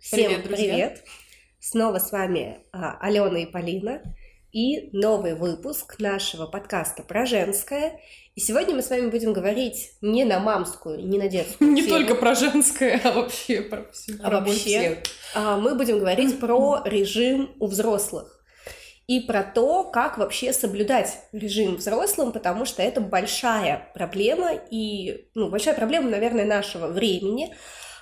Всем 0.00 0.30
Привет, 0.30 0.44
друзья. 0.44 0.72
привет! 0.72 1.04
Снова 1.58 1.98
с 1.98 2.10
вами 2.10 2.60
а, 2.72 2.96
Алена 3.02 3.40
и 3.40 3.44
Полина 3.44 4.00
и 4.50 4.88
новый 4.96 5.34
выпуск 5.34 5.96
нашего 5.98 6.46
подкаста 6.46 7.02
про 7.02 7.26
женское. 7.26 8.00
И 8.34 8.40
сегодня 8.40 8.74
мы 8.74 8.80
с 8.80 8.88
вами 8.88 9.10
будем 9.10 9.34
говорить 9.34 9.92
не 10.00 10.24
на 10.24 10.38
мамскую, 10.40 11.06
не 11.06 11.18
на 11.18 11.28
детскую 11.28 11.70
Не 11.72 11.82
тему, 11.82 11.98
только 11.98 12.14
про 12.14 12.34
женское, 12.34 12.98
а 13.04 13.12
вообще 13.12 13.60
про 13.60 13.92
всю 13.92 14.14
А 14.22 14.30
про 14.30 14.40
вообще? 14.40 15.02
а 15.34 15.58
мы 15.58 15.74
будем 15.74 15.98
говорить 15.98 16.40
про 16.40 16.80
режим 16.86 17.54
у 17.60 17.66
взрослых 17.66 18.42
и 19.06 19.20
про 19.20 19.42
то, 19.42 19.84
как 19.84 20.16
вообще 20.16 20.54
соблюдать 20.54 21.18
режим 21.32 21.76
взрослым, 21.76 22.32
потому 22.32 22.64
что 22.64 22.82
это 22.82 23.02
большая 23.02 23.90
проблема 23.92 24.52
и 24.70 25.28
ну, 25.34 25.50
большая 25.50 25.74
проблема, 25.74 26.08
наверное, 26.08 26.46
нашего 26.46 26.86
времени. 26.86 27.54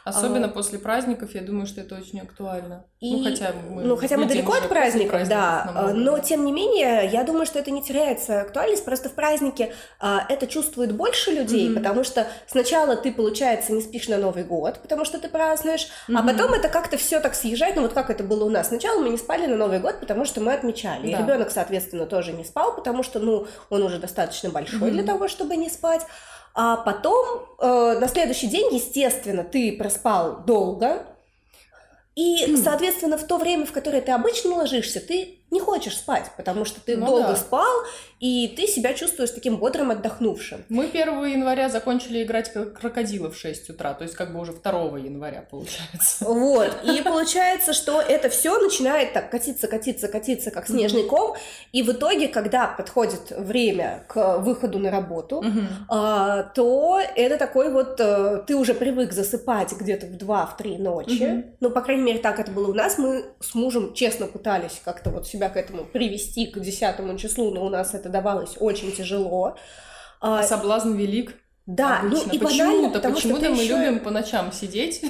Особенно 0.08 0.46
А. 0.46 0.50
после 0.50 0.78
праздников, 0.78 1.34
я 1.34 1.42
думаю, 1.42 1.66
что 1.66 1.80
это 1.80 1.94
очень 1.96 2.20
актуально. 2.20 2.84
И- 3.00 3.14
ну, 3.14 3.24
хотя 3.24 3.52
мы, 3.70 3.82
ну, 3.84 3.96
хотя 3.96 4.16
мы 4.16 4.26
далеко 4.26 4.52
от 4.52 4.58
после 4.62 4.68
праздников, 4.74 5.28
да, 5.28 5.62
намного. 5.66 5.90
а, 5.90 5.94
но 5.94 6.18
тем 6.18 6.44
не 6.44 6.52
менее, 6.52 7.08
я 7.12 7.22
думаю, 7.24 7.46
что 7.46 7.58
это 7.58 7.70
не 7.70 7.82
теряется 7.82 8.40
актуальность, 8.40 8.84
просто 8.84 9.08
в 9.08 9.12
празднике 9.12 9.72
а, 10.00 10.24
это 10.28 10.46
чувствует 10.46 10.92
больше 10.92 11.30
людей, 11.30 11.68
Мгм. 11.68 11.76
потому 11.78 12.04
что 12.04 12.26
сначала 12.46 12.96
ты, 12.96 13.12
получается, 13.12 13.72
не 13.72 13.80
спишь 13.82 14.08
на 14.08 14.18
Новый 14.18 14.44
год, 14.44 14.80
потому 14.82 15.04
что 15.04 15.18
ты 15.18 15.28
празднуешь, 15.28 15.88
а 16.08 16.12
Мгм. 16.12 16.26
потом 16.26 16.54
это 16.54 16.68
как-то 16.68 16.96
все 16.96 17.20
так 17.20 17.34
съезжает, 17.34 17.76
ну 17.76 17.82
вот 17.82 17.92
как 17.92 18.10
это 18.10 18.24
было 18.24 18.44
у 18.44 18.50
нас. 18.50 18.68
Сначала 18.68 19.00
мы 19.00 19.10
не 19.10 19.18
спали 19.18 19.46
на 19.46 19.56
Новый 19.56 19.78
год, 19.78 20.00
потому 20.00 20.24
что 20.24 20.40
мы 20.40 20.52
отмечали, 20.54 21.08
и 21.08 21.12
Да. 21.12 21.18
ребенок, 21.18 21.50
соответственно, 21.50 22.06
тоже 22.06 22.32
не 22.32 22.44
спал, 22.44 22.74
потому 22.74 23.02
что, 23.02 23.18
ну, 23.20 23.46
он 23.70 23.82
уже 23.82 23.98
достаточно 23.98 24.50
большой 24.50 24.78
Мгм. 24.88 24.92
для 24.92 25.02
того, 25.04 25.28
чтобы 25.28 25.56
не 25.56 25.68
спать. 25.70 26.02
А 26.60 26.76
потом 26.76 27.46
э, 27.60 27.98
на 28.00 28.08
следующий 28.08 28.48
день, 28.48 28.74
естественно, 28.74 29.44
ты 29.44 29.76
проспал 29.76 30.42
долго, 30.44 31.06
и, 32.16 32.56
соответственно, 32.56 33.16
в 33.16 33.24
то 33.28 33.38
время, 33.38 33.64
в 33.64 33.70
которое 33.70 34.00
ты 34.00 34.10
обычно 34.10 34.56
ложишься, 34.56 34.98
ты 34.98 35.37
не 35.50 35.60
хочешь 35.60 35.96
спать, 35.96 36.30
потому 36.36 36.64
что 36.64 36.80
ты 36.80 36.96
Ну 36.96 37.06
долго 37.06 37.28
да. 37.28 37.36
спал, 37.36 37.84
и 38.20 38.52
ты 38.56 38.66
себя 38.66 38.94
чувствуешь 38.94 39.30
таким 39.30 39.56
бодрым, 39.56 39.90
отдохнувшим. 39.90 40.64
Мы 40.68 40.84
1 40.86 41.24
января 41.26 41.68
закончили 41.68 42.22
играть 42.22 42.52
как 42.52 42.78
крокодила 42.80 43.30
в 43.30 43.36
6 43.36 43.70
утра, 43.70 43.94
то 43.94 44.02
есть 44.04 44.14
как 44.14 44.32
бы 44.32 44.40
уже 44.40 44.52
2 44.52 44.98
января 44.98 45.44
получается. 45.50 46.24
Вот, 46.38 46.70
и 46.84 47.02
получается, 47.02 47.72
что 47.72 48.00
это 48.00 48.28
все 48.28 48.58
начинает 48.58 49.12
так 49.12 49.30
катиться, 49.30 49.68
катиться, 49.68 50.08
катиться, 50.08 50.50
как 50.50 50.66
снежный 50.66 51.04
ком, 51.04 51.34
и 51.72 51.82
в 51.82 51.90
итоге, 51.92 52.28
когда 52.28 52.66
подходит 52.66 53.30
время 53.30 54.04
к 54.08 54.38
выходу 54.38 54.78
на 54.78 54.90
работу, 54.90 55.42
а, 55.88 56.42
то 56.42 57.00
это 57.16 57.36
такой 57.38 57.72
вот, 57.72 57.98
э, 58.00 58.42
ты 58.46 58.54
уже 58.56 58.74
привык 58.74 59.12
засыпать 59.12 59.72
где-то 59.72 60.06
в 60.06 60.16
2-3 60.16 60.78
ночи, 60.78 61.44
ну, 61.60 61.70
по 61.70 61.80
крайней 61.80 62.02
мере, 62.02 62.18
так 62.18 62.38
это 62.38 62.50
было 62.50 62.70
у 62.70 62.74
нас, 62.74 62.98
мы 62.98 63.24
с 63.40 63.54
мужем 63.54 63.94
честно 63.94 64.26
пытались 64.26 64.80
как-то 64.84 65.10
вот 65.10 65.26
себя 65.38 65.48
к 65.48 65.56
этому 65.56 65.84
привести 65.84 66.46
к 66.46 66.58
10 66.60 67.16
числу, 67.18 67.50
но 67.52 67.64
у 67.64 67.68
нас 67.70 67.94
это 67.94 68.08
давалось 68.08 68.56
очень 68.58 68.92
тяжело. 68.92 69.56
А, 70.20 70.40
А 70.40 70.42
Соблазн 70.42 70.94
велик. 70.94 71.34
да, 71.66 72.00
ну 72.02 72.16
и 72.32 72.38
банально, 72.38 72.90
Почему-то, 72.90 72.98
что 72.98 73.10
почему-то 73.12 73.50
мы 73.50 73.62
ещё- 73.62 73.76
любим 73.78 74.00
по 74.00 74.10
ночам 74.10 74.52
сидеть. 74.52 75.02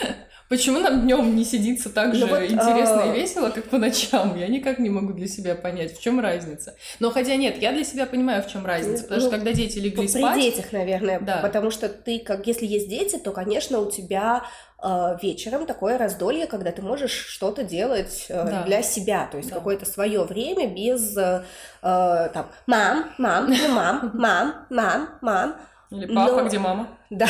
Почему 0.48 0.78
нам 0.80 1.02
днем 1.02 1.36
не 1.36 1.44
сидится 1.44 1.90
так 1.90 2.08
Ну 2.08 2.14
же 2.14 2.24
вот, 2.24 2.40
интересно 2.42 3.02
а, 3.02 3.06
и 3.14 3.20
весело, 3.20 3.50
как 3.50 3.64
по 3.64 3.76
ночам? 3.76 4.34
Я 4.38 4.48
никак 4.48 4.78
не 4.78 4.88
могу 4.88 5.12
для 5.12 5.28
себя 5.28 5.54
понять, 5.54 5.94
в 5.94 6.00
чем 6.02 6.20
разница. 6.20 6.74
Но 7.00 7.10
хотя 7.10 7.36
нет, 7.36 7.60
я 7.60 7.70
для 7.72 7.84
себя 7.84 8.06
понимаю, 8.06 8.42
в 8.42 8.50
чем 8.50 8.64
разница. 8.64 9.02
Потому 9.02 9.20
что 9.20 9.30
Ну, 9.30 9.36
когда 9.36 9.52
дети 9.52 9.78
легли 9.78 10.08
При 10.08 10.18
спать, 10.20 10.40
детях, 10.40 10.72
наверное, 10.72 11.20
Да. 11.20 11.40
потому 11.42 11.70
что 11.70 11.90
ты, 11.90 12.18
как 12.20 12.46
если 12.46 12.64
есть 12.64 12.88
дети, 12.88 13.16
то, 13.18 13.32
конечно, 13.32 13.78
у 13.80 13.90
тебя 13.90 14.42
вечером 15.20 15.66
такое 15.66 15.98
раздолье, 15.98 16.46
когда 16.46 16.70
ты 16.70 16.82
можешь 16.82 17.10
что-то 17.12 17.64
делать 17.64 18.26
э, 18.28 18.44
Да. 18.48 18.62
для 18.62 18.82
себя, 18.82 19.26
то 19.30 19.36
есть 19.36 19.50
Да. 19.50 19.56
какое-то 19.56 19.86
свое 19.86 20.22
время 20.22 20.68
без 20.72 21.16
э, 21.16 21.44
э, 21.82 22.28
там 22.32 22.46
мам, 22.66 23.06
мам, 23.18 23.50
мам, 23.74 24.10
мам, 24.14 24.54
мам, 24.70 25.08
мам, 25.20 25.56
или 25.90 26.06
папа, 26.14 26.42
Но- 26.42 26.48
где 26.48 26.58
мама? 26.58 26.88
Да. 27.10 27.28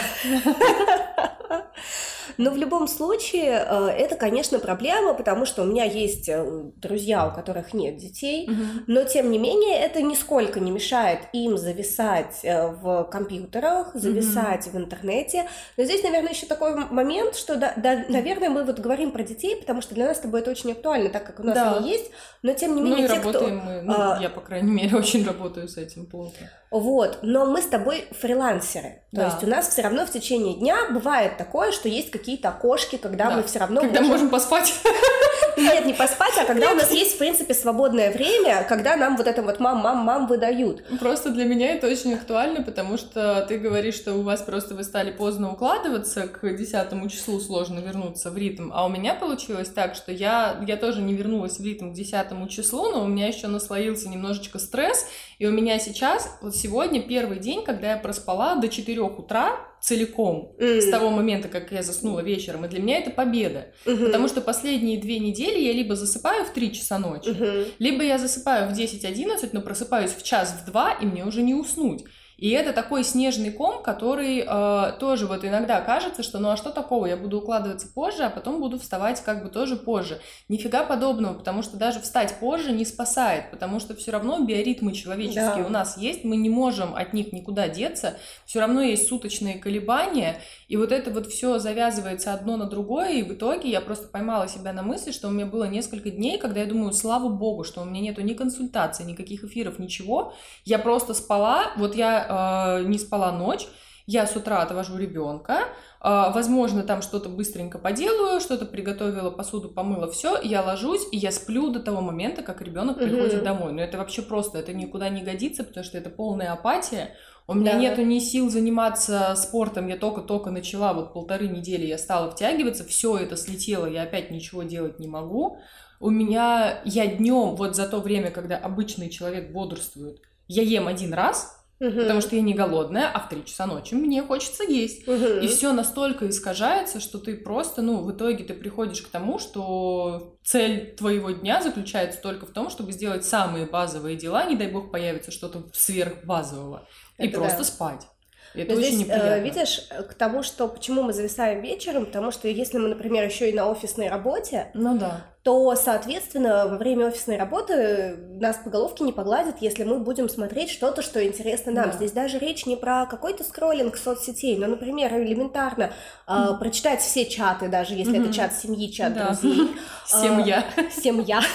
Но 2.38 2.52
в 2.52 2.56
любом 2.56 2.86
случае 2.86 3.66
э, 3.68 3.88
это, 3.88 4.14
конечно, 4.14 4.60
проблема, 4.60 5.12
потому 5.12 5.44
что 5.44 5.62
у 5.62 5.66
меня 5.66 5.82
есть 5.84 6.28
э, 6.28 6.70
друзья, 6.76 7.26
у 7.26 7.34
которых 7.34 7.74
нет 7.74 7.96
детей, 7.96 8.48
но, 8.86 9.02
тем 9.02 9.30
не 9.30 9.38
менее, 9.38 9.76
это 9.80 10.00
нисколько 10.02 10.60
не 10.60 10.70
мешает 10.70 11.20
им 11.32 11.58
зависать 11.58 12.40
э, 12.44 12.68
в 12.68 13.04
компьютерах, 13.10 13.90
зависать 13.94 14.68
в 14.68 14.76
интернете. 14.76 15.48
Но 15.76 15.82
здесь, 15.82 16.02
наверное, 16.04 16.30
еще 16.30 16.46
такой 16.46 16.76
момент, 16.76 17.34
что, 17.34 17.56
да, 17.56 17.72
да, 17.76 18.04
наверное, 18.08 18.50
мы 18.50 18.62
вот 18.62 18.78
говорим 18.78 19.10
про 19.10 19.24
детей, 19.24 19.56
потому 19.56 19.82
что 19.82 19.96
для 19.96 20.06
нас 20.06 20.18
с 20.18 20.20
тобой 20.20 20.40
это 20.40 20.52
очень 20.52 20.70
актуально, 20.70 21.10
так 21.10 21.26
как 21.26 21.40
у 21.40 21.42
нас 21.42 21.56
Да. 21.56 21.76
они 21.76 21.90
есть, 21.90 22.10
но, 22.42 22.52
тем 22.52 22.76
не 22.76 22.82
Ну 22.82 22.88
менее, 22.88 23.06
и 23.06 23.08
те, 23.08 23.14
работаем 23.16 23.60
кто... 23.60 23.68
мы, 23.68 23.82
ну, 23.82 23.94
а, 23.96 24.18
я, 24.22 24.28
по 24.28 24.40
крайней 24.40 24.70
мере, 24.70 24.96
очень 24.96 25.26
работаю 25.26 25.68
с 25.68 25.76
этим 25.76 26.06
плотно. 26.06 26.48
Вот, 26.70 27.20
но 27.22 27.46
мы 27.46 27.62
с 27.62 27.66
тобой 27.66 28.06
фрилансеры. 28.10 29.02
То 29.10 29.20
Да. 29.20 29.24
есть 29.26 29.42
у 29.42 29.46
нас 29.46 29.68
все 29.68 29.82
равно 29.82 30.04
в 30.04 30.10
течение 30.10 30.54
дня 30.54 30.90
бывает 30.90 31.38
такое, 31.38 31.72
что 31.72 31.88
есть 31.88 32.10
какие-то 32.10 32.50
окошки, 32.50 32.96
когда 32.96 33.30
Да. 33.30 33.36
мы 33.36 33.42
все 33.42 33.58
равно 33.58 33.80
Когда 33.80 34.02
мы 34.02 34.08
можем 34.08 34.28
поспать. 34.28 34.74
Нет, 35.56 35.86
не 35.86 35.92
поспать, 35.94 36.34
а 36.38 36.44
когда 36.44 36.70
у 36.70 36.74
нас 36.76 36.92
есть, 36.92 37.16
в 37.16 37.18
принципе, 37.18 37.52
свободное 37.52 38.12
время, 38.12 38.64
когда 38.68 38.96
нам 38.96 39.16
вот 39.16 39.26
это 39.26 39.42
вот 39.42 39.58
мам-мам-мам 39.58 40.26
выдают. 40.28 40.84
Просто 41.00 41.30
для 41.30 41.44
меня 41.46 41.74
это 41.74 41.88
очень 41.88 42.14
актуально, 42.14 42.62
потому 42.62 42.96
что 42.96 43.44
ты 43.48 43.58
говоришь, 43.58 43.96
что 43.96 44.14
у 44.14 44.22
вас 44.22 44.42
просто 44.42 44.74
вы 44.74 44.84
стали 44.84 45.10
поздно 45.10 45.52
укладываться, 45.52 46.28
к 46.28 46.48
10 46.56 47.08
числу 47.10 47.40
сложно 47.40 47.80
вернуться 47.80 48.30
в 48.30 48.36
ритм, 48.36 48.70
а 48.72 48.86
у 48.86 48.88
меня 48.88 49.14
получилось 49.14 49.68
так, 49.68 49.94
что 49.96 50.12
я, 50.12 50.60
я 50.66 50.76
тоже 50.76 51.00
не 51.00 51.14
вернулась 51.14 51.58
в 51.58 51.64
ритм 51.64 51.90
к 51.90 51.94
10 51.94 52.48
числу, 52.50 52.90
но 52.92 53.02
у 53.02 53.06
меня 53.08 53.26
еще 53.26 53.48
наслоился 53.48 54.08
немножечко 54.08 54.58
стресс, 54.60 55.06
и 55.38 55.46
у 55.46 55.50
меня 55.52 55.78
сейчас, 55.78 56.36
вот 56.42 56.56
сегодня 56.56 57.00
первый 57.02 57.38
день, 57.38 57.64
когда 57.64 57.92
я 57.92 57.96
проспала 57.96 58.56
до 58.56 58.68
4 58.68 59.00
утра 59.02 59.56
целиком, 59.80 60.56
М. 60.58 60.80
с 60.80 60.90
того 60.90 61.10
момента, 61.10 61.46
как 61.48 61.70
я 61.70 61.82
заснула 61.84 62.20
вечером, 62.20 62.64
и 62.64 62.68
для 62.68 62.80
меня 62.80 62.98
это 62.98 63.10
победа, 63.10 63.66
Мгм. 63.86 64.06
потому 64.06 64.26
что 64.28 64.40
последние 64.40 64.98
две 64.98 65.20
недели 65.20 65.60
я 65.60 65.72
либо 65.72 65.94
засыпаю 65.94 66.44
в 66.44 66.50
3 66.50 66.72
часа 66.72 66.98
ночи, 66.98 67.28
Мгм. 67.28 67.64
либо 67.78 68.02
я 68.02 68.18
засыпаю 68.18 68.68
в 68.68 68.72
10-11, 68.72 69.52
но 69.52 69.60
просыпаюсь 69.60 70.10
в 70.12 70.22
час, 70.24 70.54
в 70.62 70.70
два, 70.70 70.92
и 70.94 71.06
мне 71.06 71.24
уже 71.24 71.42
не 71.42 71.54
уснуть. 71.54 72.02
И 72.38 72.50
это 72.50 72.72
такой 72.72 73.02
снежный 73.02 73.50
ком, 73.50 73.82
который 73.82 74.44
э, 74.46 74.92
тоже 75.00 75.26
вот 75.26 75.44
иногда 75.44 75.80
кажется, 75.80 76.22
что 76.22 76.38
ну 76.38 76.50
а 76.50 76.56
что 76.56 76.70
такого, 76.70 77.06
я 77.06 77.16
буду 77.16 77.38
укладываться 77.38 77.88
позже, 77.88 78.22
а 78.22 78.30
потом 78.30 78.60
буду 78.60 78.78
вставать 78.78 79.20
как 79.24 79.42
бы 79.42 79.50
тоже 79.50 79.74
позже. 79.74 80.20
Нифига 80.48 80.84
подобного, 80.84 81.34
потому 81.34 81.62
что 81.62 81.76
даже 81.76 81.98
встать 81.98 82.36
позже 82.38 82.70
не 82.70 82.84
спасает, 82.84 83.50
потому 83.50 83.80
что 83.80 83.96
все 83.96 84.12
равно 84.12 84.38
биоритмы 84.44 84.92
человеческие 84.92 85.64
Да. 85.64 85.66
у 85.66 85.68
нас 85.68 85.98
есть, 85.98 86.22
мы 86.22 86.36
не 86.36 86.48
можем 86.48 86.94
от 86.94 87.12
них 87.12 87.32
никуда 87.32 87.66
деться, 87.68 88.14
все 88.46 88.60
равно 88.60 88.82
есть 88.82 89.08
суточные 89.08 89.58
колебания, 89.58 90.40
и 90.68 90.76
вот 90.76 90.92
это 90.92 91.10
вот 91.10 91.26
все 91.26 91.58
завязывается 91.58 92.32
одно 92.32 92.56
на 92.56 92.66
другое, 92.66 93.14
и 93.14 93.22
в 93.24 93.32
итоге 93.32 93.68
я 93.68 93.80
просто 93.80 94.06
поймала 94.06 94.46
себя 94.46 94.72
на 94.72 94.84
мысли, 94.84 95.10
что 95.10 95.26
у 95.26 95.32
меня 95.32 95.46
было 95.46 95.64
несколько 95.64 96.10
дней, 96.10 96.38
когда 96.38 96.60
я 96.60 96.66
думаю, 96.66 96.92
слава 96.92 97.28
богу, 97.28 97.64
что 97.64 97.80
у 97.80 97.84
меня 97.84 98.00
нету 98.00 98.20
ни 98.20 98.34
консультаций, 98.34 99.04
никаких 99.04 99.42
эфиров, 99.42 99.80
ничего. 99.80 100.34
Я 100.64 100.78
просто 100.78 101.14
спала, 101.14 101.72
вот 101.76 101.96
я 101.96 102.27
э, 102.28 102.84
не 102.84 102.98
спала 102.98 103.32
ночь, 103.32 103.66
я 104.06 104.26
с 104.26 104.36
утра 104.36 104.62
отвожу 104.62 104.96
ребенка, 104.96 105.64
возможно, 106.00 106.82
там 106.82 107.02
что-то 107.02 107.28
быстренько 107.28 107.78
поделаю, 107.78 108.40
что-то 108.40 108.64
приготовила, 108.64 109.30
посуду 109.30 109.68
помыла, 109.68 110.10
все, 110.10 110.40
я 110.40 110.62
ложусь, 110.62 111.06
и 111.12 111.18
я 111.18 111.30
сплю 111.30 111.68
до 111.70 111.80
того 111.80 112.00
момента, 112.00 112.40
как 112.42 112.62
ребенок 112.62 112.96
приходит 112.96 113.42
домой. 113.44 113.72
Но 113.72 113.82
это 113.82 113.98
вообще 113.98 114.22
просто, 114.22 114.58
это 114.58 114.72
никуда 114.72 115.10
не 115.10 115.22
годится, 115.22 115.62
потому 115.62 115.84
что 115.84 115.98
это 115.98 116.08
полная 116.08 116.52
апатия. 116.52 117.16
У 117.46 117.52
меня 117.52 117.72
Да. 117.72 117.78
нету 117.78 118.02
ни 118.02 118.18
сил 118.18 118.48
заниматься 118.48 119.34
спортом, 119.36 119.88
я 119.88 119.96
только-только 119.98 120.50
начала, 120.50 120.94
вот 120.94 121.12
полторы 121.12 121.48
недели 121.48 121.84
я 121.84 121.98
стала 121.98 122.30
втягиваться, 122.30 122.84
все 122.84 123.18
это 123.18 123.36
слетело, 123.36 123.84
я 123.84 124.04
опять 124.04 124.30
ничего 124.30 124.62
делать 124.62 124.98
не 125.00 125.08
могу. 125.08 125.58
У 126.00 126.08
меня, 126.08 126.80
я 126.86 127.06
днем, 127.08 127.56
вот 127.56 127.76
за 127.76 127.86
то 127.86 128.00
время, 128.00 128.30
когда 128.30 128.56
обычный 128.56 129.10
человек 129.10 129.52
бодрствует, 129.52 130.20
я 130.46 130.62
ем 130.62 130.86
один 130.86 131.12
раз, 131.12 131.57
Мгм. 131.80 132.00
потому 132.00 132.20
что 132.20 132.34
я 132.34 132.42
не 132.42 132.54
голодная, 132.54 133.08
а 133.12 133.20
в 133.20 133.28
3 133.28 133.44
часа 133.44 133.66
ночи 133.66 133.94
мне 133.94 134.22
хочется 134.22 134.64
есть. 134.64 135.06
Мгм. 135.06 135.40
И 135.40 135.46
все 135.46 135.72
настолько 135.72 136.28
искажается, 136.28 137.00
что 137.00 137.18
ты 137.18 137.36
просто, 137.36 137.82
ну, 137.82 138.02
в 138.02 138.12
итоге 138.12 138.44
ты 138.44 138.54
приходишь 138.54 139.00
к 139.02 139.08
тому, 139.08 139.38
что 139.38 140.36
цель 140.42 140.94
твоего 140.96 141.30
дня 141.30 141.62
заключается 141.62 142.20
только 142.20 142.46
в 142.46 142.50
том, 142.50 142.70
чтобы 142.70 142.92
сделать 142.92 143.24
самые 143.24 143.66
базовые 143.66 144.16
дела, 144.16 144.44
не 144.44 144.56
дай 144.56 144.68
бог 144.68 144.90
появится 144.90 145.30
что-то 145.30 145.64
сверхбазового, 145.72 146.86
и 147.18 147.26
Это 147.28 147.38
просто 147.38 147.58
да. 147.58 147.64
спать. 147.64 148.06
это 148.54 148.72
очень 148.72 148.82
здесь, 148.82 148.98
неприятно. 149.00 149.38
Видишь, 149.40 149.80
к 150.08 150.14
тому, 150.14 150.42
что 150.42 150.66
почему 150.68 151.02
мы 151.02 151.12
зависаем 151.12 151.62
вечером, 151.62 152.06
потому 152.06 152.30
что 152.32 152.48
если 152.48 152.78
мы, 152.78 152.88
например, 152.88 153.24
еще 153.24 153.50
и 153.50 153.54
на 153.54 153.70
офисной 153.70 154.08
работе, 154.08 154.70
ну 154.74 154.98
да 154.98 155.26
то, 155.48 155.74
соответственно, 155.76 156.66
во 156.68 156.76
время 156.76 157.06
офисной 157.06 157.38
работы 157.38 158.18
нас 158.38 158.58
по 158.58 158.68
головке 158.68 159.02
не 159.02 159.12
погладят, 159.12 159.62
если 159.62 159.82
мы 159.82 159.98
будем 159.98 160.28
смотреть 160.28 160.68
что-то, 160.68 161.00
что 161.00 161.26
интересно 161.26 161.72
нам. 161.72 161.86
Да. 161.86 161.96
Здесь 161.96 162.12
даже 162.12 162.38
речь 162.38 162.66
не 162.66 162.76
про 162.76 163.06
какой-то 163.06 163.44
скроллинг 163.44 163.96
соцсетей, 163.96 164.58
но, 164.58 164.66
например, 164.66 165.10
элементарно 165.14 165.90
э, 166.26 166.46
прочитать 166.60 167.00
все 167.00 167.24
чаты, 167.24 167.68
даже 167.68 167.94
если 167.94 168.18
mm-hmm. 168.18 168.24
это 168.24 168.32
чат 168.34 168.52
семьи, 168.52 168.92
чат 168.92 169.14
да. 169.14 169.28
друзей. 169.28 169.70
Семья. 170.06 170.64
Семья. 170.94 171.40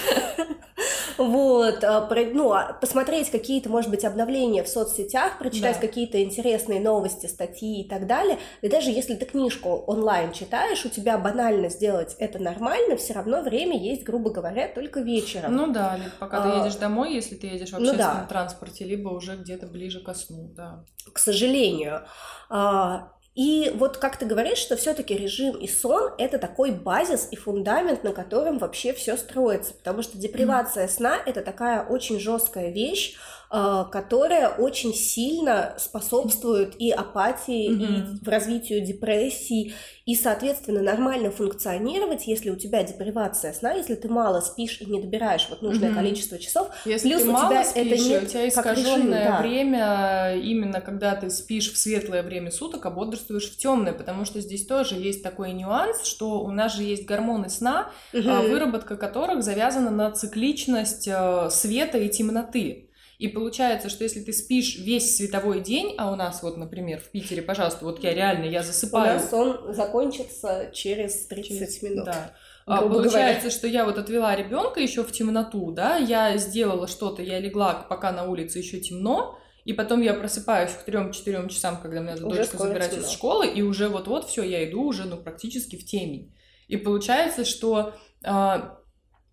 Вот, 1.18 1.84
а, 1.84 2.10
ну, 2.34 2.54
а 2.54 2.74
посмотреть 2.74 3.30
какие-то, 3.30 3.70
может 3.70 3.90
быть, 3.90 4.04
обновления 4.04 4.64
в 4.64 4.68
соцсетях, 4.68 5.38
прочитать 5.38 5.76
да. 5.80 5.88
какие-то 5.88 6.22
интересные 6.24 6.80
новости, 6.80 7.28
статьи 7.28 7.82
и 7.82 7.88
так 7.88 8.08
далее. 8.08 8.40
И 8.62 8.68
даже 8.68 8.90
если 8.90 9.16
ты 9.16 9.26
книжку 9.26 9.84
онлайн 9.88 10.32
читаешь, 10.32 10.86
у 10.86 10.90
тебя 10.90 11.18
банально 11.18 11.70
сделать 11.70 12.16
это 12.20 12.40
нормально, 12.40 12.98
все 12.98 13.14
равно 13.14 13.42
время 13.42 13.78
есть, 13.84 14.04
грубо 14.04 14.32
говоря, 14.32 14.68
только 14.68 15.02
вечером. 15.02 15.56
Ну 15.56 15.72
да, 15.72 16.00
пока 16.20 16.40
а, 16.40 16.42
ты 16.42 16.58
едешь 16.60 16.76
домой, 16.76 17.14
если 17.14 17.36
ты 17.36 17.48
едешь 17.48 17.72
в 17.72 17.76
общественном 17.76 18.16
ну 18.16 18.22
да. 18.22 18.26
транспорте, 18.28 18.86
либо 18.86 19.10
уже 19.10 19.36
где-то 19.36 19.68
ближе 19.68 20.00
ко 20.02 20.14
сну, 20.14 20.52
да. 20.56 20.84
К 21.12 21.20
сожалению. 21.20 22.06
А, 22.50 23.14
и 23.36 23.72
вот 23.76 23.98
как 23.98 24.18
ты 24.18 24.26
говоришь, 24.28 24.60
что 24.60 24.76
все-таки 24.76 25.16
режим 25.16 25.58
и 25.58 25.68
сон 25.68 26.12
это 26.20 26.38
такой 26.38 26.72
базис 26.72 27.28
и 27.32 27.36
фундамент, 27.36 28.04
на 28.04 28.12
котором 28.12 28.60
вообще 28.60 28.94
все 28.94 29.18
строится, 29.18 29.74
потому 29.74 30.04
что 30.04 30.20
депривация 30.20 30.88
сна 30.88 31.18
это 31.26 31.42
такая 31.42 31.84
очень 31.84 32.20
жесткая 32.20 32.70
вещь, 32.70 33.16
а, 33.43 33.43
которая 33.54 34.50
очень 34.50 34.96
сильно 34.96 35.76
способствует 35.78 36.74
и 36.80 36.90
апатии, 36.90 37.70
mm-hmm. 37.70 38.26
и 38.26 38.30
развитию 38.30 38.84
депрессии, 38.84 39.74
и, 40.08 40.16
соответственно, 40.16 40.82
нормально 40.82 41.30
функционировать, 41.30 42.26
если 42.26 42.50
у 42.50 42.56
тебя 42.56 42.82
депривация 42.82 43.54
сна, 43.54 43.74
если 43.74 43.94
ты 43.94 44.10
мало 44.10 44.42
спишь 44.42 44.82
и 44.82 44.86
не 44.86 45.00
добираешь 45.00 45.48
вот 45.52 45.62
нужное 45.62 45.92
mm-hmm. 45.92 45.96
количество 45.96 46.40
часов, 46.40 46.70
если 46.86 47.10
плюс 47.10 47.22
ты 47.22 47.30
у 47.30 47.32
мало 47.32 47.50
тебя 47.50 47.64
спишь, 47.64 47.86
это 47.86 48.04
не 48.04 48.18
у 48.18 48.26
тебя 48.26 48.50
искаженное 48.50 49.26
да. 49.28 49.42
время, 49.42 50.36
именно 50.42 50.82
когда 50.82 51.16
ты 51.16 51.30
спишь 51.30 51.72
в 51.72 51.78
светлое 51.78 52.24
время 52.24 52.50
суток, 52.50 52.84
а 52.88 52.90
бодрствуешь 52.90 53.52
в 53.52 53.58
темное, 53.58 53.94
потому 53.94 54.26
что 54.26 54.42
здесь 54.42 54.66
тоже 54.66 54.96
есть 54.96 55.22
такой 55.22 55.54
нюанс, 55.54 56.04
что 56.06 56.42
у 56.42 56.50
нас 56.50 56.76
же 56.76 56.82
есть 56.82 57.06
гормоны 57.06 57.50
сна, 57.50 57.92
mm-hmm. 58.14 58.50
выработка 58.50 58.98
которых 58.98 59.44
завязана 59.44 59.92
на 59.92 60.10
цикличность 60.10 61.08
э, 61.08 61.50
света 61.52 62.00
и 62.00 62.10
темноты. 62.10 62.90
И 63.24 63.30
получается, 63.30 63.88
что 63.88 64.04
если 64.04 64.20
ты 64.20 64.34
спишь 64.34 64.78
весь 64.78 65.16
световой 65.16 65.62
день, 65.62 65.96
а 65.98 66.12
у 66.12 66.18
нас 66.18 66.44
вот, 66.44 66.58
например, 66.58 67.00
в 67.00 67.10
Питере, 67.10 67.42
пожалуйста, 67.42 67.86
вот 67.86 68.04
я 68.04 68.14
реально, 68.14 68.44
я 68.44 68.64
засыпаю. 68.64 69.18
У 69.18 69.22
нас 69.22 69.32
он 69.32 69.74
закончится 69.74 70.70
через 70.74 71.28
30 71.28 71.48
через, 71.48 71.82
минут. 71.82 72.04
Да. 72.04 72.34
А, 72.66 72.82
получается, 72.82 73.44
говоря. 73.44 73.50
что 73.50 73.68
я 73.68 73.86
вот 73.86 73.98
отвела 73.98 74.36
ребенка 74.36 74.82
еще 74.82 75.06
в 75.06 75.14
темноту, 75.14 75.72
да, 75.72 75.96
я 75.96 76.36
сделала 76.36 76.86
что-то, 76.86 77.22
я 77.22 77.40
легла, 77.40 77.86
пока 77.88 78.12
на 78.12 78.26
улице 78.26 78.60
еще 78.60 78.82
темно, 78.82 79.40
и 79.64 79.72
потом 79.72 80.02
я 80.02 80.16
просыпаюсь 80.16 80.72
к 80.72 80.86
3-4 80.86 81.48
часам, 81.48 81.80
когда 81.82 82.02
меня 82.02 82.16
уже 82.16 82.26
дочка 82.26 82.58
забирать 82.58 82.98
из 82.98 83.10
школы, 83.10 83.48
и 83.48 83.62
уже 83.62 83.88
вот-вот 83.88 84.28
все, 84.28 84.44
я 84.44 84.70
иду 84.70 84.84
уже, 84.84 85.06
ну, 85.06 85.16
практически 85.16 85.78
в 85.78 85.86
темень. 85.86 86.36
И 86.68 86.76
получается, 86.76 87.46
что 87.46 87.94
э, 88.26 88.56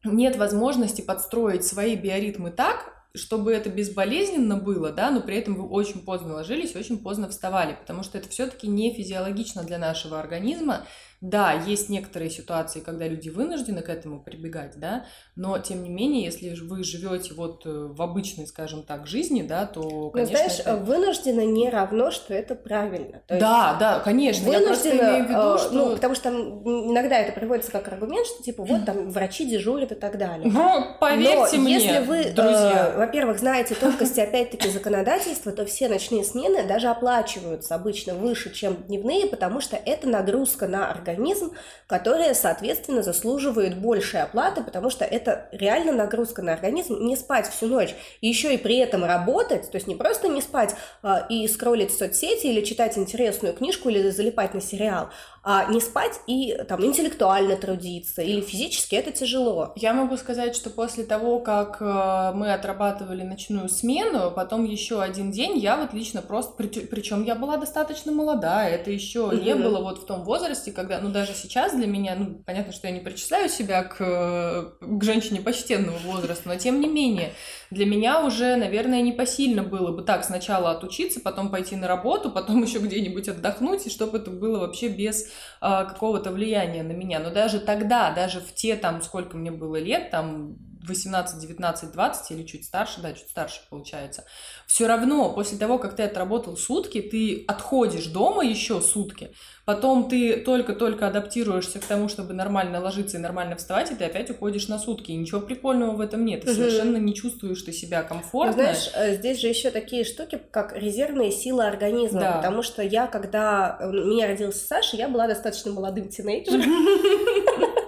нет 0.04 0.36
возможности 0.36 1.00
подстроить 1.00 1.64
свои 1.64 1.96
биоритмы 1.96 2.52
так, 2.52 2.99
чтобы 3.14 3.52
это 3.52 3.70
безболезненно 3.70 4.56
было, 4.56 4.92
да, 4.92 5.10
но 5.10 5.20
при 5.20 5.36
этом 5.36 5.54
вы 5.56 5.68
очень 5.68 6.04
поздно 6.04 6.34
ложились, 6.34 6.76
очень 6.76 6.98
поздно 6.98 7.28
вставали, 7.28 7.74
потому 7.74 8.02
что 8.02 8.18
это 8.18 8.28
все-таки 8.28 8.68
не 8.68 8.94
физиологично 8.94 9.64
для 9.64 9.78
нашего 9.78 10.20
организма, 10.20 10.86
да, 11.20 11.52
есть 11.52 11.88
некоторые 11.88 12.30
ситуации, 12.30 12.80
когда 12.80 13.06
люди 13.06 13.28
вынуждены 13.28 13.82
к 13.82 13.88
этому 13.88 14.22
прибегать, 14.22 14.78
да, 14.78 15.06
но 15.40 15.58
тем 15.58 15.82
не 15.82 15.88
менее, 15.88 16.24
если 16.24 16.54
вы 16.54 16.84
живете 16.84 17.32
вот 17.32 17.64
э, 17.64 17.70
в 17.70 18.02
обычной, 18.02 18.46
скажем 18.46 18.82
так, 18.82 19.06
жизни, 19.06 19.40
да, 19.40 19.64
то, 19.64 20.10
конечно... 20.10 20.36
Но 20.36 20.44
знаешь, 20.44 20.60
это... 20.60 20.76
вынуждено 20.76 21.40
не 21.46 21.70
равно, 21.70 22.10
что 22.10 22.34
это 22.34 22.54
правильно. 22.54 23.22
То 23.26 23.40
да, 23.40 23.74
да, 23.80 24.00
конечно. 24.00 24.44
Вынуждено, 24.44 25.00
я 25.00 25.10
имею 25.12 25.24
в 25.24 25.28
виду, 25.30 25.54
э, 25.54 25.58
что... 25.58 25.72
Ну, 25.72 25.94
потому 25.94 26.14
что 26.14 26.24
там 26.24 26.90
иногда 26.90 27.16
это 27.16 27.32
приводится 27.32 27.72
как 27.72 27.88
аргумент, 27.88 28.26
что 28.26 28.42
типа 28.42 28.64
вот 28.64 28.84
там 28.84 29.10
врачи 29.10 29.46
дежурят 29.46 29.92
и 29.92 29.94
так 29.94 30.18
далее. 30.18 30.46
Ну, 30.46 30.98
поверьте 31.00 31.56
но 31.56 31.62
мне, 31.62 31.72
если 31.72 32.04
вы, 32.04 32.24
друзья... 32.24 32.92
Э, 32.94 32.98
во-первых, 32.98 33.38
знаете 33.38 33.74
тонкости, 33.74 34.20
опять-таки, 34.20 34.68
законодательства, 34.68 35.52
то 35.52 35.64
все 35.64 35.88
ночные 35.88 36.22
смены 36.22 36.64
даже 36.64 36.88
оплачиваются 36.88 37.74
обычно 37.74 38.12
выше, 38.12 38.52
чем 38.52 38.74
дневные, 38.74 39.26
потому 39.26 39.62
что 39.62 39.76
это 39.76 40.06
нагрузка 40.06 40.68
на 40.68 40.90
организм, 40.90 41.54
которые, 41.86 42.34
соответственно, 42.34 43.02
заслуживают 43.02 43.76
большей 43.76 44.20
оплаты, 44.20 44.62
потому 44.62 44.90
что 44.90 45.06
это 45.06 45.29
реально 45.52 45.92
нагрузка 45.92 46.42
на 46.42 46.52
организм, 46.52 46.98
не 47.00 47.16
спать 47.16 47.48
всю 47.48 47.66
ночь, 47.66 47.94
и 48.20 48.28
еще 48.28 48.54
и 48.54 48.58
при 48.58 48.76
этом 48.76 49.04
работать, 49.04 49.70
то 49.70 49.76
есть 49.76 49.86
не 49.86 49.94
просто 49.94 50.28
не 50.28 50.40
спать 50.40 50.74
а, 51.02 51.26
и 51.28 51.46
скроллить 51.48 51.92
соцсети 51.92 52.46
или 52.46 52.62
читать 52.62 52.96
интересную 52.98 53.54
книжку 53.54 53.88
или 53.88 54.10
залипать 54.10 54.54
на 54.54 54.60
сериал, 54.60 55.10
а 55.42 55.64
не 55.72 55.80
спать 55.80 56.20
и 56.26 56.54
там 56.68 56.84
интеллектуально 56.84 57.56
трудиться 57.56 58.20
или 58.20 58.42
физически 58.42 58.94
это 58.94 59.10
тяжело. 59.10 59.72
Я 59.74 59.94
могу 59.94 60.16
сказать, 60.18 60.54
что 60.54 60.68
после 60.68 61.04
того, 61.04 61.40
как 61.40 61.78
э, 61.80 62.32
мы 62.34 62.52
отрабатывали 62.52 63.22
ночную 63.22 63.70
смену, 63.70 64.30
потом 64.30 64.64
еще 64.64 65.00
один 65.00 65.30
день 65.30 65.56
я 65.56 65.78
вот 65.78 65.94
лично 65.94 66.20
просто, 66.20 66.52
причем 66.62 67.24
я 67.24 67.34
была 67.34 67.56
достаточно 67.56 68.12
молода, 68.12 68.68
это 68.68 68.90
еще 68.90 69.28
угу. 69.28 69.36
не 69.36 69.54
было 69.54 69.80
вот 69.80 70.02
в 70.02 70.06
том 70.06 70.24
возрасте, 70.24 70.72
когда, 70.72 71.00
ну 71.00 71.08
даже 71.08 71.32
сейчас 71.32 71.74
для 71.74 71.86
меня, 71.86 72.16
ну 72.16 72.42
понятно, 72.44 72.72
что 72.72 72.88
я 72.88 72.92
не 72.92 73.00
причисляю 73.00 73.48
себя 73.48 73.82
к, 73.84 74.76
к 74.78 75.02
женщине 75.02 75.40
почтенного 75.40 75.98
возраста, 75.98 76.48
но 76.48 76.56
тем 76.56 76.80
не 76.80 76.88
менее 76.88 77.32
для 77.70 77.86
меня 77.86 78.24
уже, 78.24 78.56
наверное, 78.56 79.00
непосильно 79.00 79.62
было 79.62 79.92
бы 79.92 80.02
так 80.02 80.24
сначала 80.24 80.72
отучиться, 80.72 81.20
потом 81.20 81.50
пойти 81.50 81.76
на 81.76 81.86
работу, 81.86 82.30
потом 82.34 82.62
еще 82.62 82.78
где-нибудь 82.78 83.28
отдохнуть, 83.28 83.86
и 83.86 83.90
чтобы 83.90 84.18
это 84.18 84.30
было 84.30 84.58
вообще 84.58 84.88
без 84.88 85.30
а, 85.60 85.84
какого-то 85.84 86.30
влияния 86.30 86.82
на 86.82 86.92
меня. 86.92 87.20
Но 87.20 87.30
даже 87.30 87.60
тогда, 87.60 88.10
даже 88.10 88.40
в 88.40 88.54
те 88.54 88.76
там, 88.76 89.02
сколько 89.02 89.36
мне 89.36 89.50
было 89.50 89.76
лет, 89.76 90.10
там 90.10 90.56
18, 90.90 91.40
19, 91.40 91.92
20 91.92 92.30
или 92.32 92.46
чуть 92.46 92.64
старше, 92.66 93.00
да, 93.00 93.12
чуть 93.12 93.30
старше 93.30 93.60
получается, 93.70 94.24
все 94.66 94.86
равно 94.86 95.32
после 95.32 95.56
того, 95.56 95.78
как 95.78 95.96
ты 95.96 96.02
отработал 96.02 96.56
сутки, 96.56 97.00
ты 97.00 97.44
отходишь 97.48 98.06
дома 98.06 98.44
еще 98.44 98.80
сутки, 98.80 99.32
потом 99.64 100.08
ты 100.08 100.36
только-только 100.36 101.06
адаптируешься 101.06 101.78
к 101.78 101.84
тому, 101.84 102.08
чтобы 102.08 102.34
нормально 102.34 102.80
ложиться 102.80 103.16
и 103.16 103.20
нормально 103.20 103.56
вставать, 103.56 103.90
и 103.90 103.94
ты 103.94 104.04
опять 104.04 104.30
уходишь 104.30 104.68
на 104.68 104.78
сутки. 104.78 105.12
И 105.12 105.16
ничего 105.16 105.40
прикольного 105.40 105.92
в 105.92 106.00
этом 106.00 106.24
нет. 106.24 106.42
Ты 106.42 106.50
угу. 106.50 106.56
совершенно 106.56 106.96
не 106.96 107.14
чувствуешь 107.14 107.62
ты 107.62 107.72
себя 107.72 108.02
комфортно. 108.02 108.56
Ну, 108.56 108.62
знаешь, 108.62 108.90
э, 108.94 109.16
здесь 109.16 109.40
же 109.40 109.46
еще 109.46 109.70
такие 109.70 110.04
штуки, 110.04 110.40
как 110.50 110.76
резервные 110.76 111.30
силы 111.30 111.64
организма. 111.64 112.20
Да. 112.20 112.32
Потому 112.38 112.62
что 112.62 112.82
я, 112.82 113.06
когда 113.06 113.78
у 113.80 113.92
меня 113.92 114.26
родился 114.26 114.66
Саша, 114.66 114.96
я 114.96 115.08
была 115.08 115.26
достаточно 115.26 115.72
молодым 115.72 116.08
тинейджером. 116.08 116.62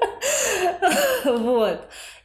Вот. 1.24 1.80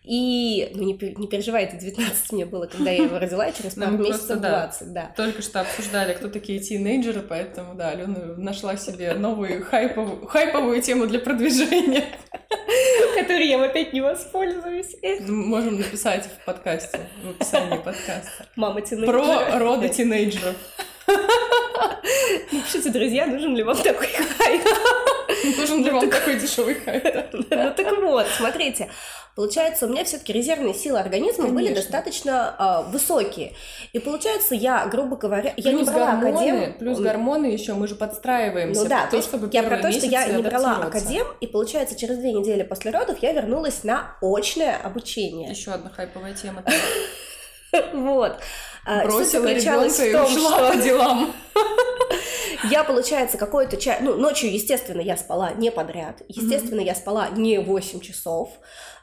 И, 0.09 0.71
ну, 0.73 0.83
не, 0.83 0.93
не 0.93 1.27
переживайте, 1.27 1.75
19 1.75 2.31
мне 2.31 2.45
было, 2.45 2.65
когда 2.65 2.91
я 2.91 3.03
его 3.03 3.19
родила, 3.19 3.51
через 3.51 3.73
пару 3.73 3.97
ну, 3.97 4.05
месяцев 4.05 4.39
20, 4.39 4.93
да. 4.93 5.11
Только 5.17 5.41
что 5.41 5.59
обсуждали, 5.59 6.13
кто 6.13 6.29
такие 6.29 6.59
тинейджеры, 6.59 7.21
поэтому, 7.21 7.75
да, 7.75 7.89
Алена 7.89 8.35
нашла 8.37 8.77
себе 8.77 9.15
новую 9.15 9.65
хайповую, 9.65 10.25
хайповую 10.27 10.81
тему 10.81 11.07
для 11.07 11.19
продвижения. 11.19 12.05
Которой 13.19 13.47
я 13.47 13.61
опять 13.61 13.91
не 13.91 13.99
воспользуюсь. 13.99 14.95
Можем 15.27 15.75
написать 15.75 16.23
в 16.25 16.45
подкасте, 16.45 17.01
в 17.25 17.31
описании 17.31 17.77
подкаста. 17.77 18.45
Мама 18.55 18.79
тинейджера. 18.79 19.11
Про 19.11 19.59
роды 19.59 19.89
тинейджеров. 19.89 20.55
Напишите, 22.53 22.91
друзья, 22.91 23.27
нужен 23.27 23.57
ли 23.57 23.63
вам 23.63 23.75
такой 23.75 24.07
хайп? 24.07 24.61
Нужен 25.43 25.83
ли 25.83 25.89
вам 25.91 26.09
такой 26.09 26.39
дешевый 26.39 26.75
хайп? 26.75 27.03
Ну 27.49 27.73
так 27.73 27.97
вот, 28.01 28.25
смотрите, 28.37 28.89
получается, 29.35 29.85
у 29.85 29.89
меня 29.89 30.03
все-таки 30.03 30.33
резервные 30.33 30.73
силы 30.73 30.99
организма 30.99 31.45
Конечно. 31.45 31.53
были 31.55 31.73
достаточно 31.73 32.55
э, 32.87 32.91
высокие. 32.91 33.53
И 33.93 33.99
получается, 33.99 34.55
я, 34.55 34.85
грубо 34.87 35.15
говоря, 35.15 35.53
я 35.57 35.71
плюс 35.71 35.87
не 35.87 35.93
брала 35.93 36.15
гормоны, 36.15 36.49
академ. 36.49 36.73
Плюс 36.79 36.99
гормоны 36.99 37.45
еще, 37.47 37.73
мы 37.73 37.87
же 37.87 37.95
подстраиваемся. 37.95 38.83
Ну 38.83 38.89
да, 38.89 39.07
то, 39.07 39.21
чтобы 39.21 39.49
я 39.51 39.63
про 39.63 39.77
то, 39.77 39.91
что 39.91 40.05
я 40.05 40.27
не 40.27 40.41
брала 40.41 40.77
академ, 40.77 41.27
и 41.39 41.47
получается, 41.47 41.97
через 41.97 42.17
две 42.17 42.33
недели 42.33 42.63
после 42.63 42.91
родов 42.91 43.17
я 43.21 43.33
вернулась 43.33 43.83
на 43.83 44.15
очное 44.21 44.75
обучение. 44.77 45.49
Еще 45.49 45.71
одна 45.71 45.89
хайповая 45.89 46.33
тема. 46.33 46.63
Вот. 47.93 48.39
А, 48.85 49.03
Бросила 49.03 49.45
ребенка 49.45 50.03
и 50.03 50.15
ушла 50.15 50.71
по 50.71 50.77
делам. 50.77 51.33
Я, 52.63 52.83
получается, 52.83 53.37
какой-то 53.37 53.77
час... 53.77 53.99
Ну, 54.01 54.15
ночью, 54.15 54.51
естественно, 54.51 55.01
я 55.01 55.17
спала 55.17 55.53
не 55.53 55.71
подряд. 55.71 56.21
Естественно, 56.27 56.81
я 56.81 56.95
спала 56.95 57.29
не 57.29 57.59
8 57.59 57.99
часов. 57.99 58.49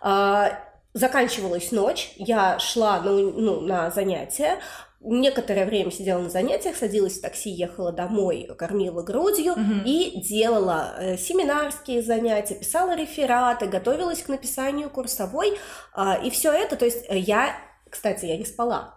А, 0.00 0.58
заканчивалась 0.94 1.72
ночь, 1.72 2.12
я 2.16 2.58
шла 2.58 3.00
ну, 3.00 3.32
ну, 3.32 3.60
на 3.60 3.90
занятия, 3.90 4.58
некоторое 5.00 5.66
время 5.66 5.90
сидела 5.90 6.20
на 6.20 6.30
занятиях, 6.30 6.76
садилась 6.76 7.18
в 7.18 7.20
такси, 7.20 7.50
ехала 7.50 7.92
домой, 7.92 8.48
кормила 8.56 9.02
грудью 9.02 9.52
угу. 9.52 9.82
и 9.84 10.20
делала 10.20 10.94
э, 10.98 11.16
семинарские 11.16 12.02
занятия, 12.02 12.54
писала 12.54 12.96
рефераты, 12.96 13.66
готовилась 13.66 14.22
к 14.22 14.28
написанию 14.28 14.88
курсовой, 14.88 15.58
э, 15.96 16.24
и 16.24 16.30
все 16.30 16.52
это, 16.52 16.76
то 16.76 16.84
есть 16.84 17.04
я, 17.10 17.54
кстати, 17.90 18.26
я 18.26 18.36
не 18.36 18.46
спала. 18.46 18.94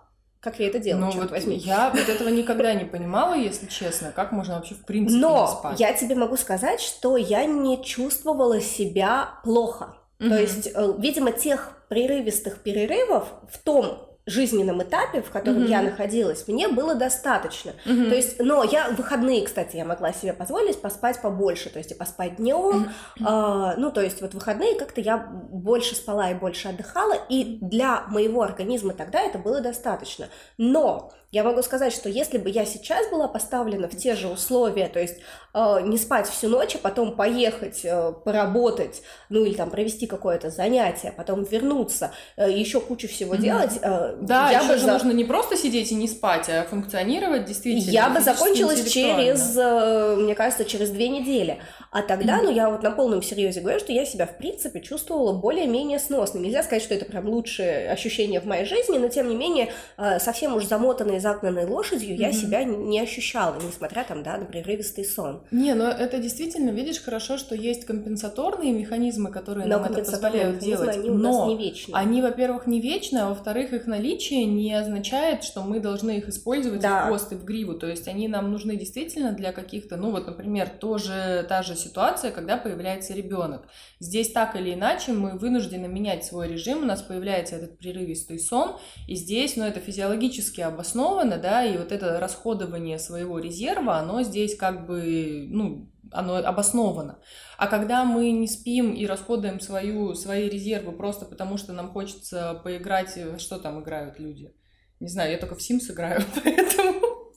Как 0.47 0.59
я 0.61 0.67
это 0.67 0.79
делала, 0.79 1.11
ну, 1.11 1.19
вот 1.19 1.31
возьми. 1.31 1.57
Я 1.57 1.89
вот 1.89 2.07
этого 2.07 2.29
никогда 2.29 2.73
не 2.73 2.85
понимала, 2.85 3.33
если 3.33 3.65
честно. 3.65 4.13
Как 4.15 4.31
можно 4.31 4.55
вообще 4.55 4.75
в 4.75 4.85
принципе 4.85 5.19
Но 5.19 5.41
не 5.41 5.47
спать? 5.59 5.79
я 5.81 5.91
тебе 5.91 6.15
могу 6.15 6.37
сказать, 6.37 6.79
что 6.79 7.17
я 7.17 7.43
не 7.43 7.83
чувствовала 7.83 8.61
себя 8.61 9.31
плохо. 9.43 9.97
Угу. 10.21 10.29
То 10.29 10.39
есть, 10.39 10.69
э, 10.73 10.93
видимо, 10.99 11.33
тех 11.33 11.73
прерывистых 11.89 12.63
перерывов 12.63 13.27
в 13.51 13.57
том 13.57 14.06
жизненном 14.27 14.83
этапе, 14.83 15.21
в 15.21 15.31
котором 15.31 15.63
mm-hmm. 15.63 15.69
я 15.69 15.81
находилась, 15.81 16.47
мне 16.47 16.67
было 16.67 16.93
достаточно. 16.95 17.71
Mm-hmm. 17.85 18.09
То 18.09 18.15
есть, 18.15 18.39
но 18.39 18.63
я 18.63 18.89
выходные, 18.89 19.45
кстати, 19.45 19.77
я 19.77 19.85
могла 19.85 20.13
себе 20.13 20.33
позволить 20.33 20.79
поспать 20.81 21.21
побольше, 21.21 21.69
то 21.69 21.79
есть 21.79 21.91
и 21.91 21.95
поспать 21.95 22.35
днем. 22.35 22.89
Mm-hmm. 23.19 23.23
А, 23.25 23.75
ну, 23.77 23.89
то 23.89 24.01
есть 24.01 24.21
вот 24.21 24.33
выходные 24.33 24.75
как-то 24.75 25.01
я 25.01 25.17
больше 25.17 25.95
спала 25.95 26.29
и 26.29 26.35
больше 26.35 26.67
отдыхала, 26.67 27.15
и 27.29 27.57
для 27.61 28.03
моего 28.09 28.43
организма 28.43 28.93
тогда 28.93 29.21
это 29.21 29.39
было 29.39 29.61
достаточно. 29.61 30.27
Но 30.57 31.13
я 31.31 31.43
могу 31.43 31.61
сказать, 31.61 31.91
что 31.91 32.07
если 32.07 32.37
бы 32.37 32.49
я 32.49 32.65
сейчас 32.65 33.09
была 33.09 33.27
поставлена 33.27 33.89
в 33.89 33.97
те 33.97 34.15
же 34.15 34.29
условия, 34.29 34.87
то 34.87 34.99
есть 34.99 35.17
э, 35.53 35.81
не 35.83 35.97
спать 35.97 36.27
всю 36.29 36.47
ночь, 36.47 36.75
а 36.75 36.77
потом 36.77 37.17
поехать, 37.17 37.81
э, 37.83 38.13
поработать, 38.23 39.01
ну 39.27 39.43
или 39.43 39.53
там 39.53 39.69
провести 39.69 40.07
какое-то 40.07 40.49
занятие, 40.49 41.13
потом 41.15 41.43
вернуться, 41.43 42.13
э, 42.37 42.49
еще 42.49 42.79
кучу 42.79 43.09
всего 43.09 43.35
mm-hmm. 43.35 43.41
делать. 43.41 43.79
Э, 43.81 44.15
да, 44.21 44.51
я 44.51 44.63
бы 44.63 44.77
за... 44.77 44.93
нужно 44.93 45.11
не 45.11 45.25
просто 45.25 45.57
сидеть 45.57 45.91
и 45.91 45.95
не 45.95 46.07
спать, 46.07 46.47
а 46.47 46.63
функционировать 46.63 47.43
действительно. 47.43 47.91
Я 47.91 48.09
бы 48.09 48.21
закончилась 48.21 48.89
через, 48.89 49.57
э, 49.57 50.15
мне 50.15 50.33
кажется, 50.33 50.63
через 50.63 50.91
две 50.91 51.09
недели. 51.09 51.59
А 51.91 52.01
тогда, 52.01 52.41
ну, 52.41 52.51
я 52.51 52.69
вот 52.69 52.83
на 52.83 52.91
полном 52.91 53.21
серьезе 53.21 53.61
говорю, 53.61 53.79
что 53.79 53.91
я 53.91 54.05
себя, 54.05 54.25
в 54.25 54.37
принципе, 54.37 54.81
чувствовала 54.81 55.33
более-менее 55.33 55.99
сносно. 55.99 56.39
Нельзя 56.39 56.63
сказать, 56.63 56.83
что 56.83 56.93
это 56.93 57.05
прям 57.05 57.27
лучшее 57.27 57.89
ощущение 57.91 58.41
в 58.41 58.45
моей 58.45 58.65
жизни, 58.65 58.97
но, 58.97 59.07
тем 59.07 59.29
не 59.29 59.35
менее, 59.35 59.71
э, 59.97 60.19
совсем 60.19 60.55
уж 60.55 60.65
замотанной, 60.65 61.19
загнанной 61.19 61.65
лошадью 61.65 62.15
я 62.17 62.31
себя 62.31 62.63
не 62.63 62.99
ощущала, 62.99 63.55
несмотря 63.65 64.03
там, 64.03 64.23
да, 64.23 64.37
на 64.37 64.45
прерывистый 64.45 65.05
сон. 65.05 65.41
Не, 65.51 65.73
но 65.73 65.89
это 65.89 66.17
действительно, 66.17 66.71
видишь, 66.71 67.01
хорошо, 67.01 67.37
что 67.37 67.55
есть 67.55 67.85
компенсаторные 67.85 68.73
механизмы, 68.73 69.31
которые 69.31 69.67
но 69.67 69.79
нам 69.79 69.91
это 69.91 70.03
позволяют 70.03 70.59
делать. 70.59 70.97
Они 70.97 71.09
у 71.09 71.13
но 71.13 71.31
нас 71.31 71.47
не 71.47 71.57
вечны. 71.57 71.93
они, 71.93 72.21
во-первых, 72.21 72.67
не 72.67 72.81
вечны, 72.81 73.19
а 73.19 73.29
во-вторых, 73.29 73.73
их 73.73 73.87
наличие 73.87 74.45
не 74.45 74.73
означает, 74.73 75.43
что 75.43 75.61
мы 75.61 75.79
должны 75.79 76.17
их 76.17 76.27
использовать 76.27 76.81
да. 76.81 77.03
в 77.03 77.07
хвост 77.07 77.31
и 77.31 77.35
в 77.35 77.45
гриву. 77.45 77.73
То 77.73 77.87
есть 77.87 78.07
они 78.07 78.27
нам 78.27 78.51
нужны 78.51 78.75
действительно 78.75 79.31
для 79.31 79.51
каких-то, 79.51 79.97
ну 79.97 80.11
вот, 80.11 80.27
например, 80.27 80.69
тоже 80.69 81.45
та 81.47 81.63
же 81.63 81.75
ситуация, 81.75 81.86
когда 82.31 82.57
появляется 82.57 83.13
ребенок. 83.13 83.67
Здесь 83.99 84.31
так 84.31 84.55
или 84.55 84.73
иначе 84.73 85.11
мы 85.13 85.37
вынуждены 85.37 85.87
менять 85.87 86.25
свой 86.25 86.47
режим, 86.47 86.83
у 86.83 86.85
нас 86.85 87.01
появляется 87.01 87.55
этот 87.55 87.77
прерывистый 87.77 88.39
сон, 88.39 88.77
и 89.07 89.15
здесь, 89.15 89.55
ну, 89.55 89.65
это 89.65 89.79
физиологически 89.79 90.61
обосновано, 90.61 91.37
да, 91.37 91.63
и 91.65 91.77
вот 91.77 91.91
это 91.91 92.19
расходование 92.19 92.99
своего 92.99 93.39
резерва, 93.39 93.97
оно 93.97 94.23
здесь 94.23 94.55
как 94.55 94.85
бы, 94.85 95.47
ну, 95.49 95.91
оно 96.11 96.35
обосновано. 96.35 97.19
А 97.57 97.67
когда 97.67 98.05
мы 98.05 98.31
не 98.31 98.47
спим 98.47 98.93
и 98.93 99.05
расходуем 99.05 99.59
свою, 99.59 100.13
свои 100.15 100.49
резервы 100.49 100.91
просто 100.91 101.25
потому, 101.25 101.57
что 101.57 101.73
нам 101.73 101.91
хочется 101.91 102.61
поиграть, 102.63 103.17
что 103.39 103.59
там 103.59 103.81
играют 103.81 104.19
люди? 104.19 104.53
Не 104.99 105.09
знаю, 105.09 105.31
я 105.31 105.37
только 105.37 105.55
в 105.55 105.59
Sims 105.59 105.91
играю, 105.91 106.21
поэтому... 106.43 107.33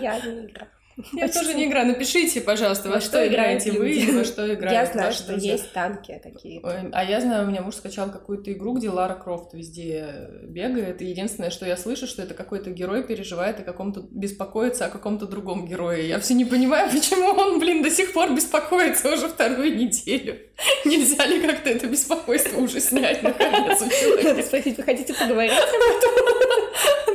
Я 0.00 0.20
не 0.20 0.46
играю. 0.46 0.70
Я 1.12 1.26
Почти. 1.26 1.38
тоже 1.40 1.54
не 1.54 1.66
играю. 1.66 1.86
Напишите, 1.86 2.40
пожалуйста, 2.40 2.88
во, 2.88 2.96
во 2.96 3.00
что 3.00 3.26
играете 3.26 3.72
вы 3.72 3.92
и 3.92 4.10
во 4.10 4.24
что 4.24 4.52
играют 4.52 4.72
Я 4.72 4.86
знаю, 4.92 5.12
что 5.12 5.28
друзья. 5.28 5.52
есть 5.52 5.72
танки 5.72 6.20
такие. 6.22 6.60
А 6.62 7.04
я 7.04 7.20
знаю, 7.20 7.46
у 7.46 7.50
меня 7.50 7.62
муж 7.62 7.76
скачал 7.76 8.10
какую-то 8.10 8.52
игру, 8.52 8.74
где 8.74 8.90
Лара 8.90 9.14
Крофт 9.14 9.54
везде 9.54 10.28
бегает. 10.44 11.00
И 11.02 11.06
единственное, 11.06 11.50
что 11.50 11.66
я 11.66 11.76
слышу, 11.76 12.06
что 12.06 12.22
это 12.22 12.34
какой-то 12.34 12.70
герой 12.70 13.02
переживает 13.04 13.60
о 13.60 13.62
каком-то 13.62 14.04
беспокоится 14.10 14.86
о 14.86 14.88
каком-то 14.88 15.26
другом 15.26 15.66
герое. 15.66 16.02
Я 16.02 16.18
все 16.20 16.34
не 16.34 16.44
понимаю, 16.44 16.90
почему 16.92 17.28
он, 17.28 17.58
блин, 17.58 17.82
до 17.82 17.90
сих 17.90 18.12
пор 18.12 18.34
беспокоится 18.34 19.12
уже 19.12 19.28
вторую 19.28 19.76
неделю. 19.76 20.38
Нельзя 20.84 21.24
ли 21.26 21.40
как-то 21.40 21.70
это 21.70 21.86
беспокойство 21.86 22.58
уже 22.60 22.80
снять 22.80 23.22
наконец 23.22 23.78
человека? 23.78 24.42
Спросить, 24.42 24.76
вы 24.76 24.82
хотите 24.82 25.14
поговорить 25.14 25.52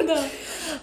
Да. 0.06 0.24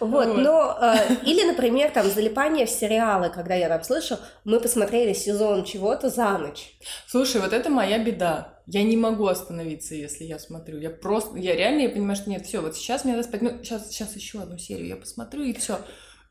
Вот, 0.00 0.26
вот. 0.26 0.36
но... 0.38 0.78
Э, 0.80 1.14
или, 1.24 1.44
например, 1.44 1.90
там, 1.90 2.08
залипание 2.08 2.66
в 2.66 2.70
сериалы, 2.70 3.30
когда 3.30 3.54
я 3.54 3.68
там 3.68 3.82
слышу, 3.82 4.18
мы 4.44 4.60
посмотрели 4.60 5.12
сезон 5.12 5.64
чего-то 5.64 6.08
за 6.08 6.38
ночь. 6.38 6.76
Слушай, 7.06 7.40
вот 7.40 7.52
это 7.52 7.70
моя 7.70 7.98
беда. 7.98 8.54
Я 8.66 8.82
не 8.82 8.96
могу 8.96 9.26
остановиться, 9.26 9.94
если 9.94 10.24
я 10.24 10.38
смотрю. 10.38 10.78
Я 10.78 10.90
просто... 10.90 11.36
Я 11.36 11.54
реально, 11.54 11.82
я 11.82 11.88
понимаю, 11.90 12.16
что 12.16 12.30
нет, 12.30 12.46
все, 12.46 12.60
вот 12.60 12.76
сейчас 12.76 13.04
мне 13.04 13.14
надо 13.14 13.28
спать. 13.28 13.42
Ну, 13.42 13.62
сейчас, 13.62 13.88
сейчас 13.88 14.16
еще 14.16 14.40
одну 14.40 14.56
серию 14.56 14.88
я 14.88 14.96
посмотрю, 14.96 15.42
и 15.42 15.52
все. 15.52 15.78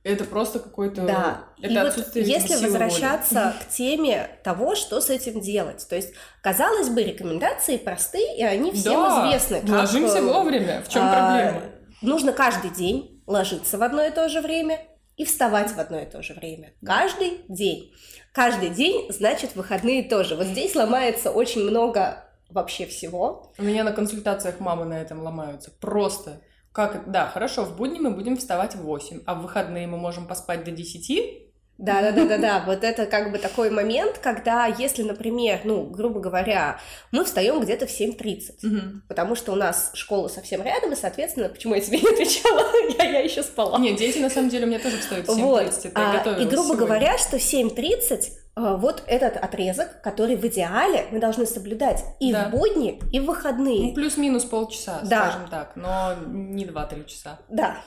Это 0.03 0.25
просто 0.25 0.59
какой-то... 0.59 1.03
Да, 1.03 1.45
это 1.61 1.73
и 1.73 1.77
вот 1.77 2.15
если 2.15 2.55
возвращаться 2.55 3.35
воли. 3.35 3.53
к 3.61 3.69
теме 3.69 4.29
того, 4.43 4.75
что 4.75 4.99
с 4.99 5.09
этим 5.09 5.39
делать. 5.39 5.87
То 5.87 5.95
есть, 5.95 6.13
казалось 6.41 6.89
бы, 6.89 7.03
рекомендации 7.03 7.77
просты, 7.77 8.19
и 8.37 8.43
они 8.43 8.73
всем 8.73 9.01
да, 9.01 9.27
известны. 9.27 9.61
Как, 9.61 9.69
ложимся 9.69 10.17
э, 10.17 10.21
вовремя, 10.21 10.83
в 10.85 10.89
чем 10.89 11.03
а, 11.05 11.15
проблема? 11.15 11.61
Нужно 12.01 12.33
каждый 12.33 12.71
день 12.71 13.12
ложиться 13.25 13.77
в 13.77 13.83
одно 13.83 14.03
и 14.03 14.11
то 14.11 14.29
же 14.29 14.41
время 14.41 14.79
и 15.17 15.25
вставать 15.25 15.71
в 15.71 15.79
одно 15.79 15.99
и 15.99 16.05
то 16.05 16.21
же 16.21 16.33
время. 16.33 16.73
Каждый 16.83 17.41
день. 17.47 17.93
Каждый 18.33 18.69
день 18.69 19.11
значит 19.11 19.55
выходные 19.55 20.03
тоже. 20.03 20.35
Вот 20.35 20.47
здесь 20.47 20.75
ломается 20.75 21.31
очень 21.31 21.61
много 21.61 22.25
вообще 22.49 22.85
всего. 22.85 23.53
У 23.57 23.63
меня 23.63 23.83
на 23.83 23.91
консультациях 23.91 24.59
мамы 24.59 24.85
на 24.85 24.99
этом 24.99 25.21
ломаются. 25.21 25.71
Просто. 25.71 26.41
Как, 26.71 27.11
да, 27.11 27.27
хорошо, 27.27 27.65
в 27.65 27.77
будни 27.77 27.99
мы 27.99 28.09
будем 28.09 28.35
вставать 28.35 28.73
в 28.73 28.81
8, 28.81 29.21
а 29.27 29.35
в 29.35 29.43
выходные 29.43 29.85
мы 29.85 29.97
можем 29.97 30.27
поспать 30.27 30.63
до 30.63 30.71
10, 30.71 31.52
да, 31.77 32.01
да, 32.01 32.11
да, 32.11 32.25
да, 32.25 32.37
да. 32.37 32.63
Вот 32.65 32.83
это 32.83 33.05
как 33.07 33.31
бы 33.31 33.39
такой 33.39 33.69
момент, 33.69 34.19
когда, 34.19 34.67
если, 34.67 35.03
например, 35.03 35.61
ну, 35.63 35.83
грубо 35.83 36.19
говоря, 36.19 36.79
мы 37.11 37.25
встаем 37.25 37.59
где-то 37.59 37.87
в 37.87 37.89
7.30, 37.89 38.65
угу. 38.65 39.01
потому 39.07 39.35
что 39.35 39.51
у 39.53 39.55
нас 39.55 39.91
школа 39.93 40.27
совсем 40.27 40.61
рядом, 40.61 40.93
и, 40.93 40.95
соответственно, 40.95 41.49
почему 41.49 41.75
я 41.75 41.81
тебе 41.81 41.99
не 41.99 42.07
отвечала, 42.07 42.63
я, 42.97 43.05
я 43.05 43.19
еще 43.19 43.41
спала. 43.41 43.79
Нет, 43.79 43.97
дети 43.97 44.19
на 44.19 44.29
самом 44.29 44.49
деле 44.49 44.65
у 44.65 44.69
меня 44.69 44.79
тоже 44.79 44.97
встают 44.97 45.27
в 45.27 45.31
7.30. 45.31 45.41
Вот. 45.41 45.91
А, 45.95 46.39
и, 46.39 46.45
грубо 46.45 46.63
сегодня. 46.63 46.75
говоря, 46.75 47.17
что 47.17 47.37
7.30 47.37 48.29
а, 48.55 48.77
вот 48.77 49.03
этот 49.07 49.37
отрезок, 49.37 50.01
который 50.03 50.35
в 50.35 50.45
идеале 50.45 51.07
мы 51.11 51.19
должны 51.19 51.47
соблюдать 51.47 52.03
и 52.19 52.31
да. 52.31 52.49
в 52.49 52.51
будни, 52.51 53.01
и 53.11 53.19
в 53.19 53.25
выходные. 53.25 53.87
Ну, 53.87 53.93
плюс-минус 53.95 54.45
полчаса, 54.45 55.01
да. 55.03 55.31
скажем 55.31 55.49
так, 55.49 55.75
но 55.75 56.13
не 56.27 56.65
2-3 56.65 57.05
часа. 57.05 57.39
Да, 57.49 57.77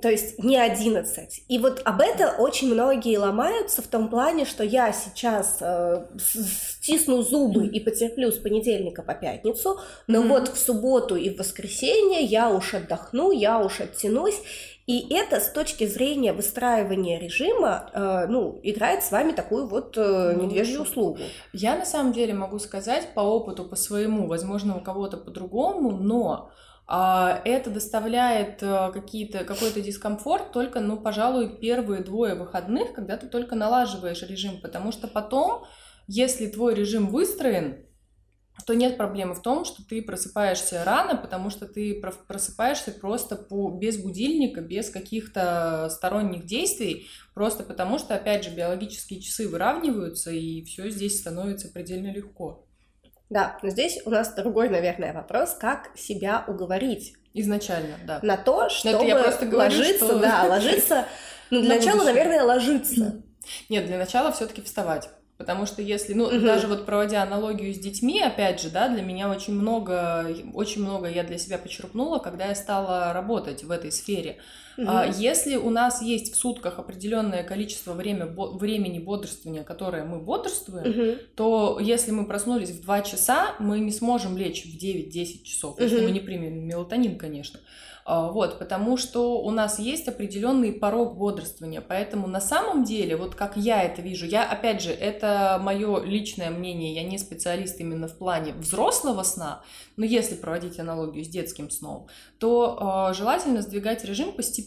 то 0.00 0.08
есть 0.08 0.42
не 0.42 0.56
11. 0.56 1.44
И 1.48 1.58
вот 1.58 1.82
об 1.84 2.00
это 2.00 2.36
очень 2.38 2.72
многие 2.72 3.18
ломаются 3.18 3.82
в 3.82 3.86
том 3.86 4.08
плане, 4.08 4.46
что 4.46 4.64
я 4.64 4.92
сейчас 4.92 5.58
э, 5.60 6.06
стисну 6.18 7.22
зубы 7.22 7.66
и 7.66 7.80
потерплю 7.80 8.32
с 8.32 8.38
понедельника 8.38 9.02
по 9.02 9.14
пятницу, 9.14 9.78
но 10.06 10.22
mm-hmm. 10.22 10.28
вот 10.28 10.48
в 10.48 10.58
субботу 10.58 11.16
и 11.16 11.28
в 11.28 11.38
воскресенье 11.38 12.22
я 12.22 12.48
уж 12.48 12.72
отдохну, 12.72 13.30
я 13.30 13.58
уж 13.58 13.80
оттянусь. 13.80 14.40
И 14.86 15.14
это 15.14 15.40
с 15.40 15.50
точки 15.50 15.86
зрения 15.86 16.32
выстраивания 16.32 17.18
режима, 17.18 17.90
э, 17.92 18.26
ну, 18.28 18.60
играет 18.62 19.02
с 19.02 19.10
вами 19.10 19.32
такую 19.32 19.66
вот 19.66 19.96
э, 19.98 20.34
медвежью 20.34 20.82
услугу. 20.82 21.18
Я 21.52 21.76
на 21.76 21.86
самом 21.86 22.12
деле 22.12 22.32
могу 22.34 22.58
сказать 22.58 23.08
по 23.14 23.20
опыту, 23.20 23.64
по 23.64 23.76
своему, 23.76 24.26
возможно, 24.26 24.76
у 24.76 24.80
кого-то 24.80 25.16
по-другому, 25.16 25.90
но 25.92 26.50
это 26.86 27.70
доставляет 27.70 28.62
э, 28.62 28.90
какие-то, 28.92 29.44
какой-то 29.44 29.80
дискомфорт 29.80 30.52
только, 30.52 30.80
ну, 30.80 30.98
пожалуй, 31.00 31.56
первые 31.58 32.02
двое 32.02 32.34
выходных, 32.34 32.92
когда 32.92 33.16
ты 33.16 33.26
только 33.26 33.54
налаживаешь 33.54 34.22
режим, 34.22 34.60
потому 34.60 34.92
что 34.92 35.08
потом, 35.08 35.64
если 36.06 36.46
твой 36.46 36.74
режим 36.74 37.08
выстроен, 37.08 37.86
то 38.66 38.74
нет 38.74 38.96
проблемы 38.96 39.34
в 39.34 39.42
том, 39.42 39.64
что 39.64 39.82
ты 39.84 40.00
просыпаешься 40.02 40.84
рано, 40.84 41.16
потому 41.16 41.50
что 41.50 41.66
ты 41.66 42.00
просыпаешься 42.28 42.92
просто 42.92 43.36
по, 43.36 43.70
без 43.70 43.96
будильника, 43.96 44.60
без 44.60 44.90
каких-то 44.90 45.88
сторонних 45.90 46.46
действий, 46.46 47.08
просто 47.34 47.64
потому 47.64 47.98
что, 47.98 48.14
опять 48.14 48.44
же, 48.44 48.54
биологические 48.54 49.20
часы 49.20 49.48
выравниваются, 49.48 50.30
и 50.30 50.62
все 50.64 50.88
здесь 50.90 51.18
становится 51.18 51.68
предельно 51.68 52.12
легко. 52.12 52.66
Да, 53.30 53.58
но 53.62 53.70
здесь 53.70 54.00
у 54.04 54.10
нас 54.10 54.34
другой, 54.34 54.68
наверное, 54.68 55.12
вопрос, 55.12 55.56
как 55.58 55.90
себя 55.96 56.44
уговорить. 56.46 57.14
Изначально, 57.32 57.96
да. 58.06 58.20
На 58.22 58.36
то, 58.36 58.68
чтобы 58.68 59.04
я 59.06 59.16
просто 59.18 59.46
говорю, 59.46 59.76
ложиться, 59.76 60.04
что... 60.04 60.18
да, 60.18 60.44
ложиться. 60.44 61.06
Ну, 61.50 61.60
для 61.60 61.76
начала, 61.76 62.02
наверное, 62.04 62.42
ложиться. 62.42 63.22
Нет, 63.68 63.86
для 63.86 63.98
начала 63.98 64.32
все-таки 64.32 64.62
вставать. 64.62 65.10
Потому 65.36 65.66
что 65.66 65.82
если, 65.82 66.14
ну, 66.14 66.24
угу. 66.24 66.40
даже 66.40 66.68
вот 66.68 66.86
проводя 66.86 67.22
аналогию 67.22 67.74
с 67.74 67.78
детьми, 67.78 68.20
опять 68.20 68.60
же, 68.60 68.70
да, 68.70 68.88
для 68.88 69.02
меня 69.02 69.28
очень 69.28 69.52
много, 69.52 70.26
очень 70.54 70.82
много 70.82 71.08
я 71.08 71.22
для 71.22 71.38
себя 71.38 71.58
почерпнула, 71.58 72.18
когда 72.18 72.46
я 72.46 72.54
стала 72.54 73.12
работать 73.12 73.62
в 73.62 73.70
этой 73.70 73.92
сфере. 73.92 74.38
Угу. 74.76 74.88
Если 75.16 75.56
у 75.56 75.70
нас 75.70 76.02
есть 76.02 76.32
в 76.32 76.36
сутках 76.36 76.78
определенное 76.78 77.42
количество 77.42 77.92
время, 77.92 78.26
бо, 78.26 78.48
времени 78.48 78.98
бодрствования, 78.98 79.62
которое 79.62 80.04
мы 80.04 80.18
бодрствуем, 80.18 80.90
угу. 80.90 81.18
то 81.34 81.78
если 81.80 82.10
мы 82.10 82.26
проснулись 82.26 82.70
в 82.70 82.82
2 82.82 83.02
часа, 83.02 83.54
мы 83.58 83.78
не 83.80 83.92
сможем 83.92 84.36
лечь 84.36 84.64
в 84.64 84.82
9-10 84.82 85.42
часов, 85.42 85.74
угу. 85.74 85.82
если 85.82 86.04
мы 86.04 86.10
не 86.10 86.20
примем 86.20 86.66
мелатонин, 86.66 87.18
конечно. 87.18 87.60
А, 88.06 88.30
вот, 88.30 88.58
потому 88.58 88.98
что 88.98 89.40
у 89.40 89.50
нас 89.50 89.78
есть 89.78 90.08
определенный 90.08 90.72
порог 90.72 91.16
бодрствования, 91.16 91.80
поэтому 91.80 92.26
на 92.26 92.40
самом 92.40 92.84
деле, 92.84 93.16
вот 93.16 93.34
как 93.34 93.56
я 93.56 93.82
это 93.82 94.02
вижу, 94.02 94.26
я, 94.26 94.44
опять 94.44 94.82
же, 94.82 94.90
это 94.90 95.58
мое 95.62 96.02
личное 96.04 96.50
мнение, 96.50 96.94
я 96.94 97.02
не 97.02 97.16
специалист 97.16 97.80
именно 97.80 98.06
в 98.06 98.18
плане 98.18 98.52
взрослого 98.52 99.22
сна, 99.22 99.62
но 99.96 100.04
если 100.04 100.34
проводить 100.34 100.78
аналогию 100.78 101.24
с 101.24 101.28
детским 101.28 101.70
сном, 101.70 102.08
то 102.38 103.08
э, 103.10 103.14
желательно 103.14 103.62
сдвигать 103.62 104.04
режим 104.04 104.32
постепенно. 104.32 104.63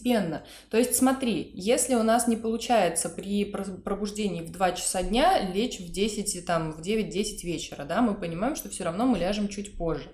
То 0.70 0.78
есть 0.78 0.96
смотри, 0.96 1.50
если 1.54 1.94
у 1.94 2.02
нас 2.02 2.26
не 2.26 2.36
получается 2.36 3.08
при 3.08 3.44
пробуждении 3.44 4.42
в 4.42 4.50
2 4.50 4.72
часа 4.72 5.02
дня 5.02 5.40
лечь 5.40 5.80
в 5.80 5.90
10, 5.90 6.44
там, 6.46 6.72
в 6.72 6.80
9-10 6.80 7.42
вечера, 7.42 7.84
да, 7.84 8.00
мы 8.02 8.14
понимаем, 8.14 8.56
что 8.56 8.68
все 8.68 8.84
равно 8.84 9.06
мы 9.06 9.18
ляжем 9.18 9.48
чуть 9.48 9.76
позже. 9.76 10.10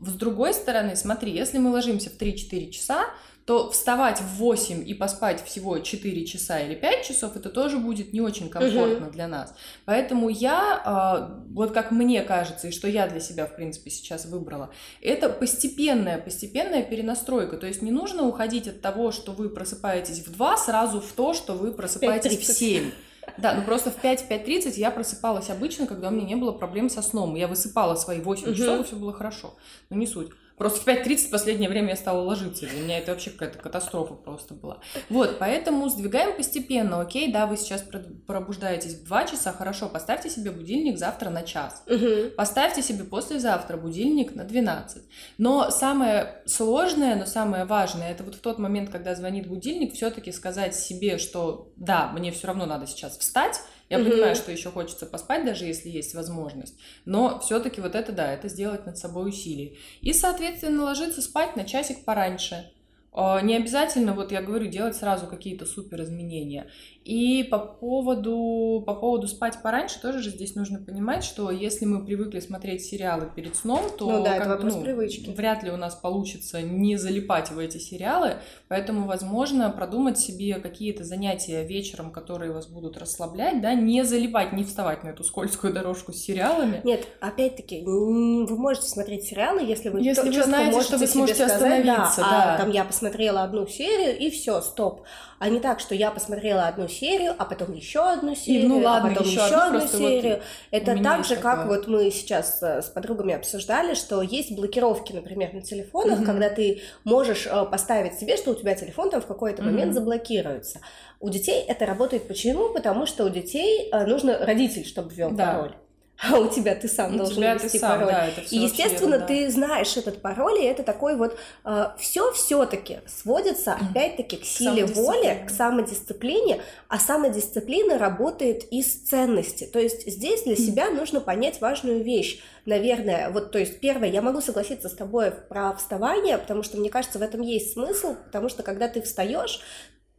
С 0.00 0.14
другой 0.14 0.54
стороны, 0.54 0.96
смотри, 0.96 1.30
если 1.32 1.58
мы 1.58 1.70
ложимся 1.70 2.08
в 2.08 2.18
3-4 2.18 2.70
часа, 2.70 3.04
то 3.46 3.70
вставать 3.70 4.20
в 4.20 4.36
8 4.36 4.88
и 4.88 4.94
поспать 4.94 5.44
всего 5.44 5.78
4 5.78 6.26
часа 6.26 6.60
или 6.60 6.74
5 6.74 7.04
часов, 7.04 7.36
это 7.36 7.50
тоже 7.50 7.78
будет 7.78 8.12
не 8.12 8.20
очень 8.20 8.48
комфортно 8.48 9.06
угу. 9.06 9.12
для 9.12 9.28
нас. 9.28 9.54
Поэтому 9.84 10.28
я, 10.28 10.80
а, 10.84 11.40
вот 11.50 11.72
как 11.72 11.90
мне 11.90 12.22
кажется, 12.22 12.68
и 12.68 12.70
что 12.70 12.86
я 12.86 13.08
для 13.08 13.20
себя, 13.20 13.46
в 13.46 13.56
принципе, 13.56 13.90
сейчас 13.90 14.26
выбрала, 14.26 14.70
это 15.00 15.28
постепенная, 15.28 16.18
постепенная 16.18 16.82
перенастройка. 16.82 17.56
То 17.56 17.66
есть 17.66 17.82
не 17.82 17.90
нужно 17.90 18.26
уходить 18.26 18.68
от 18.68 18.80
того, 18.80 19.10
что 19.10 19.32
вы 19.32 19.48
просыпаетесь 19.48 20.24
в 20.26 20.32
2, 20.32 20.56
сразу 20.56 21.00
в 21.00 21.12
то, 21.12 21.34
что 21.34 21.54
вы 21.54 21.72
просыпаетесь 21.72 22.38
в 22.38 22.44
7. 22.44 22.90
Да, 23.38 23.54
ну 23.54 23.62
просто 23.62 23.90
в 23.90 24.02
5-5.30 24.02 24.74
я 24.76 24.90
просыпалась 24.90 25.50
обычно, 25.50 25.86
когда 25.86 26.08
у 26.08 26.10
меня 26.10 26.26
не 26.26 26.36
было 26.36 26.52
проблем 26.52 26.88
со 26.88 27.02
сном. 27.02 27.34
Я 27.34 27.48
высыпала 27.48 27.94
свои 27.94 28.20
8 28.20 28.44
угу. 28.44 28.54
часов, 28.54 28.80
и 28.80 28.84
все 28.84 28.96
было 28.96 29.12
хорошо. 29.12 29.54
Но 29.88 29.96
не 29.96 30.06
суть. 30.06 30.30
Просто 30.60 30.80
в 30.80 30.86
5.30 30.86 31.28
в 31.28 31.30
последнее 31.30 31.70
время 31.70 31.88
я 31.88 31.96
стала 31.96 32.20
ложиться. 32.20 32.66
Для 32.66 32.82
меня 32.82 32.98
это 32.98 33.12
вообще 33.12 33.30
какая-то 33.30 33.56
катастрофа 33.56 34.12
просто 34.12 34.52
была. 34.52 34.80
Вот, 35.08 35.38
поэтому 35.38 35.88
сдвигаем 35.88 36.36
постепенно. 36.36 37.00
Окей, 37.00 37.32
да, 37.32 37.46
вы 37.46 37.56
сейчас 37.56 37.82
пробуждаетесь 38.26 38.96
в 38.96 39.04
2 39.04 39.24
часа, 39.24 39.54
хорошо, 39.54 39.88
поставьте 39.88 40.28
себе 40.28 40.50
будильник 40.50 40.98
завтра 40.98 41.30
на 41.30 41.44
час. 41.44 41.82
Угу. 41.86 42.36
Поставьте 42.36 42.82
себе 42.82 43.04
послезавтра 43.04 43.78
будильник 43.78 44.34
на 44.34 44.44
12. 44.44 45.02
Но 45.38 45.70
самое 45.70 46.42
сложное, 46.44 47.16
но 47.16 47.24
самое 47.24 47.64
важное, 47.64 48.10
это 48.10 48.22
вот 48.22 48.34
в 48.34 48.40
тот 48.40 48.58
момент, 48.58 48.90
когда 48.90 49.14
звонит 49.14 49.46
будильник, 49.46 49.94
все-таки 49.94 50.30
сказать 50.30 50.74
себе, 50.74 51.16
что 51.16 51.72
да, 51.76 52.10
мне 52.12 52.32
все 52.32 52.48
равно 52.48 52.66
надо 52.66 52.86
сейчас 52.86 53.16
встать, 53.16 53.62
я 53.90 53.98
угу. 53.98 54.08
понимаю, 54.08 54.36
что 54.36 54.52
еще 54.52 54.70
хочется 54.70 55.04
поспать, 55.04 55.44
даже 55.44 55.66
если 55.66 55.88
есть 55.88 56.14
возможность, 56.14 56.76
но 57.04 57.40
все-таки 57.40 57.80
вот 57.80 57.96
это 57.96 58.12
да, 58.12 58.32
это 58.32 58.48
сделать 58.48 58.86
над 58.86 58.96
собой 58.96 59.28
усилие. 59.28 59.76
И, 60.00 60.12
соответственно, 60.12 60.84
ложиться 60.84 61.20
спать 61.20 61.56
на 61.56 61.64
часик 61.64 62.04
пораньше. 62.04 62.70
А, 63.12 63.40
не 63.40 63.56
обязательно, 63.56 64.12
вот 64.14 64.30
я 64.30 64.42
говорю, 64.42 64.66
делать 64.66 64.94
сразу 64.94 65.26
какие-то 65.26 65.66
супер 65.66 66.02
изменения. 66.02 66.70
И 67.10 67.42
по 67.42 67.58
поводу, 67.58 68.84
по 68.86 68.94
поводу 68.94 69.26
спать 69.26 69.58
пораньше 69.64 70.00
тоже 70.00 70.20
же 70.20 70.30
здесь 70.30 70.54
нужно 70.54 70.78
понимать, 70.78 71.24
что 71.24 71.50
если 71.50 71.84
мы 71.84 72.04
привыкли 72.04 72.38
смотреть 72.38 72.84
сериалы 72.84 73.28
перед 73.34 73.56
сном, 73.56 73.80
то 73.98 74.08
ну, 74.08 74.22
да, 74.22 74.38
как, 74.38 74.60
это 74.60 74.66
ну, 74.66 74.80
привычки. 74.80 75.28
вряд 75.30 75.64
ли 75.64 75.72
у 75.72 75.76
нас 75.76 75.96
получится 75.96 76.62
не 76.62 76.96
залипать 76.96 77.50
в 77.50 77.58
эти 77.58 77.78
сериалы, 77.78 78.36
поэтому, 78.68 79.08
возможно, 79.08 79.70
продумать 79.70 80.20
себе 80.20 80.60
какие-то 80.60 81.02
занятия 81.02 81.64
вечером, 81.64 82.12
которые 82.12 82.52
вас 82.52 82.68
будут 82.68 82.96
расслаблять, 82.96 83.60
да, 83.60 83.74
не 83.74 84.04
залипать, 84.04 84.52
не 84.52 84.62
вставать 84.62 85.02
на 85.02 85.08
эту 85.08 85.24
скользкую 85.24 85.72
дорожку 85.72 86.12
с 86.12 86.18
сериалами. 86.18 86.80
Нет, 86.84 87.08
опять-таки, 87.20 87.82
вы 87.84 88.56
можете 88.56 88.86
смотреть 88.86 89.24
сериалы, 89.24 89.62
если 89.62 89.88
вы 89.88 90.00
если 90.00 90.30
вы 90.30 90.44
знаете, 90.44 90.80
что 90.80 90.96
вы 90.96 91.08
сможете 91.08 91.48
сказать, 91.48 91.56
остановиться, 91.56 92.20
да, 92.20 92.30
да. 92.30 92.54
А, 92.54 92.58
там 92.58 92.70
я 92.70 92.84
посмотрела 92.84 93.42
одну 93.42 93.66
серию 93.66 94.16
и 94.16 94.30
все, 94.30 94.60
стоп 94.60 95.02
а 95.40 95.48
не 95.48 95.58
так, 95.58 95.80
что 95.80 95.94
я 95.94 96.10
посмотрела 96.10 96.68
одну 96.68 96.86
серию, 96.86 96.99
а 97.38 97.44
потом 97.44 97.72
еще 97.72 98.00
одну 98.00 98.34
серию, 98.34 98.64
и, 98.64 98.68
ну, 98.68 98.78
ладно, 98.78 99.10
а 99.10 99.14
потом 99.14 99.26
еще, 99.26 99.40
еще 99.40 99.54
одну, 99.54 99.78
одну 99.78 99.98
серию. 99.98 100.36
Вот 100.36 100.42
Это 100.70 101.02
так 101.02 101.24
же, 101.24 101.36
как 101.36 101.66
вот 101.66 101.86
мы 101.86 102.10
сейчас 102.10 102.62
э, 102.62 102.82
с 102.82 102.86
подругами 102.86 103.34
обсуждали, 103.34 103.94
что 103.94 104.22
есть 104.22 104.54
блокировки, 104.54 105.12
например, 105.12 105.52
на 105.54 105.62
телефонах, 105.62 106.20
mm-hmm. 106.20 106.26
когда 106.26 106.50
ты 106.50 106.80
можешь 107.04 107.46
э, 107.46 107.64
поставить 107.66 108.18
себе, 108.18 108.36
что 108.36 108.52
у 108.52 108.54
тебя 108.54 108.74
телефон 108.74 109.10
там 109.10 109.20
в 109.20 109.26
какой-то 109.26 109.62
момент 109.62 109.92
mm-hmm. 109.92 109.94
заблокируется. 109.94 110.80
У 111.20 111.28
детей 111.28 111.64
это 111.66 111.86
работает 111.86 112.26
почему? 112.28 112.72
Потому 112.72 113.06
что 113.06 113.24
у 113.24 113.28
детей 113.28 113.88
э, 113.90 114.06
нужно 114.06 114.38
родитель, 114.38 114.84
чтобы 114.84 115.12
ввел 115.12 115.30
да. 115.30 115.54
пароль 115.54 115.74
а 116.22 116.38
у 116.38 116.48
тебя 116.48 116.74
ты 116.74 116.86
сам 116.88 117.14
у 117.14 117.18
должен 117.18 117.36
тебя 117.36 117.54
ввести 117.54 117.78
сам, 117.78 118.00
пароль. 118.00 118.12
Да, 118.12 118.28
и, 118.50 118.58
естественно, 118.58 119.12
верно, 119.12 119.18
да. 119.18 119.26
ты 119.26 119.50
знаешь 119.50 119.96
этот 119.96 120.20
пароль, 120.20 120.60
и 120.60 120.64
это 120.64 120.82
такой 120.82 121.16
вот 121.16 121.38
э, 121.64 121.86
все 121.98 122.30
все-таки 122.32 122.98
сводится 123.06 123.74
опять-таки 123.74 124.36
к 124.36 124.44
силе 124.44 124.84
воли, 124.84 125.44
к 125.46 125.50
самодисциплине, 125.50 126.62
а 126.88 126.98
самодисциплина 126.98 127.98
работает 127.98 128.64
из 128.70 128.92
ценности. 129.02 129.64
То 129.64 129.78
есть 129.78 130.06
здесь 130.06 130.42
для 130.42 130.56
себя 130.56 130.90
нужно 130.90 131.20
понять 131.20 131.60
важную 131.60 132.02
вещь. 132.02 132.40
Наверное, 132.66 133.30
вот, 133.30 133.50
то 133.52 133.58
есть, 133.58 133.80
первое, 133.80 134.10
я 134.10 134.20
могу 134.20 134.42
согласиться 134.42 134.88
с 134.90 134.94
тобой 134.94 135.30
про 135.30 135.74
вставание, 135.74 136.36
потому 136.36 136.62
что 136.62 136.76
мне 136.76 136.90
кажется, 136.90 137.18
в 137.18 137.22
этом 137.22 137.40
есть 137.40 137.72
смысл, 137.72 138.16
потому 138.26 138.50
что 138.50 138.62
когда 138.62 138.88
ты 138.88 139.00
встаешь, 139.00 139.60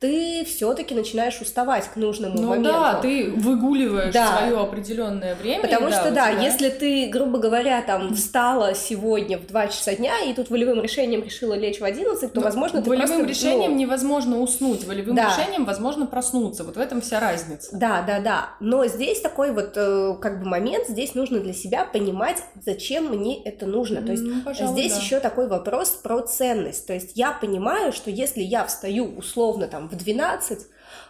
ты 0.01 0.43
все-таки 0.45 0.95
начинаешь 0.95 1.39
уставать 1.41 1.87
к 1.87 1.95
нужному 1.95 2.35
ну, 2.35 2.47
моменту. 2.49 2.71
Да, 2.71 2.95
ты 2.95 3.29
выгуливаешь 3.29 4.11
да. 4.11 4.39
свое 4.39 4.57
определенное 4.59 5.35
время. 5.35 5.61
Потому 5.61 5.91
да, 5.91 6.01
что 6.01 6.11
да, 6.11 6.31
тебя... 6.31 6.41
если 6.41 6.69
ты, 6.69 7.07
грубо 7.07 7.37
говоря, 7.37 7.83
там 7.83 8.15
встала 8.15 8.73
сегодня 8.73 9.37
в 9.37 9.45
2 9.45 9.67
часа 9.67 9.93
дня 9.93 10.19
и 10.21 10.33
тут 10.33 10.49
волевым 10.49 10.81
решением 10.81 11.23
решила 11.23 11.53
лечь 11.53 11.79
в 11.79 11.83
11, 11.83 12.33
то, 12.33 12.39
ну, 12.39 12.43
возможно, 12.43 12.81
ты 12.81 12.89
волевым 12.89 13.25
просто... 13.25 13.27
решением 13.27 13.73
ну... 13.73 13.77
невозможно 13.77 14.39
уснуть, 14.39 14.85
волевым 14.85 15.15
да. 15.15 15.27
решением 15.29 15.65
возможно 15.65 16.07
проснуться. 16.07 16.63
Вот 16.63 16.77
в 16.77 16.79
этом 16.79 17.01
вся 17.01 17.19
разница. 17.19 17.69
Да, 17.77 18.01
да, 18.01 18.19
да. 18.19 18.49
Но 18.59 18.87
здесь 18.87 19.21
такой 19.21 19.53
вот 19.53 19.73
э, 19.75 20.15
как 20.19 20.41
бы 20.41 20.49
момент, 20.49 20.87
здесь 20.87 21.13
нужно 21.13 21.41
для 21.41 21.53
себя 21.53 21.85
понимать, 21.85 22.37
зачем 22.59 23.05
мне 23.09 23.39
это 23.43 23.67
нужно. 23.67 24.01
То 24.01 24.13
есть 24.13 24.23
ну, 24.23 24.41
пожалуй, 24.41 24.73
здесь 24.73 24.93
да. 24.93 24.99
еще 24.99 25.19
такой 25.19 25.47
вопрос 25.47 25.89
про 25.89 26.23
ценность. 26.23 26.87
То 26.87 26.93
есть 26.93 27.11
я 27.13 27.33
понимаю, 27.33 27.93
что 27.93 28.09
если 28.09 28.41
я 28.41 28.65
встаю 28.65 29.05
условно 29.15 29.67
там 29.67 29.90
в 29.91 29.95
12, 29.95 30.59
э, 30.59 30.65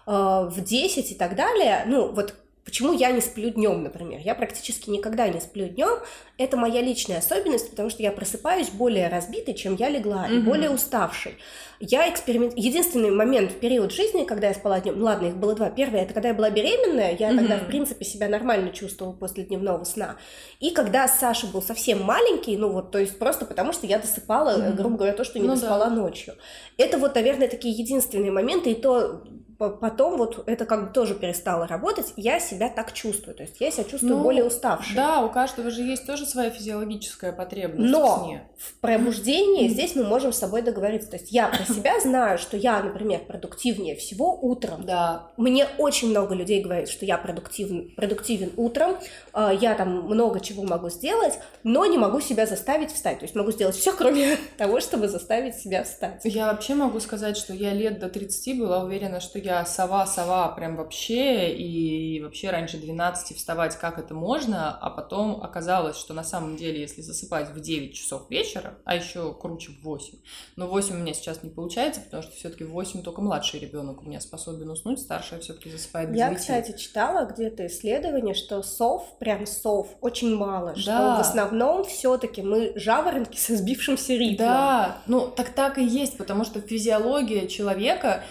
в 0.06 0.62
10 0.62 1.12
и 1.12 1.15
так 1.15 1.36
далее, 1.36 1.84
ну, 1.88 2.12
вот 2.12 2.36
Почему 2.63 2.93
я 2.93 3.12
не 3.12 3.21
сплю 3.21 3.50
днем, 3.50 3.82
например? 3.82 4.21
Я 4.24 4.36
практически 4.36 4.89
никогда 4.89 5.28
не 5.28 5.39
сплю 5.41 5.67
днем. 5.67 6.00
Это 6.38 6.58
моя 6.58 6.82
личная 6.82 7.17
особенность, 7.17 7.71
потому 7.71 7.89
что 7.89 8.04
я 8.04 8.12
просыпаюсь 8.12 8.69
более 8.69 9.08
разбитой, 9.08 9.56
чем 9.56 9.76
я 9.76 9.89
легла, 9.89 10.28
mm-hmm. 10.28 10.38
и 10.38 10.41
более 10.41 10.69
уставшей. 10.69 11.38
Я 11.80 12.08
эксперимент... 12.08 12.54
Единственный 12.56 13.10
момент 13.10 13.52
в 13.52 13.60
период 13.60 13.91
жизни, 13.91 14.26
когда 14.26 14.50
я 14.50 14.54
спала 14.54 14.80
днем, 14.80 15.02
ладно, 15.02 15.28
их 15.28 15.38
было 15.38 15.56
два. 15.56 15.71
Первое, 15.71 16.04
это 16.04 16.13
когда 16.13 16.30
я 16.30 16.36
была 16.36 16.52
беременная, 16.52 17.15
я 17.17 17.32
mm-hmm. 17.32 17.38
тогда, 17.38 17.58
в 17.58 17.65
принципе, 17.65 18.06
себя 18.06 18.30
нормально 18.30 18.69
чувствовала 18.69 19.13
после 19.13 19.43
дневного 19.43 19.84
сна. 19.84 20.17
И 20.60 20.69
когда 20.69 21.08
Саша 21.08 21.47
был 21.47 21.63
совсем 21.63 22.04
маленький, 22.04 22.58
ну 22.58 22.71
вот, 22.71 22.91
то 22.91 23.00
есть 23.00 23.17
просто 23.17 23.45
потому, 23.45 23.74
что 23.74 23.88
я 23.88 23.97
досыпала, 23.97 24.58
mm-hmm. 24.58 24.76
грубо 24.76 24.97
говоря, 24.97 25.13
то, 25.13 25.24
что 25.24 25.39
не 25.39 25.47
ну, 25.47 25.56
доспала 25.56 25.89
да. 25.89 25.95
ночью. 25.95 26.36
Это 26.78 27.00
вот, 27.00 27.15
наверное, 27.15 27.47
такие 27.47 27.74
единственные 27.74 28.32
моменты, 28.32 28.71
и 28.71 28.76
то 28.76 29.24
потом 29.69 30.17
вот 30.17 30.43
это 30.47 30.65
как 30.65 30.88
бы 30.88 30.93
тоже 30.93 31.15
перестало 31.15 31.67
работать, 31.67 32.13
я 32.15 32.39
себя 32.39 32.69
так 32.69 32.93
чувствую, 32.93 33.36
то 33.36 33.43
есть 33.43 33.60
я 33.60 33.71
себя 33.71 33.84
чувствую 33.84 34.17
ну, 34.17 34.24
более 34.24 34.43
уставшей. 34.43 34.95
Да, 34.95 35.21
у 35.21 35.30
каждого 35.30 35.69
же 35.69 35.82
есть 35.84 36.06
тоже 36.06 36.26
своя 36.26 36.50
физиологическая 36.50 37.32
потребность 37.32 37.91
Но 37.91 38.17
в 38.17 38.26
сне. 38.26 38.43
в 38.58 38.74
пробуждении 38.80 39.67
здесь 39.67 39.95
мы 39.95 40.04
можем 40.04 40.34
с 40.34 40.38
собой 40.38 40.62
договориться, 40.62 41.12
то 41.12 41.17
есть 41.17 41.32
я 41.32 41.47
про 41.47 41.63
себя 41.65 42.00
знаю, 42.00 42.38
что 42.38 42.58
я, 42.58 42.82
например, 42.82 43.21
продуктивнее 43.21 43.95
всего 43.95 44.38
утром. 44.41 44.86
Да. 44.86 45.28
Мне 45.38 45.67
очень 45.78 46.10
много 46.10 46.34
людей 46.34 46.63
говорит, 46.63 46.89
что 46.89 47.06
я 47.06 47.17
продуктивен, 47.17 47.91
продуктивен 47.95 48.52
утром, 48.58 48.97
а, 49.34 49.54
я 49.54 49.76
там 49.76 50.02
много 50.04 50.39
чего 50.39 50.63
могу 50.63 50.89
сделать, 50.89 51.39
но 51.63 51.86
не 51.86 51.97
могу 51.97 52.19
себя 52.21 52.45
заставить 52.45 52.91
встать, 52.91 53.19
то 53.19 53.26
есть 53.26 53.36
могу 53.36 53.52
сделать 53.52 53.76
все, 53.76 53.93
кроме 53.97 54.38
того, 54.58 54.80
чтобы 54.80 55.08
заставить 55.08 55.56
себя 55.56 55.84
встать. 55.84 56.21
Я 56.24 56.47
вообще 56.47 56.74
могу 56.74 57.00
сказать, 57.00 57.38
что 57.38 57.54
я 57.54 57.74
лет 57.74 58.00
до 58.00 58.10
30 58.10 58.60
была 58.60 58.84
уверена, 58.84 59.19
что 59.19 59.39
я 59.39 59.50
я 59.51 59.65
сова-сова 59.65 60.49
прям 60.49 60.75
вообще, 60.77 61.53
и 61.53 62.21
вообще 62.21 62.49
раньше 62.49 62.77
12 62.77 63.37
вставать 63.37 63.75
как 63.77 63.99
это 63.99 64.13
можно, 64.13 64.77
а 64.77 64.89
потом 64.89 65.41
оказалось, 65.43 65.97
что 65.97 66.13
на 66.13 66.23
самом 66.23 66.55
деле, 66.55 66.81
если 66.81 67.01
засыпать 67.01 67.49
в 67.49 67.59
9 67.59 67.93
часов 67.93 68.29
вечера, 68.29 68.75
а 68.85 68.95
еще 68.95 69.33
круче 69.33 69.71
в 69.71 69.83
8, 69.83 70.17
но 70.55 70.67
8 70.67 70.95
у 70.95 70.99
меня 70.99 71.13
сейчас 71.13 71.43
не 71.43 71.49
получается, 71.49 72.01
потому 72.01 72.23
что 72.23 72.33
все-таки 72.35 72.63
в 72.63 72.71
8 72.71 73.03
только 73.03 73.21
младший 73.21 73.59
ребенок 73.59 74.01
у 74.01 74.05
меня 74.05 74.21
способен 74.21 74.69
уснуть, 74.69 74.99
старшая 74.99 75.39
все-таки 75.39 75.69
засыпает 75.69 76.11
9. 76.11 76.19
Я, 76.19 76.35
кстати, 76.35 76.77
читала 76.77 77.25
где-то 77.25 77.67
исследование, 77.67 78.33
что 78.33 78.63
сов, 78.63 79.17
прям 79.19 79.45
сов, 79.45 79.89
очень 80.01 80.35
мало, 80.35 80.73
да. 80.75 80.81
что 80.81 80.91
в 81.17 81.19
основном 81.19 81.83
все-таки 81.83 82.41
мы 82.41 82.73
жаворонки 82.75 83.37
со 83.37 83.55
сбившимся 83.55 84.13
ритмом. 84.13 84.47
Да, 84.47 84.97
ну 85.07 85.27
так 85.27 85.49
так 85.49 85.77
и 85.77 85.83
есть, 85.83 86.17
потому 86.17 86.45
что 86.45 86.61
физиология 86.61 87.47
человека, 87.47 88.23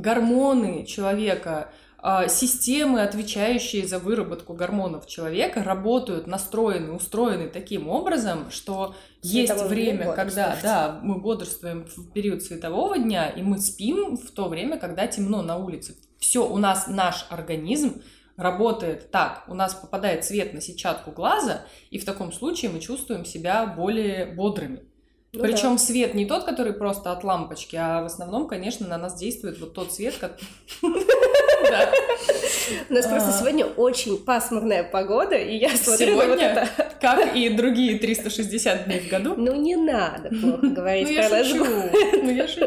гормоны 0.00 0.84
человека, 0.86 1.70
а, 2.00 2.28
системы, 2.28 3.02
отвечающие 3.02 3.86
за 3.86 3.98
выработку 3.98 4.54
гормонов 4.54 5.06
человека, 5.06 5.64
работают, 5.64 6.28
настроены, 6.28 6.92
устроены 6.92 7.48
таким 7.48 7.88
образом, 7.88 8.50
что 8.50 8.94
есть 9.20 9.62
время, 9.64 10.12
когда 10.12 10.56
да, 10.62 11.00
мы 11.02 11.18
бодрствуем 11.18 11.84
в 11.84 12.12
период 12.12 12.42
светового 12.42 12.98
дня, 12.98 13.28
и 13.28 13.42
мы 13.42 13.58
спим 13.58 14.16
в 14.16 14.30
то 14.30 14.48
время, 14.48 14.78
когда 14.78 15.08
темно 15.08 15.42
на 15.42 15.56
улице. 15.56 15.96
Все, 16.18 16.48
у 16.48 16.58
нас 16.58 16.86
наш 16.86 17.26
организм 17.30 18.00
работает 18.36 19.10
так. 19.10 19.44
У 19.48 19.54
нас 19.54 19.74
попадает 19.74 20.24
свет 20.24 20.54
на 20.54 20.60
сетчатку 20.60 21.10
глаза, 21.10 21.64
и 21.90 21.98
в 21.98 22.04
таком 22.04 22.32
случае 22.32 22.70
мы 22.70 22.78
чувствуем 22.78 23.24
себя 23.24 23.66
более 23.66 24.26
бодрыми. 24.26 24.87
Ну, 25.34 25.42
Причем 25.42 25.72
да. 25.72 25.78
свет 25.78 26.14
не 26.14 26.24
тот, 26.24 26.44
который 26.44 26.72
просто 26.72 27.12
от 27.12 27.22
лампочки, 27.22 27.76
а 27.76 28.00
в 28.00 28.06
основном, 28.06 28.48
конечно, 28.48 28.88
на 28.88 28.96
нас 28.96 29.14
действует 29.14 29.60
вот 29.60 29.74
тот 29.74 29.92
свет, 29.92 30.14
как... 30.18 30.38
У 32.90 32.92
нас 32.94 33.06
просто 33.06 33.28
а. 33.28 33.32
сегодня 33.32 33.66
очень 33.66 34.16
пасмурная 34.16 34.84
погода, 34.84 35.36
и 35.36 35.56
я 35.56 35.68
смотрю 35.76 36.16
на 36.16 36.26
вот 36.28 36.40
это. 36.40 36.66
как 37.00 37.36
и 37.36 37.50
другие 37.50 37.98
360 37.98 38.86
дней 38.86 39.00
в 39.00 39.08
году. 39.08 39.34
Ну, 39.36 39.54
не 39.54 39.76
надо 39.76 40.30
плохо 40.30 40.66
говорить 40.66 41.14
про 41.14 41.28
наш 41.28 41.52
Ну, 41.52 42.30
я 42.30 42.48
шучу. 42.48 42.66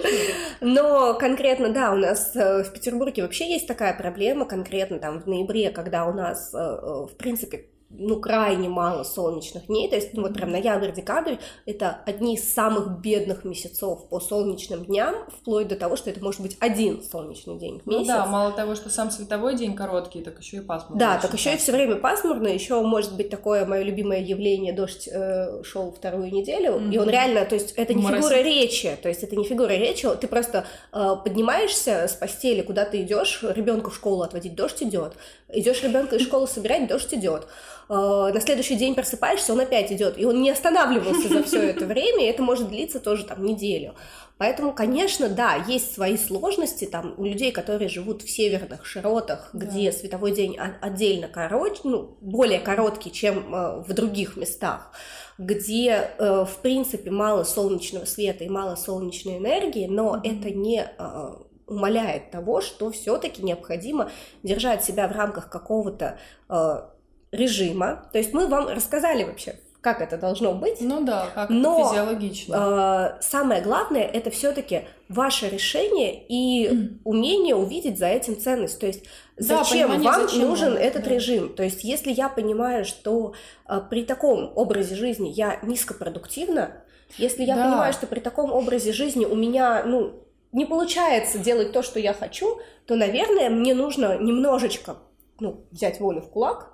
Но 0.61 1.15
конкретно, 1.15 1.69
да, 1.69 1.91
у 1.91 1.95
нас 1.95 2.35
э, 2.35 2.63
в 2.63 2.71
Петербурге 2.71 3.23
вообще 3.23 3.51
есть 3.51 3.67
такая 3.67 3.95
проблема, 3.97 4.45
конкретно 4.45 4.99
там 4.99 5.19
в 5.19 5.25
ноябре, 5.27 5.71
когда 5.71 6.05
у 6.05 6.13
нас, 6.13 6.53
э, 6.53 6.57
э, 6.57 7.07
в 7.11 7.15
принципе, 7.17 7.65
ну, 7.93 8.19
крайне 8.19 8.69
мало 8.69 9.03
солнечных 9.03 9.67
дней, 9.67 9.89
то 9.89 9.95
есть, 9.95 10.13
ну, 10.13 10.23
вот 10.23 10.33
прям 10.33 10.51
ноябрь-декабрь— 10.51 11.35
это 11.65 11.99
одни 12.05 12.35
из 12.35 12.53
самых 12.53 12.99
бедных 13.01 13.43
месяцев 13.43 14.07
по 14.09 14.19
солнечным 14.19 14.85
дням, 14.85 15.15
вплоть 15.29 15.67
до 15.67 15.75
того, 15.75 15.95
что 15.95 16.09
это 16.09 16.23
может 16.23 16.41
быть 16.41 16.57
один 16.59 17.03
солнечный 17.03 17.57
день 17.57 17.81
в 17.83 17.87
месяц. 17.87 18.07
Ну 18.07 18.13
да, 18.13 18.25
мало 18.25 18.51
того, 18.51 18.75
что 18.75 18.89
сам 18.89 19.11
световой 19.11 19.55
день 19.55 19.75
короткий, 19.75 20.21
так 20.21 20.39
еще 20.39 20.57
и 20.57 20.61
пасмурно. 20.61 20.99
Да, 20.99 21.19
так 21.19 21.33
еще 21.33 21.53
и 21.53 21.57
все 21.57 21.71
время 21.71 21.95
пасмурно, 21.95 22.47
еще 22.47 22.81
может 22.81 23.15
быть 23.15 23.29
такое 23.29 23.65
мое 23.65 23.83
любимое 23.83 24.21
явление, 24.21 24.73
дождь 24.73 25.07
э, 25.11 25.63
шел 25.63 25.91
вторую 25.91 26.31
неделю, 26.31 26.73
mm-hmm. 26.73 26.93
и 26.93 26.97
он 26.97 27.09
реально, 27.09 27.45
то 27.45 27.55
есть 27.55 27.73
это 27.73 27.93
не 27.93 28.03
Моросит. 28.03 28.25
фигура 28.25 28.41
речи, 28.41 28.97
то 29.01 29.09
есть 29.09 29.23
это 29.23 29.35
не 29.35 29.43
фигура 29.43 29.71
речи, 29.71 30.07
ты 30.19 30.27
просто 30.27 30.65
э, 30.93 31.15
поднимаешься 31.23 32.07
с 32.07 32.13
постели, 32.13 32.61
куда 32.61 32.85
ты 32.85 33.01
идешь, 33.01 33.43
ребенка 33.43 33.89
в 33.89 33.95
школу 33.95 34.23
отводить, 34.23 34.55
дождь 34.55 34.81
идет, 34.81 35.13
идешь 35.49 35.83
ребенка 35.83 36.15
из 36.15 36.23
школы 36.23 36.47
собирать, 36.47 36.87
дождь 36.87 37.13
идет. 37.13 37.47
Э, 37.91 38.31
на 38.33 38.39
следующий 38.39 38.75
день 38.75 38.95
просыпаешься, 38.95 39.51
он 39.51 39.59
опять 39.59 39.91
идет, 39.91 40.17
и 40.17 40.23
он 40.23 40.41
не 40.41 40.49
останавливался 40.49 41.27
за 41.27 41.43
все 41.43 41.61
это 41.61 41.85
время, 41.85 42.23
и 42.23 42.29
это 42.29 42.41
может 42.41 42.69
длиться 42.69 43.01
тоже 43.01 43.25
там 43.25 43.43
неделю. 43.43 43.95
Поэтому, 44.37 44.71
конечно, 44.71 45.27
да, 45.27 45.55
есть 45.67 45.93
свои 45.93 46.15
сложности 46.15 46.85
там 46.85 47.13
у 47.17 47.25
людей, 47.25 47.51
которые 47.51 47.89
живут 47.89 48.21
в 48.21 48.29
северных 48.29 48.85
широтах, 48.85 49.49
да. 49.51 49.65
где 49.65 49.91
световой 49.91 50.31
день 50.31 50.57
отдельно 50.57 51.27
короче, 51.27 51.81
ну, 51.83 52.15
более 52.21 52.59
короткий, 52.59 53.11
чем 53.11 53.53
э, 53.53 53.83
в 53.85 53.93
других 53.93 54.37
местах, 54.37 54.93
где, 55.37 56.11
э, 56.17 56.45
в 56.45 56.61
принципе, 56.61 57.11
мало 57.11 57.43
солнечного 57.43 58.05
света 58.05 58.45
и 58.45 58.49
мало 58.49 58.77
солнечной 58.77 59.37
энергии, 59.37 59.87
но 59.87 60.15
mm-hmm. 60.15 60.39
это 60.39 60.51
не 60.51 60.87
умаляет 61.67 62.31
того, 62.31 62.61
что 62.61 62.89
все-таки 62.91 63.43
необходимо 63.43 64.11
держать 64.43 64.83
себя 64.85 65.09
в 65.09 65.11
рамках 65.11 65.49
какого-то 65.49 66.19
режима. 67.31 68.09
То 68.11 68.17
есть 68.17 68.33
мы 68.33 68.47
вам 68.47 68.67
рассказали 68.67 69.23
вообще, 69.23 69.55
как 69.81 70.01
это 70.01 70.17
должно 70.17 70.53
быть. 70.53 70.79
Ну 70.81 71.03
да, 71.03 71.27
как 71.33 71.49
Но, 71.49 71.89
физиологично. 71.89 73.17
Э, 73.17 73.21
самое 73.21 73.61
главное 73.61 74.03
это 74.03 74.29
все-таки 74.29 74.83
ваше 75.09 75.49
решение 75.49 76.23
и 76.27 76.67
mm. 76.67 76.97
умение 77.03 77.55
увидеть 77.55 77.97
за 77.97 78.07
этим 78.07 78.39
ценность. 78.39 78.79
То 78.79 78.85
есть 78.85 79.05
зачем 79.37 79.89
да, 79.89 79.97
вам 79.97 80.27
зачем 80.27 80.47
нужен 80.47 80.73
он, 80.73 80.77
этот 80.77 81.05
да. 81.05 81.09
режим? 81.09 81.55
То 81.55 81.63
есть 81.63 81.83
если 81.83 82.11
я 82.11 82.29
понимаю, 82.29 82.85
что 82.85 83.33
э, 83.67 83.81
при 83.89 84.03
таком 84.03 84.51
образе 84.55 84.95
жизни 84.95 85.29
я 85.29 85.57
низкопродуктивна, 85.63 86.83
если 87.17 87.43
я 87.43 87.55
да. 87.55 87.65
понимаю, 87.65 87.93
что 87.93 88.07
при 88.07 88.19
таком 88.19 88.53
образе 88.53 88.93
жизни 88.93 89.25
у 89.25 89.35
меня, 89.35 89.83
ну, 89.85 90.13
не 90.51 90.65
получается 90.65 91.39
делать 91.39 91.71
то, 91.71 91.81
что 91.81 91.99
я 91.99 92.13
хочу, 92.13 92.59
то, 92.85 92.95
наверное, 92.95 93.49
мне 93.49 93.73
нужно 93.73 94.17
немножечко 94.17 94.97
ну, 95.39 95.65
взять 95.71 95.99
волю 95.99 96.21
в 96.21 96.29
кулак 96.29 96.70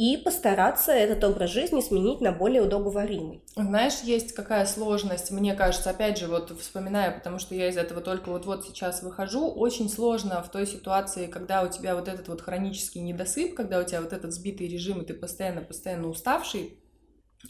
и 0.00 0.16
постараться 0.16 0.92
этот 0.92 1.22
образ 1.24 1.50
жизни 1.50 1.82
сменить 1.82 2.22
на 2.22 2.32
более 2.32 2.62
удобоваримый. 2.62 3.42
Знаешь, 3.54 4.00
есть 4.02 4.32
какая 4.32 4.64
сложность, 4.64 5.30
мне 5.30 5.52
кажется, 5.52 5.90
опять 5.90 6.16
же, 6.16 6.26
вот 6.26 6.58
вспоминая, 6.58 7.10
потому 7.10 7.38
что 7.38 7.54
я 7.54 7.68
из 7.68 7.76
этого 7.76 8.00
только 8.00 8.30
вот-вот 8.30 8.64
сейчас 8.64 9.02
выхожу, 9.02 9.50
очень 9.50 9.90
сложно 9.90 10.42
в 10.42 10.50
той 10.50 10.66
ситуации, 10.66 11.26
когда 11.26 11.62
у 11.62 11.68
тебя 11.68 11.94
вот 11.94 12.08
этот 12.08 12.28
вот 12.28 12.40
хронический 12.40 13.00
недосып, 13.00 13.54
когда 13.54 13.78
у 13.78 13.84
тебя 13.84 14.00
вот 14.00 14.14
этот 14.14 14.32
сбитый 14.32 14.68
режим, 14.68 15.02
и 15.02 15.04
ты 15.04 15.12
постоянно-постоянно 15.12 16.08
уставший, 16.08 16.78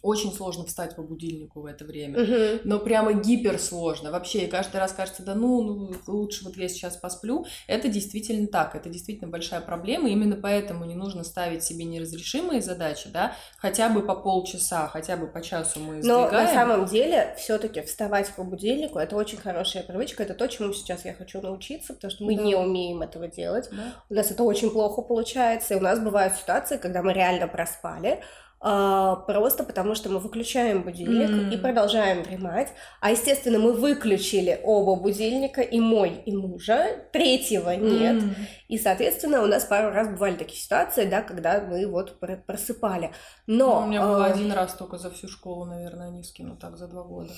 очень 0.02 0.32
сложно 0.32 0.64
встать 0.64 0.96
по 0.96 1.02
будильнику 1.02 1.60
в 1.60 1.66
это 1.66 1.84
время, 1.84 2.22
угу. 2.22 2.60
но 2.64 2.78
прямо 2.78 3.12
гипер 3.12 3.58
сложно. 3.58 4.10
Вообще, 4.10 4.40
и 4.40 4.46
каждый 4.46 4.76
раз 4.76 4.92
кажется, 4.92 5.22
да 5.22 5.34
ну, 5.34 5.62
ну, 5.62 5.92
лучше 6.06 6.44
вот 6.44 6.56
я 6.56 6.68
сейчас 6.68 6.96
посплю. 6.96 7.44
Это 7.66 7.88
действительно 7.88 8.46
так, 8.46 8.74
это 8.74 8.88
действительно 8.88 9.28
большая 9.28 9.60
проблема. 9.60 10.08
Именно 10.08 10.36
поэтому 10.36 10.84
не 10.84 10.94
нужно 10.94 11.24
ставить 11.24 11.62
себе 11.64 11.84
неразрешимые 11.84 12.62
задачи, 12.62 13.08
да, 13.12 13.34
хотя 13.58 13.88
бы 13.88 14.02
по 14.02 14.14
полчаса, 14.14 14.88
хотя 14.88 15.16
бы 15.16 15.26
по 15.26 15.42
часу 15.42 15.80
мы 15.80 16.00
сдвигаем. 16.00 16.30
Но 16.30 16.30
на 16.30 16.46
самом 16.46 16.86
деле 16.86 17.34
все-таки 17.38 17.82
вставать 17.82 18.30
по 18.34 18.44
будильнику 18.44 18.98
это 18.98 19.16
очень 19.16 19.38
хорошая 19.38 19.82
привычка, 19.82 20.22
это 20.22 20.34
то, 20.34 20.46
чему 20.46 20.72
сейчас 20.72 21.04
я 21.04 21.14
хочу 21.14 21.40
научиться, 21.40 21.94
потому 21.94 22.10
что 22.10 22.24
мы 22.24 22.36
да. 22.36 22.42
не 22.42 22.54
умеем 22.54 23.02
этого 23.02 23.28
делать. 23.28 23.68
Да. 23.70 23.94
У 24.08 24.14
нас 24.14 24.30
это 24.30 24.42
очень 24.42 24.70
плохо 24.70 25.02
получается, 25.02 25.74
и 25.74 25.76
у 25.76 25.80
нас 25.80 25.98
бывают 25.98 26.34
ситуации, 26.34 26.76
когда 26.76 27.02
мы 27.02 27.12
реально 27.12 27.48
проспали, 27.48 28.20
просто 28.60 29.64
потому 29.64 29.94
что 29.94 30.10
мы 30.10 30.18
выключаем 30.18 30.82
будильник 30.82 31.30
mm. 31.30 31.54
и 31.54 31.56
продолжаем 31.56 32.22
дремать. 32.22 32.68
А, 33.00 33.10
естественно, 33.10 33.58
мы 33.58 33.72
выключили 33.72 34.60
оба 34.62 34.96
будильника, 34.96 35.62
и 35.62 35.80
мой, 35.80 36.22
и 36.26 36.36
мужа, 36.36 37.06
третьего 37.12 37.70
нет. 37.70 38.22
Mm. 38.22 38.34
И, 38.68 38.78
соответственно, 38.78 39.42
у 39.42 39.46
нас 39.46 39.64
пару 39.64 39.90
раз 39.90 40.08
бывали 40.08 40.36
такие 40.36 40.60
ситуации, 40.60 41.06
да, 41.06 41.22
когда 41.22 41.60
мы 41.60 41.86
вот 41.86 42.20
просыпали. 42.46 43.12
Но... 43.46 43.80
Ну, 43.80 43.86
у 43.86 43.88
меня 43.88 44.02
был 44.02 44.22
а... 44.22 44.26
один 44.26 44.52
раз 44.52 44.74
только 44.74 44.98
за 44.98 45.10
всю 45.10 45.28
школу, 45.28 45.64
наверное, 45.64 46.10
не 46.10 46.22
скину 46.22 46.56
так 46.56 46.76
за 46.76 46.86
два 46.86 47.02
года. 47.02 47.32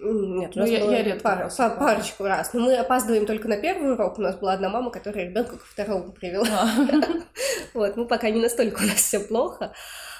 Нет, 0.00 0.56
у 0.56 0.60
ну, 0.60 0.64
нас 0.64 0.70
ну, 0.70 0.90
я, 0.90 0.98
я 0.98 1.02
редко 1.02 1.22
пар, 1.22 1.50
пар, 1.56 1.78
парочку 1.78 2.24
раз. 2.24 2.52
Но 2.52 2.60
мы 2.60 2.76
опаздываем 2.76 3.26
только 3.26 3.48
на 3.48 3.56
первый 3.56 3.92
урок. 3.92 4.18
У 4.18 4.22
нас 4.22 4.36
была 4.36 4.52
одна 4.52 4.68
мама, 4.68 4.92
которая 4.92 5.24
ребенка 5.24 5.56
ко 5.56 5.64
второму 5.64 6.12
привела. 6.12 6.46
А. 6.50 6.68
Вот, 7.74 7.96
мы 7.96 8.06
пока 8.06 8.30
не 8.30 8.40
настолько 8.40 8.82
у 8.82 8.86
нас 8.86 8.96
все 8.96 9.20
плохо. 9.20 9.72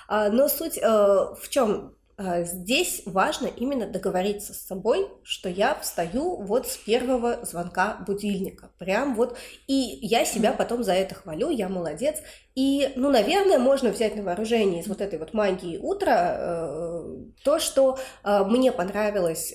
А, 0.09 0.31
но 0.31 0.49
суть 0.49 0.79
э, 0.79 0.83
в 0.83 1.49
чем? 1.51 1.95
А, 2.17 2.43
здесь 2.43 3.03
важно 3.05 3.47
именно 3.47 3.87
договориться 3.87 4.55
с 4.55 4.67
собой, 4.67 5.07
что 5.23 5.51
я 5.51 5.75
встаю 5.75 6.43
вот 6.43 6.67
с 6.67 6.77
первого 6.79 7.45
звонка 7.45 7.99
будильника. 8.07 8.71
Прям 8.79 9.15
вот. 9.15 9.37
И 9.67 9.75
я 9.75 10.25
себя 10.25 10.53
потом 10.53 10.83
за 10.83 10.95
это 10.95 11.15
хвалю, 11.15 11.51
я 11.51 11.69
молодец. 11.69 12.17
И, 12.55 12.91
ну, 12.97 13.11
наверное, 13.11 13.59
можно 13.59 13.91
взять 13.91 14.17
на 14.17 14.23
вооружение 14.23 14.81
из 14.81 14.89
вот 14.89 15.03
этой 15.03 15.19
вот 15.19 15.35
магии 15.35 15.77
утра 15.77 16.37
э, 16.39 17.17
то, 17.45 17.59
что 17.59 17.99
э, 18.25 18.45
мне 18.45 18.73
понравилось. 18.73 19.55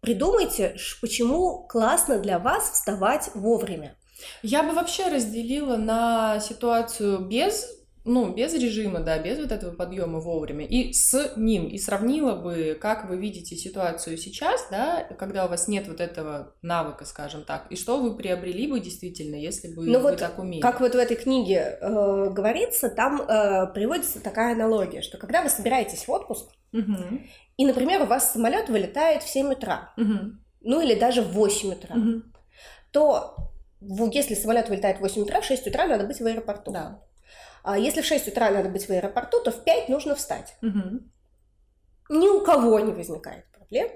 Придумайте, 0.00 0.76
почему 1.00 1.66
классно 1.66 2.20
для 2.20 2.38
вас 2.38 2.70
вставать 2.70 3.30
вовремя. 3.34 3.96
Я 4.42 4.62
бы 4.62 4.72
вообще 4.72 5.08
разделила 5.08 5.76
на 5.76 6.40
ситуацию 6.40 7.20
без 7.20 7.75
ну, 8.06 8.32
без 8.32 8.54
режима, 8.54 9.00
да, 9.00 9.18
без 9.18 9.38
вот 9.38 9.50
этого 9.50 9.74
подъема 9.74 10.20
вовремя, 10.20 10.64
и 10.64 10.92
с 10.92 11.32
ним, 11.36 11.66
и 11.66 11.76
сравнила 11.76 12.36
бы, 12.36 12.78
как 12.80 13.08
вы 13.10 13.16
видите 13.16 13.56
ситуацию 13.56 14.16
сейчас, 14.16 14.68
да, 14.70 15.02
когда 15.18 15.44
у 15.44 15.48
вас 15.48 15.66
нет 15.66 15.88
вот 15.88 16.00
этого 16.00 16.54
навыка, 16.62 17.04
скажем 17.04 17.42
так, 17.42 17.66
и 17.68 17.74
что 17.74 18.00
вы 18.00 18.16
приобрели 18.16 18.68
бы 18.68 18.78
действительно, 18.78 19.34
если 19.34 19.74
бы 19.74 19.84
ну, 19.84 19.98
вы 19.98 20.10
вот 20.10 20.18
так 20.18 20.38
умели. 20.38 20.60
Как 20.60 20.80
вот 20.80 20.94
в 20.94 20.98
этой 20.98 21.16
книге 21.16 21.78
э, 21.80 22.30
говорится, 22.30 22.88
там 22.88 23.22
э, 23.22 23.72
приводится 23.74 24.22
такая 24.22 24.54
аналогия, 24.54 25.02
что 25.02 25.18
когда 25.18 25.42
вы 25.42 25.48
собираетесь 25.48 26.06
в 26.06 26.10
отпуск, 26.10 26.46
угу. 26.72 27.20
и, 27.56 27.66
например, 27.66 28.02
у 28.02 28.06
вас 28.06 28.32
самолет 28.32 28.68
вылетает 28.68 29.24
в 29.24 29.28
7 29.28 29.52
утра, 29.52 29.92
угу. 29.96 30.36
ну 30.60 30.80
или 30.80 30.94
даже 30.94 31.22
в 31.22 31.32
8 31.32 31.72
утра, 31.72 31.96
угу. 31.96 32.22
то 32.92 33.36
если 34.12 34.34
самолет 34.34 34.68
вылетает 34.68 34.98
в 34.98 35.00
8 35.00 35.22
утра, 35.22 35.40
в 35.40 35.44
6 35.44 35.66
утра 35.66 35.86
надо 35.86 36.06
быть 36.06 36.20
в 36.20 36.24
аэропорту. 36.24 36.70
Да. 36.70 37.02
А 37.66 37.76
если 37.76 38.00
в 38.00 38.06
6 38.06 38.28
утра 38.28 38.48
надо 38.50 38.68
быть 38.68 38.86
в 38.86 38.90
аэропорту, 38.90 39.42
то 39.42 39.50
в 39.50 39.64
5 39.64 39.88
нужно 39.88 40.14
встать. 40.14 40.54
Мгм. 40.60 41.10
Ни 42.08 42.28
у 42.28 42.44
кого 42.44 42.78
не 42.78 42.92
возникает 42.92 43.44
проблем 43.50 43.88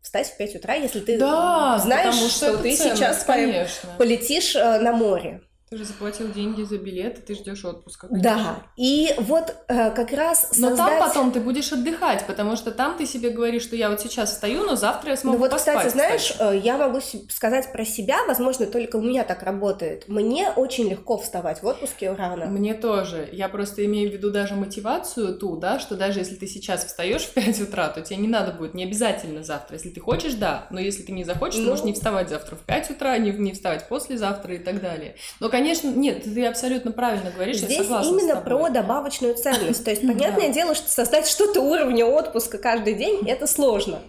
встать 0.00 0.28
в 0.28 0.36
5 0.38 0.56
утра, 0.56 0.74
если 0.74 1.00
ты 1.00 1.18
Да, 1.18 1.78
знаешь, 1.78 2.14
что, 2.14 2.46
это 2.46 2.62
ты 2.62 2.74
ценность, 2.74 2.98
сейчас 2.98 3.24
конечно. 3.24 3.90
полетишь 3.98 4.56
э, 4.56 4.78
на 4.80 4.92
море. 4.92 5.42
Ты 5.74 5.78
же 5.78 5.86
заплатил 5.86 6.30
деньги 6.30 6.62
за 6.62 6.78
билет, 6.78 7.18
и 7.18 7.22
ты 7.22 7.34
ждешь 7.34 7.64
отпуска. 7.64 8.06
Да. 8.08 8.30
конечно. 8.30 8.62
И 8.76 9.12
вот 9.18 9.56
э, 9.66 9.90
как 9.90 10.12
раз 10.12 10.52
Но 10.56 10.68
создать... 10.68 10.98
там 10.98 11.08
потом 11.08 11.32
ты 11.32 11.40
будешь 11.40 11.72
отдыхать, 11.72 12.24
потому 12.28 12.54
что 12.54 12.70
там 12.70 12.96
ты 12.96 13.06
себе 13.06 13.30
говоришь, 13.30 13.62
что 13.64 13.74
я 13.74 13.90
вот 13.90 14.00
сейчас 14.00 14.30
встаю, 14.30 14.62
но 14.62 14.76
завтра 14.76 15.10
я 15.10 15.16
смогу 15.16 15.36
Ну 15.36 15.42
вот, 15.42 15.50
поспать. 15.50 15.78
кстати, 15.78 15.92
знаешь, 15.92 16.32
э, 16.38 16.60
я 16.62 16.78
могу 16.78 17.00
сказать 17.28 17.72
про 17.72 17.84
себя, 17.84 18.18
возможно, 18.28 18.66
только 18.66 18.96
у 18.98 19.00
меня 19.02 19.24
так 19.24 19.42
работает. 19.42 20.06
Мне 20.06 20.48
очень 20.54 20.88
легко 20.88 21.18
вставать 21.18 21.60
в 21.60 21.66
отпуске 21.66 22.12
рано. 22.12 22.46
Мне 22.46 22.74
тоже. 22.74 23.28
Я 23.32 23.48
просто 23.48 23.84
имею 23.84 24.10
в 24.10 24.12
виду 24.12 24.30
даже 24.30 24.54
мотивацию 24.54 25.36
ту, 25.36 25.56
да, 25.56 25.80
что 25.80 25.96
даже 25.96 26.20
если 26.20 26.36
ты 26.36 26.46
сейчас 26.46 26.84
встаешь 26.84 27.22
в 27.22 27.34
5 27.34 27.62
утра, 27.62 27.88
то 27.88 28.00
тебе 28.00 28.18
не 28.18 28.28
надо 28.28 28.52
будет, 28.52 28.74
не 28.74 28.84
обязательно 28.84 29.42
завтра. 29.42 29.74
Если 29.74 29.90
ты 29.90 29.98
хочешь, 29.98 30.34
да, 30.34 30.68
но 30.70 30.78
если 30.78 31.02
ты 31.02 31.10
не 31.10 31.24
захочешь, 31.24 31.56
ты 31.56 31.62
Ну. 31.62 31.70
можешь 31.70 31.84
не 31.84 31.94
вставать 31.94 32.28
завтра 32.28 32.54
в 32.54 32.60
5 32.60 32.90
утра, 32.90 33.18
не, 33.18 33.32
не 33.32 33.50
вставать 33.50 33.88
послезавтра 33.88 34.54
и 34.54 34.58
так 34.58 34.80
далее. 34.80 35.16
Но, 35.40 35.48
конечно, 35.48 35.63
нет, 35.82 36.24
ты 36.24 36.46
абсолютно 36.46 36.92
правильно 36.92 37.30
говоришь, 37.30 37.56
я 37.56 37.66
Здесь 37.66 37.78
согласна 37.78 38.10
именно 38.10 38.36
про 38.36 38.68
добавочную 38.68 39.34
ценность. 39.34 39.84
То 39.84 39.90
есть, 39.90 40.02
понятное 40.06 40.48
дело, 40.50 40.74
что 40.74 40.90
создать 40.90 41.26
что-то 41.28 41.60
уровня 41.60 42.06
отпуска 42.06 42.58
каждый 42.58 42.94
день 42.94 43.20
это 43.26 43.46
сложно. 43.46 44.00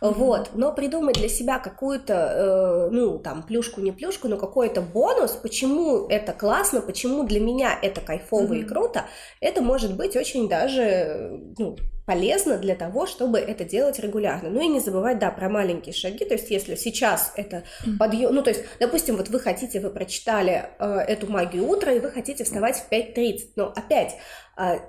Вот, 0.00 0.50
но 0.54 0.72
придумать 0.72 1.16
для 1.16 1.28
себя 1.28 1.58
какую-то, 1.58 2.14
э, 2.14 2.88
ну, 2.90 3.18
там, 3.18 3.42
плюшку, 3.42 3.80
не 3.80 3.92
плюшку, 3.92 4.28
но 4.28 4.36
какой-то 4.36 4.80
бонус, 4.80 5.32
почему 5.32 6.06
это 6.08 6.32
классно, 6.32 6.80
почему 6.80 7.24
для 7.24 7.40
меня 7.40 7.78
это 7.80 8.00
кайфово 8.00 8.54
и 8.54 8.60
Мгм. 8.60 8.68
круто, 8.68 9.04
это 9.40 9.62
может 9.62 9.96
быть 9.96 10.16
очень 10.16 10.48
даже, 10.48 11.40
ну, 11.58 11.76
полезно 12.06 12.58
для 12.58 12.74
того, 12.74 13.06
чтобы 13.06 13.38
это 13.38 13.64
делать 13.64 13.98
регулярно. 13.98 14.50
Ну 14.50 14.60
и 14.60 14.68
не 14.68 14.80
забывать, 14.80 15.18
да, 15.18 15.30
про 15.30 15.48
маленькие 15.48 15.94
шаги, 15.94 16.24
то 16.24 16.34
есть 16.34 16.50
если 16.50 16.74
сейчас 16.74 17.32
это 17.36 17.64
подъем, 17.98 18.34
ну 18.34 18.42
то 18.42 18.50
есть, 18.50 18.62
допустим, 18.78 19.16
вот 19.16 19.30
вы 19.30 19.40
хотите, 19.40 19.80
вы 19.80 19.90
прочитали 19.90 20.66
э, 20.78 20.98
эту 21.08 21.30
магию 21.30 21.66
утра, 21.66 21.92
и 21.92 22.00
вы 22.00 22.10
хотите 22.10 22.44
вставать 22.44 22.76
в 22.76 22.92
5.30, 22.92 23.38
но 23.56 23.72
опять 23.74 24.16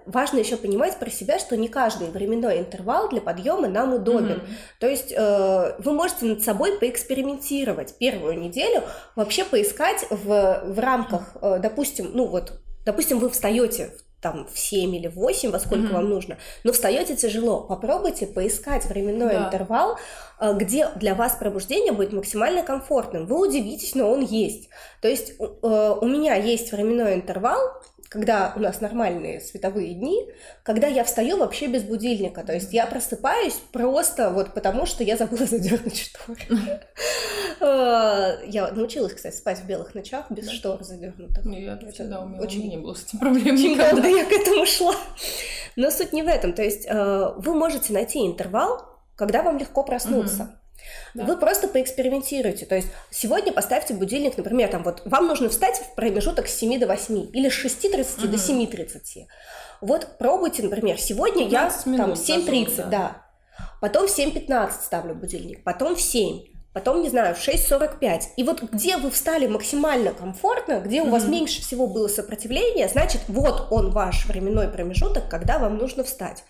важно 0.06 0.39
еще 0.39 0.58
понимать 0.58 0.97
про 0.97 1.10
себя, 1.10 1.39
что 1.39 1.58
не 1.58 1.67
каждый 1.67 2.10
временной 2.10 2.60
интервал 2.60 3.10
для 3.10 3.21
подъема 3.21 3.67
нам 3.67 3.93
удобен. 3.93 4.38
Мгм. 4.38 4.47
То 4.80 4.88
есть 4.88 5.12
э, 5.15 5.75
вы 5.80 5.91
можете 5.93 6.25
над 6.25 6.43
собой 6.43 6.78
поэкспериментировать 6.78 7.97
первую 7.97 8.39
неделю, 8.39 8.84
вообще 9.15 9.43
поискать 9.43 10.06
в, 10.10 10.63
в 10.65 10.80
рамках, 10.80 11.36
э, 11.41 11.60
допустим, 11.62 12.12
ну 12.13 12.25
вот, 12.28 12.54
допустим, 12.86 13.19
вы 13.19 13.30
встаете 13.30 13.91
там 14.21 14.47
в 14.51 14.58
7 14.58 14.95
или 14.95 15.08
в 15.08 15.15
8, 15.15 15.51
во 15.51 15.60
сколько 15.60 15.84
Мгм. 15.86 15.93
вам 15.93 16.10
нужно, 16.10 16.38
но 16.63 16.71
встаете 16.71 17.15
тяжело. 17.15 17.62
Попробуйте 17.62 18.25
поискать 18.25 18.86
временной 18.86 19.34
Да. 19.34 19.45
интервал, 19.47 19.97
э, 20.39 20.54
где 20.56 20.89
для 20.95 21.13
вас 21.15 21.36
пробуждение 21.36 21.91
будет 21.91 22.12
максимально 22.13 22.63
комфортным. 22.63 23.28
Вы 23.28 23.47
удивитесь, 23.47 23.93
но 23.95 24.12
он 24.12 24.21
есть. 24.21 24.69
То 25.01 25.08
есть 25.08 25.34
у 25.39 26.06
меня 26.08 26.36
есть 26.36 26.71
временной 26.71 27.15
интервал, 27.15 27.60
когда 28.09 28.53
у 28.55 28.59
нас 28.59 28.81
нормальные 28.81 29.41
световые 29.41 29.93
дни, 29.93 30.25
когда 30.63 30.87
я 30.87 31.03
встаю 31.03 31.37
вообще 31.37 31.67
без 31.67 31.83
будильника. 31.83 32.43
То 32.43 32.53
есть 32.53 32.71
я 32.73 32.85
просыпаюсь 32.85 33.55
просто 33.71 34.29
вот 34.29 34.53
потому, 34.53 34.85
что 34.85 35.03
я 35.03 35.17
забыла 35.17 35.45
задернуть 35.47 35.97
шторы. 35.97 36.81
Э, 37.59 38.37
Я 38.47 38.71
научилась, 38.71 39.13
кстати, 39.13 39.35
спать 39.35 39.59
в 39.59 39.65
белых 39.65 39.95
ночах 39.95 40.29
без 40.29 40.49
штор 40.51 40.83
задернутых. 40.83 41.43
Ну, 41.45 41.57
я 41.57 41.77
всегда 41.91 42.21
умела, 42.21 42.41
очень- 42.43 42.61
у 42.61 42.63
меня 42.63 42.75
не 42.75 42.81
было 42.81 42.93
с 42.93 43.03
этим 43.05 43.19
проблем 43.19 43.55
никогда. 43.55 44.07
я 44.07 44.25
к 44.25 44.31
этому 44.31 44.65
шла. 44.65 44.95
Но 45.75 45.91
суть 45.91 46.13
не 46.13 46.21
в 46.23 46.27
этом. 46.27 46.53
То 46.53 46.63
есть 46.63 46.85
э, 46.87 47.33
вы 47.37 47.53
можете 47.53 47.93
найти 47.93 48.25
интервал, 48.25 48.85
когда 49.15 49.43
вам 49.43 49.57
легко 49.57 49.83
проснуться. 49.83 50.59
Да. 51.13 51.24
Вы 51.24 51.38
просто 51.38 51.67
поэкспериментируйте. 51.67 52.65
То 52.65 52.76
есть 52.76 52.88
сегодня 53.12 53.54
поставьте 53.54 53.93
будильник, 53.93 54.38
например, 54.38 54.69
там 54.69 54.84
вот 54.84 55.02
вам 55.06 55.28
нужно 55.28 55.50
встать 55.50 55.78
в 55.78 55.95
промежуток 55.95 56.48
с 56.48 56.56
7 56.56 56.80
до 56.80 56.88
8 56.88 57.30
или 57.34 57.50
с 57.50 57.54
6.30 57.54 58.21
до 58.21 58.28
Мгм. 58.28 58.36
7.30. 58.36 59.28
Вот 59.82 60.17
пробуйте, 60.17 60.63
например, 60.63 61.00
сегодня 61.00 61.43
я 61.48 61.65
15 61.69 61.84
там 61.84 61.93
минут 61.93 62.17
в 62.17 62.21
7.30, 62.21 62.69
зазор, 62.69 62.86
да. 62.86 62.91
да. 62.91 63.21
Потом 63.82 64.08
в 64.08 64.12
7.15 64.17 64.71
ставлю 64.84 65.15
будильник, 65.15 65.63
потом 65.63 65.95
в 65.95 66.02
7, 66.02 66.41
потом, 66.74 67.02
не 67.02 67.10
знаю, 67.10 67.36
в 67.36 67.39
6.45. 67.39 68.21
И 68.36 68.43
вот 68.43 68.62
где 68.63 68.98
вы 68.98 69.10
встали 69.12 69.48
максимально 69.48 70.12
комфортно, 70.12 70.82
где 70.82 71.02
у 71.02 71.10
вас 71.10 71.24
Мгм. 71.24 71.32
меньше 71.32 71.62
всего 71.62 71.88
было 71.88 72.08
сопротивления, 72.08 72.89
значит, 72.89 73.21
вот 73.28 73.67
он 73.71 73.91
ваш 73.91 74.26
временной 74.26 74.67
промежуток, 74.67 75.30
когда 75.30 75.58
вам 75.60 75.78
нужно 75.78 76.04
встать. 76.04 76.43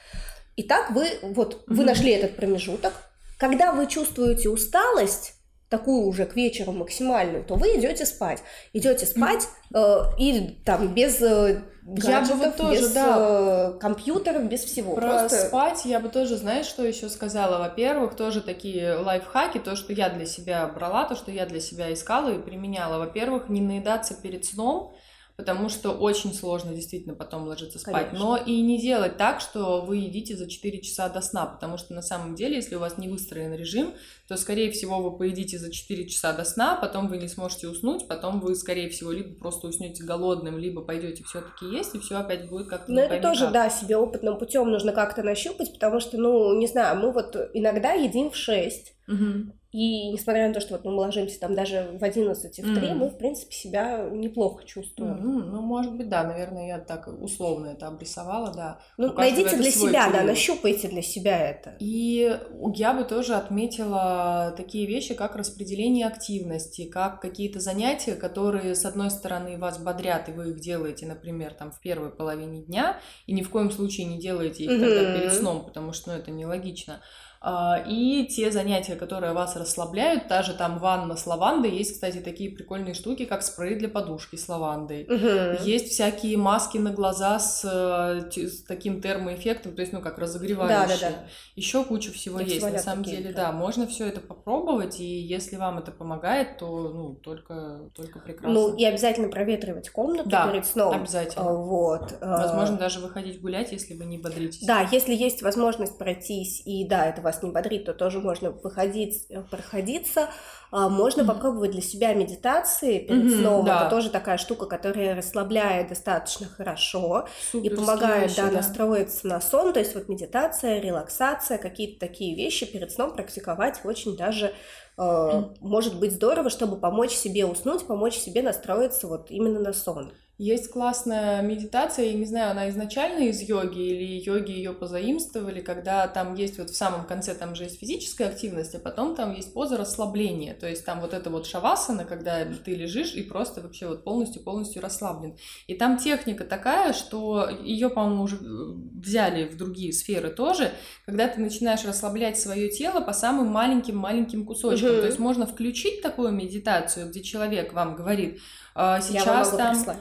Итак, 0.58 0.92
вы 0.92 1.08
вот 1.22 1.64
вы 1.68 1.76
Мгм. 1.78 1.86
нашли 1.86 2.12
этот 2.12 2.36
промежуток. 2.38 2.94
Когда 3.38 3.72
вы 3.72 3.88
чувствуете 3.88 4.50
усталость, 4.50 5.36
такую 5.70 6.06
уже 6.08 6.26
к 6.26 6.36
вечеру 6.36 6.72
максимальную, 6.72 7.44
то 7.44 7.56
вы 7.56 7.68
идете 7.78 8.06
спать. 8.06 8.44
Идете 8.74 9.06
спать 9.06 9.48
э, 9.74 9.98
и 10.18 10.62
там 10.64 10.94
без 10.94 11.22
э, 11.22 11.64
Я 11.86 12.22
бы 12.22 12.28
вот 12.28 12.38
гаджетов, 12.38 12.56
тоже, 12.56 12.82
без 12.82 12.92
да. 12.92 13.74
э, 13.76 13.80
компьютеров, 13.80 14.44
без 14.48 14.64
всего. 14.64 14.94
Про 14.94 15.08
Просто 15.08 15.48
спать 15.48 15.82
я 15.86 16.00
бы 16.00 16.10
тоже, 16.10 16.38
знаешь, 16.38 16.68
что 16.68 16.86
еще 16.86 17.10
сказала? 17.10 17.60
Во-первых, 17.60 18.16
тоже 18.16 18.42
такие 18.42 18.96
лайфхаки, 18.96 19.58
то, 19.58 19.76
что 19.76 19.92
я 19.92 20.10
для 20.10 20.26
себя 20.26 20.68
брала, 20.68 21.06
то, 21.06 21.16
что 21.16 21.32
я 21.32 21.46
для 21.46 21.60
себя 21.60 21.92
искала 21.92 22.30
и 22.30 22.40
применяла. 22.40 23.00
Во-первых, 23.00 23.50
не 23.50 23.62
наедаться 23.62 24.14
перед 24.14 24.46
сном, 24.46 24.96
потому 25.38 25.70
что 25.70 25.92
очень 25.92 26.34
сложно 26.34 26.74
действительно 26.74 27.14
потом 27.14 27.46
ложиться 27.48 27.78
спать. 27.78 28.10
Конечно. 28.10 28.20
Но 28.20 28.38
и 28.38 28.62
не 28.62 28.80
делать 28.80 29.18
так, 29.18 29.42
что 29.42 29.82
вы 29.82 29.98
едите 29.98 30.36
за 30.38 30.50
4 30.50 30.82
часа 30.82 31.10
до 31.10 31.22
сна, 31.22 31.46
потому 31.46 31.78
что 31.78 31.94
на 31.94 32.02
самом 32.02 32.36
деле, 32.36 32.56
если 32.56 32.76
у 32.76 32.80
вас 32.80 32.98
не 32.98 33.10
выстроен 33.10 33.54
режим, 33.54 33.94
то, 34.28 34.38
скорее 34.38 34.72
всего, 34.72 35.02
вы 35.02 35.18
поедите 35.18 35.60
за 35.60 35.72
4 35.72 36.08
часа 36.08 36.34
до 36.34 36.46
сна, 36.46 36.76
потом 36.76 37.08
вы 37.08 37.18
не 37.18 37.28
сможете 37.28 37.68
уснуть, 37.68 38.08
потом 38.08 38.40
вы, 38.40 38.56
скорее 38.56 38.90
всего, 38.90 39.12
либо 39.12 39.36
просто 39.36 39.68
уснете 39.68 40.04
голодным, 40.04 40.58
либо 40.58 40.82
пойдете 40.82 41.24
все-таки 41.24 41.66
есть, 41.66 41.96
и 41.96 42.00
все 42.00 42.18
опять 42.18 42.50
будет 42.50 42.68
как-то 42.68 42.92
Но 42.92 43.02
не 43.02 43.08
это 43.08 43.22
тоже, 43.22 43.46
как. 43.46 43.54
да, 43.54 43.70
себе 43.70 43.98
опытным 43.98 44.38
путем 44.38 44.72
нужно 44.72 44.94
как-то 44.94 45.22
нащупать, 45.22 45.74
потому 45.74 46.00
что, 46.00 46.18
ну, 46.18 46.58
не 46.58 46.68
знаю, 46.68 47.00
мы 47.00 47.12
вот 47.12 47.36
иногда 47.54 47.94
едим 47.94 48.32
в 48.32 48.36
6, 48.36 48.94
Мгм. 49.08 49.54
И 49.76 50.10
несмотря 50.10 50.48
на 50.48 50.54
то, 50.54 50.62
что 50.62 50.76
вот 50.76 50.86
мы 50.86 50.94
ложимся 50.94 51.38
там 51.38 51.54
даже 51.54 51.98
в 52.00 52.02
11 52.02 52.60
и 52.60 52.62
в 52.62 52.74
3, 52.74 52.88
Мгм. 52.92 52.98
мы, 52.98 53.10
в 53.10 53.18
принципе, 53.18 53.54
себя 53.54 54.08
неплохо 54.10 54.64
чувствуем. 54.64 55.16
Мгм. 55.16 55.52
Ну, 55.52 55.62
может 55.62 55.94
быть, 55.96 56.08
да, 56.08 56.24
наверное, 56.24 56.68
я 56.68 56.80
так 56.80 57.10
условно 57.10 57.68
это 57.68 57.88
обрисовала, 57.88 58.54
да. 58.54 58.80
Ну, 58.96 59.12
найдите 59.12 59.58
для 59.58 59.70
себя, 59.70 60.06
да, 60.06 60.12
период. 60.12 60.28
нащупайте 60.30 60.88
для 60.88 61.02
себя 61.02 61.38
это. 61.50 61.76
И 61.82 62.40
я 62.74 62.94
бы 62.94 63.04
тоже 63.04 63.36
отметила 63.36 64.54
такие 64.56 64.88
вещи, 64.88 65.14
как 65.14 65.36
распределение 65.36 66.08
активности, 66.08 66.86
как 66.86 67.20
какие-то 67.20 67.60
занятия, 67.60 68.16
которые, 68.16 68.76
с 68.76 68.86
одной 68.86 69.12
стороны, 69.12 69.58
вас 69.58 69.78
бодрят, 69.78 70.30
и 70.30 70.32
вы 70.32 70.52
их 70.52 70.62
делаете, 70.62 71.06
например, 71.06 71.54
там 71.54 71.74
в 71.74 71.82
первой 71.82 72.12
половине 72.12 72.62
дня, 72.62 73.02
и 73.28 73.34
ни 73.34 73.42
в 73.42 73.50
коем 73.50 73.70
случае 73.72 74.08
не 74.08 74.20
делаете 74.20 74.64
их 74.64 74.80
тогда 74.80 75.02
Мгм. 75.02 75.14
перед 75.14 75.34
сном, 75.34 75.66
потому 75.66 75.92
что 75.92 76.12
ну, 76.12 76.18
это 76.18 76.32
нелогично. 76.32 77.02
А, 77.48 77.84
И 77.88 78.26
те 78.26 78.50
занятия, 78.50 78.96
которые 78.96 79.34
вас 79.34 79.56
расслабляют, 79.56 80.28
та 80.28 80.42
же 80.42 80.56
там 80.56 80.80
ванна 80.80 81.16
с 81.16 81.28
лавандой, 81.28 81.70
есть, 81.78 81.94
кстати, 81.94 82.18
такие 82.18 82.50
прикольные 82.50 82.96
штуки, 82.96 83.26
как 83.26 83.44
спрей 83.44 83.76
для 83.76 83.88
подушки 83.88 84.36
с 84.36 84.50
лавандой. 84.50 85.06
Мгм. 85.08 85.64
Есть 85.64 85.90
всякие 85.92 86.38
маски 86.38 86.80
на 86.80 86.90
глаза 86.92 87.38
с, 87.38 87.64
э, 87.64 88.32
с 88.48 88.64
таким 88.64 89.00
термоэффектом, 89.00 89.76
то 89.76 89.82
есть, 89.82 89.94
ну, 89.94 90.02
как 90.02 90.18
разогревающие. 90.18 90.88
Да, 90.88 90.88
да, 90.88 91.10
да. 91.18 91.26
Еще 91.56 91.84
куча 91.84 92.12
всего 92.12 92.40
Я 92.40 92.48
есть. 92.48 92.62
На 92.64 92.80
самом 92.80 93.04
такие, 93.04 93.22
деле, 93.22 93.32
да. 93.34 93.44
да, 93.44 93.52
можно 93.52 93.86
все 93.86 94.08
это 94.08 94.22
попробовать, 94.22 95.00
и 95.00 95.06
если 95.06 95.58
вам 95.58 95.78
это 95.78 95.92
помогает, 95.92 96.58
то, 96.58 96.90
ну, 96.90 97.14
только, 97.14 97.92
только 97.94 98.18
прекрасно. 98.18 98.54
Ну, 98.60 98.76
и 98.76 98.84
обязательно 98.86 99.30
проветривать 99.30 99.92
комнату 99.92 100.28
Да, 100.28 100.48
перед 100.48 100.66
сном. 100.66 100.96
обязательно. 100.96 101.48
А, 101.48 101.54
Вот. 101.54 102.12
а, 102.22 102.42
Возможно, 102.42 102.78
даже 102.78 103.02
выходить 103.02 103.40
гулять, 103.40 103.72
если 103.72 103.94
вы 103.94 104.06
не 104.06 104.18
бодритесь. 104.18 104.66
Да, 104.66 104.82
если 104.92 105.14
есть 105.14 105.44
возможность 105.44 105.96
пройтись, 106.00 106.64
и 106.66 106.88
да, 106.88 107.06
это 107.06 107.22
вас 107.22 107.35
не 107.44 107.52
бодрит, 107.52 107.86
то 107.86 107.94
тоже 107.94 108.20
можно 108.20 108.52
выходить, 108.52 109.26
э, 109.30 109.42
проходиться. 109.44 110.30
А, 110.72 110.90
Можно 110.90 111.24
Мгм. 111.24 111.32
попробовать 111.34 111.72
для 111.72 111.82
себя 111.82 112.14
медитации 112.14 113.00
перед 113.00 113.30
Мгм, 113.30 113.32
сном. 113.32 113.66
да. 113.66 113.72
Это 113.72 113.86
тоже 113.86 114.10
такая 114.10 114.38
штука, 114.38 114.66
которая 114.66 115.16
расслабляет 115.16 115.88
достаточно 115.90 116.48
хорошо 116.48 117.28
и 117.62 117.70
Суперские 117.70 117.78
помогает, 117.78 118.22
вещи, 118.22 118.36
да, 118.36 118.52
настроиться 118.52 119.28
на 119.28 119.40
сон. 119.42 119.74
То 119.74 119.80
есть 119.80 119.96
вот 119.96 120.10
медитация, 120.10 120.80
релаксация, 120.80 121.58
какие-то 121.58 122.00
такие 122.08 122.36
вещи 122.36 122.66
перед 122.66 122.92
сном 122.92 123.14
практиковать 123.14 123.82
очень 123.86 124.18
даже 124.18 124.54
э, 124.98 125.42
может 125.60 126.00
быть 126.00 126.12
здорово, 126.14 126.50
чтобы 126.50 126.80
помочь 126.80 127.12
себе 127.12 127.46
уснуть, 127.46 127.88
помочь 127.88 128.16
себе 128.16 128.42
настроиться 128.42 129.08
вот 129.08 129.32
именно 129.32 129.60
на 129.60 129.74
сон. 129.74 130.14
Есть 130.38 130.70
классная 130.70 131.42
медитация, 131.42 132.08
я 132.08 132.14
не 132.14 132.26
знаю, 132.26 132.52
она 132.52 132.70
изначально 132.70 133.30
из 133.30 133.42
йоги 133.42 133.80
или 133.80 134.22
йоги 134.22 134.52
ее 134.52 134.74
позаимствовали, 134.74 135.62
когда 135.62 136.10
там 136.10 136.36
есть 136.36 136.60
вот 136.60 136.70
в 136.70 136.76
самом 136.76 137.06
конце, 137.06 137.34
там 137.34 137.56
же 137.56 137.64
есть 137.64 137.80
физическая 137.80 138.28
активность, 138.28 138.76
а 138.76 138.80
потом 138.80 139.16
там 139.16 139.34
есть 139.34 139.54
поза 139.54 139.78
расслабления, 139.78 140.54
то 140.54 140.68
есть 140.68 140.84
там 140.84 141.00
вот 141.00 141.14
это 141.14 141.30
вот 141.30 141.48
шавасана, 141.48 142.04
когда 142.04 142.44
ты 142.44 142.76
лежишь 142.76 143.14
и 143.14 143.24
просто 143.24 143.62
вообще 143.62 143.88
вот 143.88 144.04
полностью-полностью 144.04 144.82
расслаблен. 144.82 145.38
И 145.68 145.76
там 145.76 145.98
техника 145.98 146.44
такая, 146.44 146.92
что 146.92 147.48
ее, 147.64 147.90
по-моему, 147.90 148.24
уже 148.24 148.38
взяли 148.38 149.48
в 149.48 149.56
другие 149.56 149.94
сферы 149.94 150.32
тоже, 150.32 150.72
когда 151.06 151.30
ты 151.30 151.40
начинаешь 151.40 151.86
расслаблять 151.86 152.38
свое 152.38 152.68
тело 152.68 153.00
по 153.00 153.14
самым 153.14 153.48
маленьким-маленьким 153.48 154.46
кусочкам. 154.46 154.90
Угу. 154.90 155.00
То 155.00 155.06
есть 155.06 155.20
можно 155.20 155.48
включить 155.48 156.02
такую 156.02 156.34
медитацию, 156.34 157.08
где 157.08 157.24
человек 157.24 157.72
вам 157.72 157.96
говорит, 157.96 158.42
а, 158.76 159.00
сейчас 159.00 159.52
там 159.52 159.74
прислать. 159.74 159.98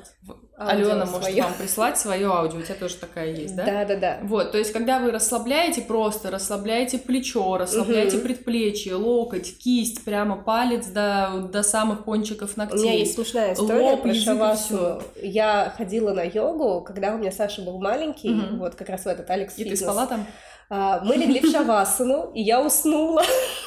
Алена 0.56 1.04
может 1.06 1.24
свое. 1.24 1.42
вам 1.42 1.54
прислать 1.54 1.98
свое 1.98 2.26
аудио, 2.26 2.58
у 2.58 2.62
тебя 2.62 2.74
тоже 2.74 2.96
такая 2.96 3.32
есть, 3.32 3.56
да? 3.56 3.64
Да, 3.64 3.84
да, 3.84 3.96
да. 3.96 4.18
Вот, 4.22 4.52
то 4.52 4.58
есть, 4.58 4.72
когда 4.72 5.00
вы 5.00 5.10
расслабляете 5.10 5.82
просто, 5.82 6.30
расслабляете 6.30 6.98
плечо, 6.98 7.56
расслабляете 7.56 8.18
угу. 8.18 8.26
предплечье, 8.26 8.94
локоть, 8.94 9.58
кисть, 9.58 10.04
прямо 10.04 10.36
палец 10.36 10.86
до, 10.86 11.48
до 11.52 11.62
самых 11.62 12.04
кончиков 12.04 12.56
ногтей. 12.56 12.78
У 12.78 12.82
меня 12.82 12.94
есть 12.94 13.14
смешная 13.14 13.54
история 13.54 13.90
лоб, 13.90 14.02
про 14.02 14.14
шавасу. 14.14 15.02
Я 15.20 15.72
ходила 15.76 16.12
на 16.12 16.22
йогу, 16.22 16.82
когда 16.82 17.14
у 17.14 17.18
меня 17.18 17.32
Саша 17.32 17.62
был 17.62 17.80
маленький, 17.80 18.30
угу. 18.30 18.56
вот 18.58 18.76
как 18.76 18.88
раз 18.88 19.02
в 19.04 19.06
этот 19.06 19.28
Алекс 19.30 19.54
И 19.54 19.64
Фитнес. 19.64 19.80
ты 19.80 19.84
спала 19.84 20.06
там? 20.06 20.26
А, 20.70 21.00
мы 21.04 21.16
легли 21.16 21.40
в 21.40 21.50
шавасану, 21.50 22.30
и 22.32 22.42
я 22.42 22.60
уснула. 22.60 23.22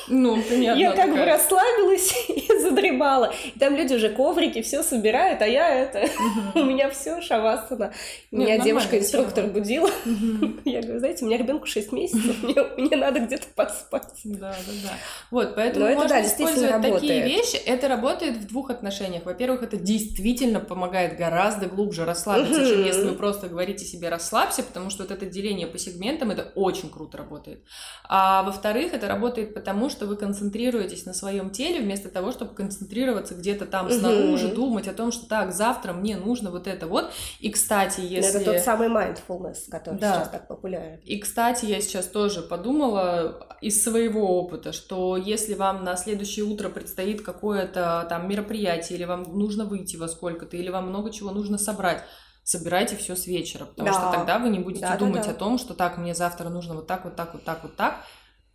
Ну, 0.08 0.42
понятно. 0.42 0.80
Я 0.80 0.92
как 0.94 1.12
бы 1.12 1.26
расслабилась 1.26 2.14
и 2.30 2.60
задремала. 2.60 3.34
И 3.56 3.60
там 3.60 3.76
люди 3.76 3.94
уже 3.94 4.10
коврики, 4.10 4.62
все 4.62 4.84
собирают, 4.84 5.42
а 5.42 5.48
я 5.48 5.70
это... 5.70 6.08
У 6.56 6.64
меня 6.64 6.90
все 6.90 7.22
шавасана. 7.22 7.94
Меня 8.32 8.60
девушка-инструктор 8.60 9.48
будила. 9.48 9.90
Я 10.66 10.82
говорю, 10.82 11.00
знаете, 11.00 11.26
у 11.26 11.28
меня 11.28 11.38
ребенку 11.38 11.66
6 11.66 11.92
месяцев, 11.92 12.36
мне 12.78 12.98
надо 12.98 13.20
где-то 13.20 13.48
поспать. 13.56 14.22
Да, 14.24 14.52
да, 14.52 14.74
да. 14.84 14.94
Вот, 15.32 15.56
поэтому 15.56 15.94
можно 15.94 16.22
использовать 16.22 16.82
такие 16.82 17.24
вещи. 17.24 17.58
Это 17.58 17.88
работает 17.88 18.38
в 18.38 18.48
двух 18.48 18.70
отношениях. 18.70 19.26
Во-первых, 19.26 19.64
это 19.64 19.78
действительно 19.78 20.60
помогает 20.60 21.18
гораздо 21.18 21.68
глубже 21.68 22.06
расслабиться, 22.06 22.66
чем 22.66 22.84
если 22.84 23.04
вы 23.04 23.16
просто 23.16 23.48
говорите 23.48 23.86
себе 23.86 24.10
расслабься, 24.10 24.64
потому 24.64 24.90
что 24.90 25.04
вот 25.04 25.12
это 25.12 25.26
деление 25.26 25.68
по 25.68 25.78
сегментам, 25.78 26.32
это 26.32 26.52
очень 26.56 26.90
круто 26.90 27.18
работает. 27.18 27.64
А 28.08 28.44
во-вторых, 28.44 28.94
это 28.94 29.08
работает 29.08 29.54
потому, 29.54 29.90
что 29.90 29.97
вы 30.06 30.16
концентрируетесь 30.16 31.06
на 31.06 31.14
своем 31.14 31.50
теле 31.50 31.82
вместо 31.82 32.10
того, 32.10 32.32
чтобы 32.32 32.54
концентрироваться 32.54 33.36
где-то 33.36 33.66
там 33.66 33.90
снаружи, 33.90 34.50
думать 34.50 34.88
о 34.88 34.94
том, 34.94 35.12
что 35.12 35.28
так, 35.28 35.54
завтра 35.54 35.94
мне 35.94 36.18
нужно 36.18 36.52
вот 36.52 36.68
это 36.68 36.88
вот. 36.88 37.12
И, 37.40 37.50
кстати, 37.50 38.02
если... 38.02 38.42
Это 38.42 38.54
тот 38.54 38.62
самый 38.62 38.90
mindfulness, 38.90 39.70
который 39.70 40.00
да. 40.00 40.16
сейчас 40.16 40.30
так 40.30 40.48
популярен. 40.48 41.00
И, 41.04 41.20
кстати, 41.20 41.66
я 41.66 41.82
сейчас 41.82 42.08
тоже 42.08 42.42
подумала 42.42 43.48
из 43.62 43.84
своего 43.84 44.40
опыта, 44.40 44.72
что 44.72 45.18
если 45.18 45.56
вам 45.56 45.84
на 45.84 45.96
следующее 45.96 46.46
утро 46.46 46.70
предстоит 46.70 47.22
какое-то 47.22 48.06
там 48.10 48.30
мероприятие, 48.30 48.98
или 48.98 49.06
вам 49.06 49.24
нужно 49.38 49.66
выйти 49.66 49.96
во 49.96 50.08
сколько-то, 50.08 50.58
или 50.58 50.70
вам 50.70 50.90
много 50.90 51.12
чего 51.12 51.32
нужно 51.32 51.58
собрать, 51.58 52.04
собирайте 52.48 52.96
все 52.96 53.16
с 53.18 53.28
вечера, 53.28 53.66
потому 53.66 53.90
да. 53.90 53.94
что 53.94 54.12
тогда 54.12 54.40
вы 54.40 54.48
не 54.50 54.60
будете 54.60 54.82
да, 54.82 54.96
думать 54.96 55.24
да, 55.24 55.30
да. 55.30 55.32
о 55.32 55.34
том, 55.34 55.58
что 55.58 55.74
так, 55.74 55.98
мне 55.98 56.16
завтра 56.16 56.48
нужно 56.48 56.76
вот 56.76 56.88
так, 56.88 57.04
вот 57.04 57.16
так, 57.16 57.34
вот 57.34 57.44
так, 57.44 57.64
вот 57.64 57.76
так. 57.76 58.06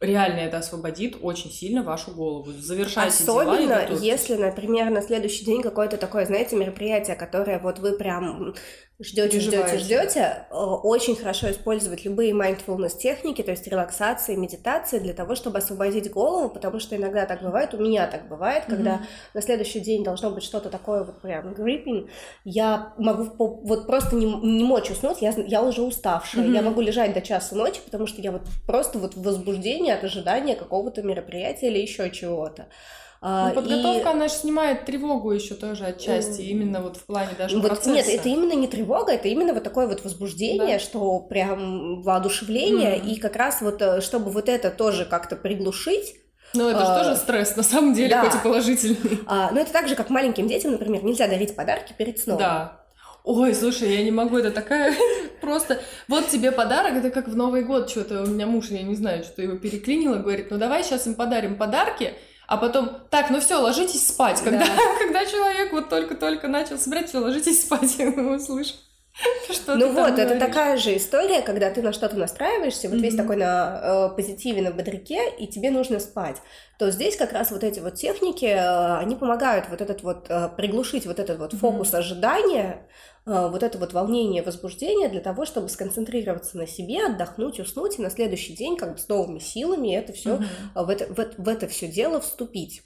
Реально 0.03 0.41
это 0.41 0.59
освободит 0.59 1.17
очень 1.23 1.51
сильно 1.51 1.85
вашу 1.85 2.11
голову. 2.11 2.51
Завершайте 2.51 3.23
Особенно, 3.23 3.87
дела 3.87 3.99
если, 4.01 4.35
например, 4.35 4.91
на 4.91 5.01
следующий 5.01 5.45
день 5.45 5.63
какое-то 5.63 5.97
такое, 5.97 6.27
знаете, 6.27 6.57
мероприятие, 6.57 7.15
которое 7.15 7.61
вот 7.61 7.79
вы 7.79 7.93
прям 7.93 8.55
ждете, 9.01 9.41
ждете, 9.41 9.79
ждете, 9.79 10.47
очень 10.51 11.17
хорошо 11.17 11.51
использовать 11.51 12.05
любые 12.05 12.33
mindfulness 12.33 12.97
техники, 12.97 13.43
то 13.43 13.51
есть 13.51 13.67
релаксации, 13.67 14.35
медитации 14.35 14.99
для 14.99 15.13
того, 15.13 15.35
чтобы 15.35 15.59
освободить 15.59 16.11
голову, 16.11 16.49
потому 16.49 16.79
что 16.79 16.97
иногда 16.97 17.27
так 17.27 17.43
бывает, 17.43 17.75
у 17.75 17.79
меня 17.79 18.07
так 18.07 18.29
бывает, 18.29 18.65
mm-hmm. 18.65 18.71
когда 18.71 19.03
на 19.35 19.43
следующий 19.43 19.81
день 19.81 20.05
должно 20.05 20.31
быть 20.31 20.45
что-то 20.45 20.69
такое 20.69 21.05
вот 21.05 21.21
прям 21.21 21.53
gripping, 21.53 22.11
я 22.45 22.93
могу 22.99 23.31
вот 23.39 23.87
просто 23.87 24.17
не, 24.17 24.27
не 24.27 24.65
мочь 24.65 24.91
уснуть, 24.91 25.21
я, 25.21 25.33
я 25.37 25.63
уже 25.63 25.83
уставшая, 25.83 26.45
mm-hmm. 26.45 26.55
я 26.55 26.63
могу 26.63 26.81
лежать 26.81 27.15
до 27.15 27.21
часа 27.21 27.55
ночи, 27.57 27.81
потому 27.85 28.07
что 28.07 28.21
я 28.21 28.33
вот 28.33 28.43
просто 28.67 28.99
вот 28.99 29.15
в 29.15 29.23
возбуждении 29.23 29.92
от 29.95 30.05
ожидания 30.05 30.57
какого-то 30.57 31.03
мероприятия 31.03 31.69
или 31.69 31.79
еще 31.79 32.11
чего-то. 32.11 32.69
А, 33.25 33.49
ну, 33.51 33.55
подготовка, 33.55 34.09
и... 34.09 34.13
она 34.13 34.27
же 34.27 34.35
снимает 34.35 34.85
тревогу 34.85 35.31
еще 35.31 35.55
тоже 35.55 35.85
отчасти, 35.85 36.41
mm. 36.41 36.45
именно 36.45 36.83
вот 36.83 36.97
в 36.97 37.07
плане 37.07 37.31
даже 37.39 37.57
вот, 37.57 37.69
процесса. 37.69 37.95
Нет, 37.95 38.09
это 38.09 38.29
именно 38.29 38.55
не 38.55 38.67
тревога, 38.67 39.13
это 39.13 39.29
именно 39.29 39.55
вот 39.55 39.63
такое 39.63 39.87
вот 39.87 40.03
возбуждение, 40.03 40.79
да. 40.79 40.81
что 40.81 41.21
прям 41.21 42.03
воодушевление, 42.03 42.97
mm. 42.97 43.07
и 43.07 43.21
как 43.21 43.37
раз 43.37 43.61
вот, 43.61 43.81
э, 43.81 44.01
чтобы 44.01 44.33
вот 44.33 44.49
это 44.49 44.73
тоже 44.73 45.05
как-то 45.05 45.37
приглушить, 45.37 46.17
ну, 46.55 46.69
это 46.69 46.81
же 46.81 46.87
а, 46.87 46.99
тоже 46.99 47.17
стресс, 47.17 47.57
на 47.57 47.63
самом 47.63 47.95
деле, 47.95 48.11
да. 48.11 48.23
хоть 48.23 48.35
и 48.35 48.43
положительный. 48.43 49.21
А, 49.27 49.51
ну, 49.53 49.61
это 49.61 49.73
так 49.73 49.89
же, 49.89 49.95
как 49.95 50.11
маленьким 50.11 50.49
детям, 50.49 50.73
например, 50.73 51.03
нельзя 51.05 51.29
дарить 51.29 51.55
подарки 51.57 51.95
перед 51.97 52.19
сном. 52.19 52.39
Да. 52.39 52.82
Ой, 53.25 53.55
слушай, 53.55 53.93
я 53.93 54.03
не 54.03 54.11
могу, 54.11 54.39
это 54.39 54.51
такая 54.51 54.95
просто... 55.41 55.81
Вот 56.09 56.29
тебе 56.29 56.51
подарок, 56.51 56.95
это 56.95 57.11
как 57.11 57.29
в 57.29 57.37
Новый 57.37 57.63
год 57.63 57.89
что-то, 57.89 58.23
у 58.23 58.27
меня 58.27 58.47
муж, 58.47 58.69
я 58.71 58.83
не 58.83 58.97
знаю, 58.97 59.23
что 59.23 59.43
его 59.43 59.57
переклинило, 59.57 60.17
говорит, 60.17 60.51
ну 60.51 60.59
давай 60.59 60.83
сейчас 60.83 61.07
им 61.07 61.15
подарим 61.15 61.57
подарки, 61.57 62.15
а 62.49 62.57
потом, 62.57 62.91
так, 63.11 63.31
ну 63.31 63.41
все, 63.41 63.57
ложитесь 63.57 64.09
спать. 64.09 64.41
Когда, 64.43 64.67
да. 64.67 64.77
когда 64.99 65.25
человек 65.25 65.73
вот 65.73 65.89
только-только 65.89 66.49
начал 66.49 66.79
собирать, 66.79 67.09
все, 67.09 67.19
ложитесь 67.19 67.63
спать, 67.63 67.95
я 67.99 68.11
услышу. 68.11 68.75
Что 69.51 69.77
ну 69.77 69.93
вот, 69.93 70.19
это 70.19 70.39
такая 70.39 70.79
же 70.79 70.97
история, 70.97 71.43
когда 71.43 71.71
ты 71.71 71.83
на 71.83 71.93
что-то 71.93 72.17
настраиваешься, 72.17 72.89
вот 72.89 72.97
mm-hmm. 72.97 73.01
весь 73.03 73.15
такой 73.15 73.37
на 73.37 74.09
э, 74.11 74.17
позитиве, 74.17 74.63
на 74.63 74.71
бодряке, 74.71 75.31
и 75.39 75.47
тебе 75.47 75.71
нужно 75.71 76.01
спать. 76.01 76.39
То 76.79 76.91
здесь 76.91 77.17
как 77.17 77.33
раз 77.33 77.51
вот 77.51 77.63
эти 77.63 77.81
вот 77.81 77.95
техники, 77.95 78.47
э, 78.47 78.97
они 78.97 79.15
помогают 79.15 79.69
вот 79.69 79.83
этот 79.83 80.03
вот 80.03 80.27
э, 80.31 80.49
приглушить 80.57 81.05
вот 81.05 81.19
этот 81.19 81.39
вот 81.39 81.53
фокус 81.53 81.93
mm-hmm. 81.93 81.99
ожидания, 81.99 82.87
вот 83.25 83.63
это 83.63 83.79
вот 83.79 83.93
волнение, 83.93 84.43
возбуждение 84.43 85.09
для 85.09 85.21
того, 85.21 85.45
чтобы 85.45 85.69
сконцентрироваться 85.69 86.59
на 86.59 86.67
себе, 86.67 87.07
отдохнуть, 87.07 87.61
уснуть 87.61 87.99
и 87.99 88.03
на 88.03 88.11
следующий 88.11 88.55
день 88.55 88.77
как 88.77 88.95
бы 88.95 88.99
с 88.99 89.09
новыми 89.09 89.39
силами 89.39 89.95
это 89.95 90.13
все 90.13 90.37
mm-hmm. 90.37 90.85
в 90.85 90.89
это 90.89 91.07
в, 91.07 91.45
в 91.45 91.49
это 91.49 91.69
все 91.69 91.87
дело 91.87 92.21
вступить. 92.21 92.83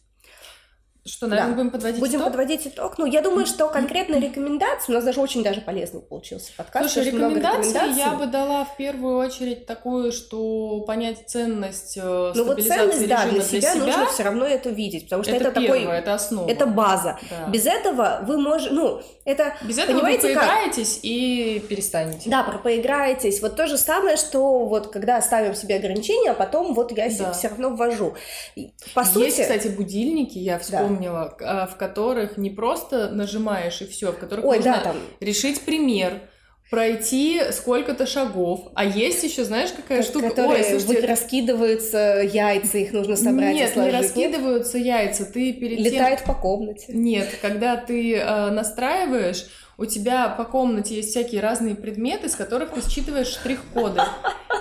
Что, 1.06 1.28
наверное, 1.28 1.52
да. 1.52 1.56
будем 1.56 1.70
подводить 1.70 2.00
Будем 2.00 2.18
итог? 2.18 2.28
подводить 2.28 2.66
итог. 2.66 2.98
Ну, 2.98 3.06
я 3.06 3.22
думаю, 3.22 3.46
что 3.46 3.68
конкретно 3.68 4.16
рекомендации, 4.16 4.90
у 4.90 4.94
нас 4.94 5.04
даже 5.04 5.20
очень 5.20 5.42
даже 5.44 5.60
полезный 5.60 6.00
получился 6.00 6.52
подкаст. 6.56 6.90
Слушай, 6.90 7.10
рекомендации, 7.10 7.70
рекомендаций 7.70 7.98
я 7.98 8.12
бы 8.14 8.26
дала 8.26 8.64
в 8.64 8.76
первую 8.76 9.16
очередь 9.18 9.66
такую, 9.66 10.10
что 10.10 10.80
понять 10.80 11.28
ценность 11.28 11.96
э, 11.96 12.32
Ну 12.34 12.44
вот 12.44 12.60
ценность, 12.60 13.06
да, 13.06 13.26
для 13.26 13.40
себя, 13.40 13.60
для 13.60 13.60
себя 13.60 13.74
нужно 13.76 14.06
все 14.06 14.22
равно 14.24 14.46
это 14.46 14.70
видеть, 14.70 15.04
потому 15.04 15.22
что 15.22 15.32
это, 15.32 15.48
это 15.48 15.60
первое, 15.60 15.80
такой... 15.80 15.98
это 15.98 16.14
основа. 16.14 16.50
Это 16.50 16.66
база. 16.66 17.18
Да. 17.30 17.50
Без 17.50 17.66
этого 17.66 18.20
вы 18.26 18.38
можете, 18.38 18.74
ну, 18.74 19.00
это... 19.24 19.54
Без 19.62 19.78
этого 19.78 20.00
вы 20.00 20.18
поиграетесь 20.18 20.94
как? 20.96 21.04
и 21.04 21.64
перестанете. 21.68 22.28
Да, 22.28 22.42
про 22.42 22.58
поиграетесь. 22.58 23.40
Вот 23.40 23.54
то 23.54 23.68
же 23.68 23.78
самое, 23.78 24.16
что 24.16 24.64
вот 24.66 24.88
когда 24.88 25.20
ставим 25.22 25.54
себе 25.54 25.76
ограничения, 25.76 26.32
а 26.32 26.34
потом 26.34 26.74
вот 26.74 26.90
я 26.96 27.08
да. 27.16 27.32
все 27.32 27.48
равно 27.48 27.70
ввожу. 27.70 28.14
По 28.94 29.00
Есть, 29.00 29.12
сути... 29.12 29.42
кстати, 29.42 29.68
будильники, 29.68 30.38
я 30.38 30.58
вспомнила, 30.58 30.88
да 30.88 30.95
в 31.00 31.76
которых 31.78 32.36
не 32.36 32.50
просто 32.50 33.10
нажимаешь 33.10 33.80
и 33.82 33.86
все, 33.86 34.12
в 34.12 34.18
которых 34.18 34.44
Ой, 34.44 34.56
нужно 34.56 34.72
да, 34.72 34.80
там... 34.80 34.96
решить 35.20 35.60
пример, 35.62 36.20
пройти 36.70 37.40
сколько-то 37.52 38.06
шагов. 38.06 38.68
А 38.74 38.84
есть 38.84 39.22
еще, 39.22 39.44
знаешь, 39.44 39.70
какая 39.70 39.98
как, 39.98 40.06
штука? 40.06 40.30
Которые 40.30 40.64
Ой, 40.64 40.70
слушайте, 40.70 40.94
это... 40.94 41.06
раскидываются 41.06 42.22
яйца, 42.22 42.78
их 42.78 42.92
нужно 42.92 43.16
собрать 43.16 43.54
Нет, 43.54 43.70
и 43.70 43.72
сложить. 43.72 43.92
не 43.92 43.98
раскидываются 43.98 44.78
яйца. 44.78 45.24
Ты 45.26 45.52
перед 45.52 45.78
Летает 45.78 46.18
тем... 46.18 46.28
по 46.28 46.34
комнате. 46.34 46.86
Нет, 46.88 47.28
когда 47.40 47.76
ты 47.76 48.16
э, 48.16 48.50
настраиваешь, 48.50 49.46
у 49.78 49.84
тебя 49.84 50.28
по 50.28 50.44
комнате 50.44 50.96
есть 50.96 51.10
всякие 51.10 51.40
разные 51.40 51.74
предметы, 51.74 52.28
с 52.28 52.34
которых 52.34 52.70
ты 52.70 52.88
считываешь 52.88 53.28
штрих-коды. 53.28 54.00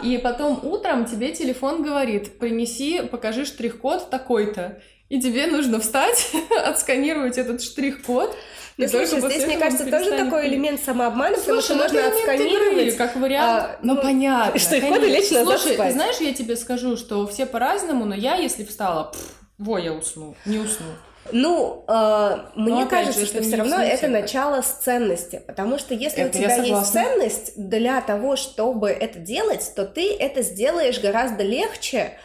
И 0.03 0.17
потом 0.17 0.59
утром 0.63 1.05
тебе 1.05 1.31
телефон 1.31 1.83
говорит, 1.83 2.37
принеси, 2.37 3.01
покажи 3.01 3.45
штрих-код 3.45 4.09
такой-то. 4.09 4.81
И 5.09 5.21
тебе 5.21 5.47
нужно 5.47 5.79
встать, 5.79 6.31
отсканировать 6.65 7.37
этот 7.37 7.61
штрих-код. 7.61 8.35
Ну, 8.77 8.87
слушай, 8.89 9.21
здесь, 9.21 9.45
мне 9.45 9.57
кажется, 9.57 9.85
тоже 9.85 10.11
такой 10.11 10.47
элемент 10.47 10.81
самообмана, 10.83 11.37
потому 11.37 11.61
что 11.61 11.75
ну, 11.75 11.83
можно 11.83 12.07
отсканировать. 12.07 12.87
Игры, 12.87 12.91
как 12.91 13.15
вариант. 13.15 13.63
А, 13.63 13.79
ну, 13.81 13.93
ну, 13.93 14.01
понятно. 14.01 14.59
Штрих-коды 14.59 15.07
лечь 15.07 15.31
назад 15.31 15.59
Слушай, 15.59 15.75
спать. 15.75 15.93
знаешь, 15.93 16.17
я 16.17 16.33
тебе 16.33 16.57
скажу, 16.57 16.97
что 16.97 17.25
все 17.27 17.45
по-разному, 17.45 18.03
но 18.03 18.15
я, 18.15 18.35
если 18.35 18.65
встала, 18.65 19.11
пфф, 19.11 19.21
во, 19.59 19.77
я 19.77 19.93
усну, 19.93 20.35
не 20.45 20.57
усну. 20.57 20.87
Ну, 21.31 21.85
э, 21.87 22.37
мне 22.55 22.83
Но, 22.83 22.87
кажется, 22.87 23.21
же, 23.21 23.25
что 23.25 23.41
все 23.41 23.55
равно 23.55 23.81
это 23.81 24.07
начало 24.07 24.61
с 24.61 24.67
ценности, 24.67 25.41
потому 25.45 25.79
что 25.79 25.93
если 25.93 26.23
это 26.23 26.37
у 26.37 26.41
тебя 26.41 26.55
есть 26.55 26.91
ценность 26.91 27.53
для 27.55 28.01
того, 28.01 28.35
чтобы 28.35 28.89
это 28.89 29.19
делать, 29.19 29.71
то 29.75 29.85
ты 29.85 30.13
это 30.13 30.43
сделаешь 30.43 30.99
гораздо 30.99 31.43
легче, 31.43 32.17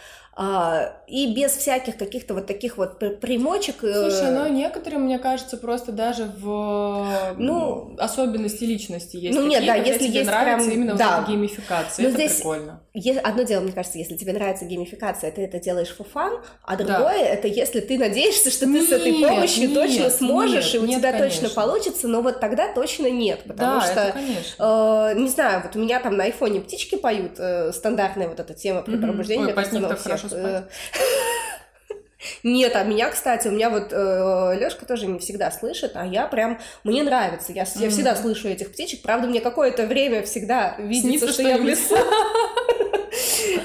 и 1.07 1.35
без 1.35 1.53
всяких 1.53 1.99
каких-то 1.99 2.33
вот 2.33 2.47
таких 2.47 2.79
вот 2.79 2.99
примочек. 3.21 3.85
Э, 3.85 4.09
Слушай, 4.09 4.31
ну 4.31 4.49
некоторые, 4.49 4.99
мне 4.99 5.19
кажется, 5.19 5.59
просто 5.59 5.93
даже 5.93 6.25
в 6.25 7.35
ну, 7.37 7.95
особенности 7.99 8.65
личности 8.65 9.17
есть 9.17 9.37
ну, 9.37 9.47
нет, 9.47 9.67
да, 9.67 9.75
если 9.75 10.07
тебе 10.07 10.21
есть 10.21 10.31
нравится 10.31 10.69
прям, 10.69 10.81
именно 10.81 10.95
да. 10.95 11.17
вот 11.17 11.23
эта 11.23 11.33
геймификация, 11.33 12.03
Но 12.05 12.09
это 12.09 12.19
здесь 12.19 12.37
прикольно. 12.37 12.81
Одно 13.23 13.43
дело, 13.43 13.61
мне 13.61 13.73
кажется, 13.73 13.99
если 13.99 14.17
тебе 14.17 14.33
нравится 14.33 14.65
геймификация, 14.65 15.31
ты 15.31 15.43
это 15.43 15.61
делаешь 15.61 15.95
for 15.99 16.07
fun, 16.11 16.43
а 16.65 16.77
другое 16.77 17.19
да. 17.19 17.27
это 17.27 17.47
если 17.47 17.81
ты 17.81 17.99
надеешься, 17.99 18.51
что 18.51 18.65
нет, 18.65 18.81
ты 18.81 18.89
с 18.89 18.93
этой 18.93 19.13
помощью 19.13 19.69
нет, 19.69 19.75
точно 19.75 20.09
сможешь, 20.09 20.73
нет, 20.73 20.75
и 20.75 20.79
у 20.79 20.87
нет, 20.87 21.01
тебя 21.01 21.13
конечно. 21.13 21.43
точно 21.43 21.55
получится, 21.55 22.09
но 22.09 22.23
вот 22.23 22.41
тогда 22.41 22.73
точно 22.73 23.11
нет, 23.11 23.41
потому 23.47 23.81
да, 23.81 23.87
что, 23.87 25.13
э, 25.13 25.19
не 25.19 25.29
знаю, 25.29 25.63
вот 25.65 25.77
у 25.77 25.79
меня 25.81 26.01
там 26.01 26.17
на 26.17 26.25
айфоне 26.25 26.61
птички 26.61 26.95
поют, 26.95 27.33
э, 27.39 27.73
стандартная 27.73 28.29
вот 28.29 28.41
эта 28.41 28.55
тема 28.55 28.81
при 28.81 28.97
пробуждении. 28.97 29.45
Ой, 29.45 29.53
под 29.53 29.73
них 29.73 29.87
так 29.87 29.99
хорошо 29.99 30.30
спать. 30.31 30.65
Нет, 32.43 32.77
а 32.77 32.85
меня, 32.85 33.11
кстати, 33.11 33.49
у 33.49 33.51
меня 33.51 33.71
вот 33.71 33.93
э, 33.93 34.59
Лёшка 34.59 34.85
тоже 34.85 35.07
не 35.07 35.19
всегда 35.19 35.51
слышит, 35.51 35.93
а 35.95 36.05
я 36.05 36.27
прям, 36.27 36.59
мне 36.85 37.03
нравится, 37.03 37.53
я, 37.53 37.63
mm-hmm. 37.63 37.83
я 37.83 37.91
всегда 37.91 38.15
слышу 38.15 38.49
этих 38.49 38.73
птичек, 38.73 39.03
правда, 39.03 39.27
мне 39.27 39.41
какое-то 39.41 39.87
время 39.87 40.23
всегда 40.23 40.77
видится, 40.79 41.29
что, 41.29 41.35
что 41.35 41.49
я 41.49 41.59
в 41.59 41.65
лесу. 41.65 41.97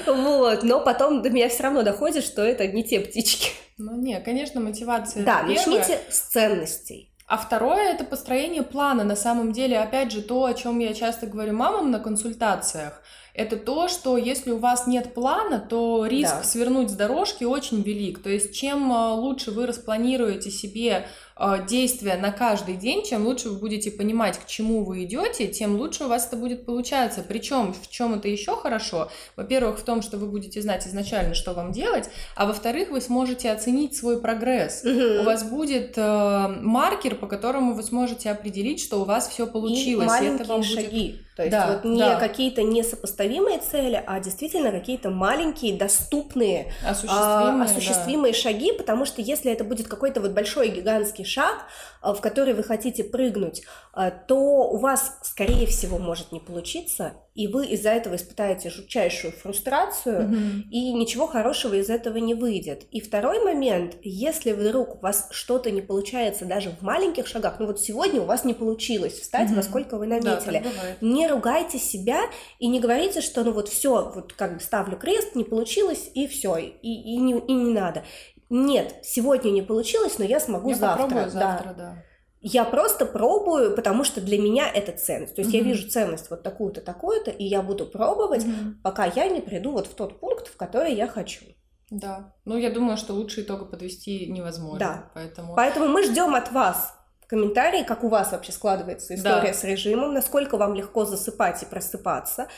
Вот, 0.06 0.62
но 0.62 0.80
потом 0.80 1.22
до 1.22 1.30
меня 1.30 1.48
все 1.48 1.64
равно 1.64 1.82
доходит, 1.82 2.24
что 2.24 2.42
это 2.42 2.66
не 2.66 2.82
те 2.82 3.00
птички. 3.00 3.50
Ну 3.78 3.96
не, 3.96 4.18
конечно, 4.20 4.60
мотивация. 4.60 5.24
Да, 5.24 5.42
начните 5.42 5.98
с 6.08 6.20
ценностей. 6.20 7.12
А 7.26 7.36
второе 7.36 7.92
это 7.92 8.04
построение 8.04 8.62
плана. 8.62 9.04
На 9.04 9.16
самом 9.16 9.52
деле, 9.52 9.78
опять 9.78 10.12
же, 10.12 10.22
то, 10.22 10.44
о 10.44 10.54
чем 10.54 10.78
я 10.78 10.94
часто 10.94 11.26
говорю 11.26 11.54
мамам 11.54 11.90
на 11.90 11.98
консультациях 11.98 13.02
это 13.36 13.56
то, 13.56 13.86
что 13.88 14.16
если 14.16 14.50
у 14.50 14.58
вас 14.58 14.86
нет 14.86 15.12
плана, 15.12 15.60
то 15.60 16.06
риск 16.06 16.36
да. 16.38 16.42
свернуть 16.42 16.90
с 16.90 16.94
дорожки 16.94 17.44
очень 17.44 17.82
велик. 17.82 18.22
То 18.22 18.30
есть 18.30 18.54
чем 18.54 18.90
а, 18.90 19.14
лучше 19.14 19.50
вы 19.50 19.66
распланируете 19.66 20.50
себе 20.50 21.06
а, 21.36 21.58
действия 21.58 22.16
на 22.16 22.32
каждый 22.32 22.76
день, 22.76 23.04
чем 23.04 23.26
лучше 23.26 23.50
вы 23.50 23.58
будете 23.58 23.90
понимать, 23.90 24.38
к 24.38 24.46
чему 24.46 24.84
вы 24.84 25.04
идете, 25.04 25.48
тем 25.48 25.76
лучше 25.76 26.04
у 26.04 26.08
вас 26.08 26.26
это 26.26 26.36
будет 26.36 26.64
получаться. 26.64 27.22
Причем 27.22 27.74
в 27.74 27.90
чем 27.90 28.14
это 28.14 28.26
еще 28.26 28.56
хорошо? 28.56 29.10
Во-первых, 29.36 29.78
в 29.78 29.82
том, 29.82 30.00
что 30.00 30.16
вы 30.16 30.28
будете 30.28 30.62
знать 30.62 30.86
изначально, 30.86 31.34
что 31.34 31.52
вам 31.52 31.72
делать, 31.72 32.08
а 32.36 32.46
во-вторых, 32.46 32.88
вы 32.88 33.02
сможете 33.02 33.50
оценить 33.50 33.94
свой 33.94 34.18
прогресс. 34.18 34.82
Угу. 34.82 35.20
У 35.20 35.24
вас 35.24 35.44
будет 35.44 35.92
э, 35.98 36.48
маркер, 36.62 37.16
по 37.16 37.26
которому 37.26 37.74
вы 37.74 37.82
сможете 37.82 38.30
определить, 38.30 38.80
что 38.80 39.02
у 39.02 39.04
вас 39.04 39.28
все 39.28 39.46
получилось. 39.46 40.06
И 40.06 40.08
маленькие 40.08 40.34
это 40.36 40.44
вам 40.44 40.62
шаги. 40.62 41.25
То 41.36 41.42
есть 41.42 41.52
да, 41.52 41.66
вот 41.66 41.84
не 41.84 42.00
да. 42.00 42.18
какие-то 42.18 42.62
несопоставимые 42.62 43.58
цели, 43.58 44.02
а 44.06 44.20
действительно 44.20 44.70
какие-то 44.70 45.10
маленькие, 45.10 45.76
доступные, 45.76 46.72
осуществимые, 46.82 47.62
а, 47.62 47.64
осуществимые 47.64 48.32
да. 48.32 48.38
шаги, 48.38 48.72
потому 48.72 49.04
что 49.04 49.20
если 49.20 49.52
это 49.52 49.62
будет 49.62 49.86
какой-то 49.86 50.22
вот 50.22 50.30
большой 50.30 50.70
гигантский 50.70 51.26
шаг, 51.26 51.66
а, 52.00 52.14
в 52.14 52.22
который 52.22 52.54
вы 52.54 52.62
хотите 52.62 53.04
прыгнуть, 53.04 53.64
а, 53.92 54.10
то 54.10 54.36
у 54.36 54.78
вас, 54.78 55.18
скорее 55.22 55.66
всего, 55.66 55.98
может 55.98 56.32
не 56.32 56.40
получиться, 56.40 57.12
и 57.34 57.48
вы 57.48 57.66
из-за 57.66 57.90
этого 57.90 58.14
испытаете 58.14 58.70
жутчайшую 58.70 59.32
фрустрацию, 59.32 60.22
mm-hmm. 60.22 60.62
и 60.70 60.92
ничего 60.94 61.26
хорошего 61.26 61.74
из 61.74 61.90
этого 61.90 62.16
не 62.16 62.34
выйдет. 62.34 62.84
И 62.92 63.00
второй 63.00 63.44
момент, 63.44 63.96
если 64.02 64.52
вдруг 64.52 64.96
у 64.96 64.98
вас 65.00 65.28
что-то 65.32 65.70
не 65.70 65.82
получается 65.82 66.46
даже 66.46 66.70
в 66.70 66.82
маленьких 66.82 67.26
шагах, 67.26 67.56
ну 67.58 67.66
вот 67.66 67.80
сегодня 67.80 68.22
у 68.22 68.24
вас 68.24 68.44
не 68.44 68.54
получилось 68.54 69.20
встать, 69.20 69.50
mm-hmm. 69.50 69.56
во 69.56 69.62
сколько 69.62 69.98
вы 69.98 70.06
наметили, 70.06 70.62
да, 70.64 70.70
не 71.00 71.25
ругайте 71.28 71.78
себя 71.78 72.22
и 72.58 72.68
не 72.68 72.80
говорите, 72.80 73.20
что 73.20 73.44
ну 73.44 73.52
вот 73.52 73.68
все, 73.68 74.12
вот 74.14 74.32
как 74.32 74.54
бы 74.54 74.60
ставлю 74.60 74.96
крест, 74.96 75.34
не 75.34 75.44
получилось, 75.44 76.10
и 76.14 76.26
все, 76.26 76.56
и, 76.56 76.68
и, 76.82 77.16
не, 77.18 77.38
и 77.38 77.52
не 77.52 77.72
надо. 77.72 78.04
Нет, 78.48 78.96
сегодня 79.02 79.50
не 79.50 79.62
получилось, 79.62 80.18
но 80.18 80.24
я 80.24 80.40
смогу 80.40 80.70
я 80.70 80.76
завтра. 80.76 81.28
завтра, 81.28 81.68
да. 81.68 81.74
да. 81.74 82.02
Я 82.40 82.64
просто 82.64 83.06
пробую, 83.06 83.74
потому 83.74 84.04
что 84.04 84.20
для 84.20 84.38
меня 84.38 84.70
это 84.72 84.92
ценность. 84.92 85.34
То 85.34 85.40
есть 85.40 85.52
mm-hmm. 85.52 85.58
я 85.58 85.64
вижу 85.64 85.88
ценность 85.88 86.30
вот 86.30 86.42
такую-то, 86.44 86.80
такую-то, 86.80 87.30
и 87.30 87.44
я 87.44 87.60
буду 87.60 87.86
пробовать, 87.86 88.44
mm-hmm. 88.44 88.74
пока 88.84 89.06
я 89.06 89.26
не 89.28 89.40
приду 89.40 89.72
вот 89.72 89.88
в 89.88 89.94
тот 89.94 90.20
пункт, 90.20 90.46
в 90.46 90.56
который 90.56 90.94
я 90.94 91.08
хочу. 91.08 91.44
Да. 91.90 92.34
Ну, 92.44 92.56
я 92.56 92.70
думаю, 92.70 92.96
что 92.96 93.14
лучше 93.14 93.42
итога 93.42 93.64
подвести 93.64 94.30
невозможно. 94.30 94.78
Да. 94.78 95.10
Поэтому... 95.14 95.54
Поэтому 95.54 95.88
мы 95.88 96.04
ждем 96.04 96.34
от 96.34 96.52
вас 96.52 96.95
комментарии, 97.26 97.82
как 97.82 98.04
у 98.04 98.08
вас 98.08 98.32
вообще 98.32 98.52
складывается 98.52 99.14
история 99.14 99.48
да. 99.48 99.54
с 99.54 99.64
режимом, 99.64 100.14
насколько 100.14 100.56
вам 100.56 100.74
легко 100.74 101.04
засыпать 101.04 101.62
и 101.62 101.66
просыпаться. 101.66 102.48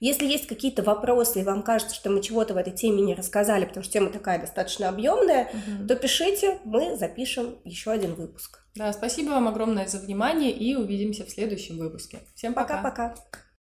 Если 0.00 0.26
есть 0.26 0.46
какие-то 0.46 0.82
вопросы, 0.82 1.40
и 1.40 1.44
вам 1.44 1.62
кажется, 1.62 1.94
что 1.94 2.10
мы 2.10 2.22
чего-то 2.22 2.54
в 2.54 2.56
этой 2.56 2.72
теме 2.72 3.02
не 3.02 3.14
рассказали, 3.14 3.64
потому 3.64 3.84
что 3.84 3.92
тема 3.92 4.10
такая 4.10 4.40
достаточно 4.40 4.88
объемная, 4.88 5.48
угу. 5.52 5.88
то 5.88 5.96
пишите, 5.96 6.58
мы 6.64 6.96
запишем 6.96 7.58
еще 7.64 7.90
один 7.90 8.14
выпуск. 8.14 8.60
Да, 8.74 8.92
спасибо 8.92 9.30
вам 9.30 9.48
огромное 9.48 9.86
за 9.86 9.98
внимание 9.98 10.52
и 10.52 10.76
увидимся 10.76 11.24
в 11.24 11.30
следующем 11.30 11.78
выпуске. 11.78 12.20
Всем 12.34 12.54
пока. 12.54 12.82
Пока-пока. 12.82 13.14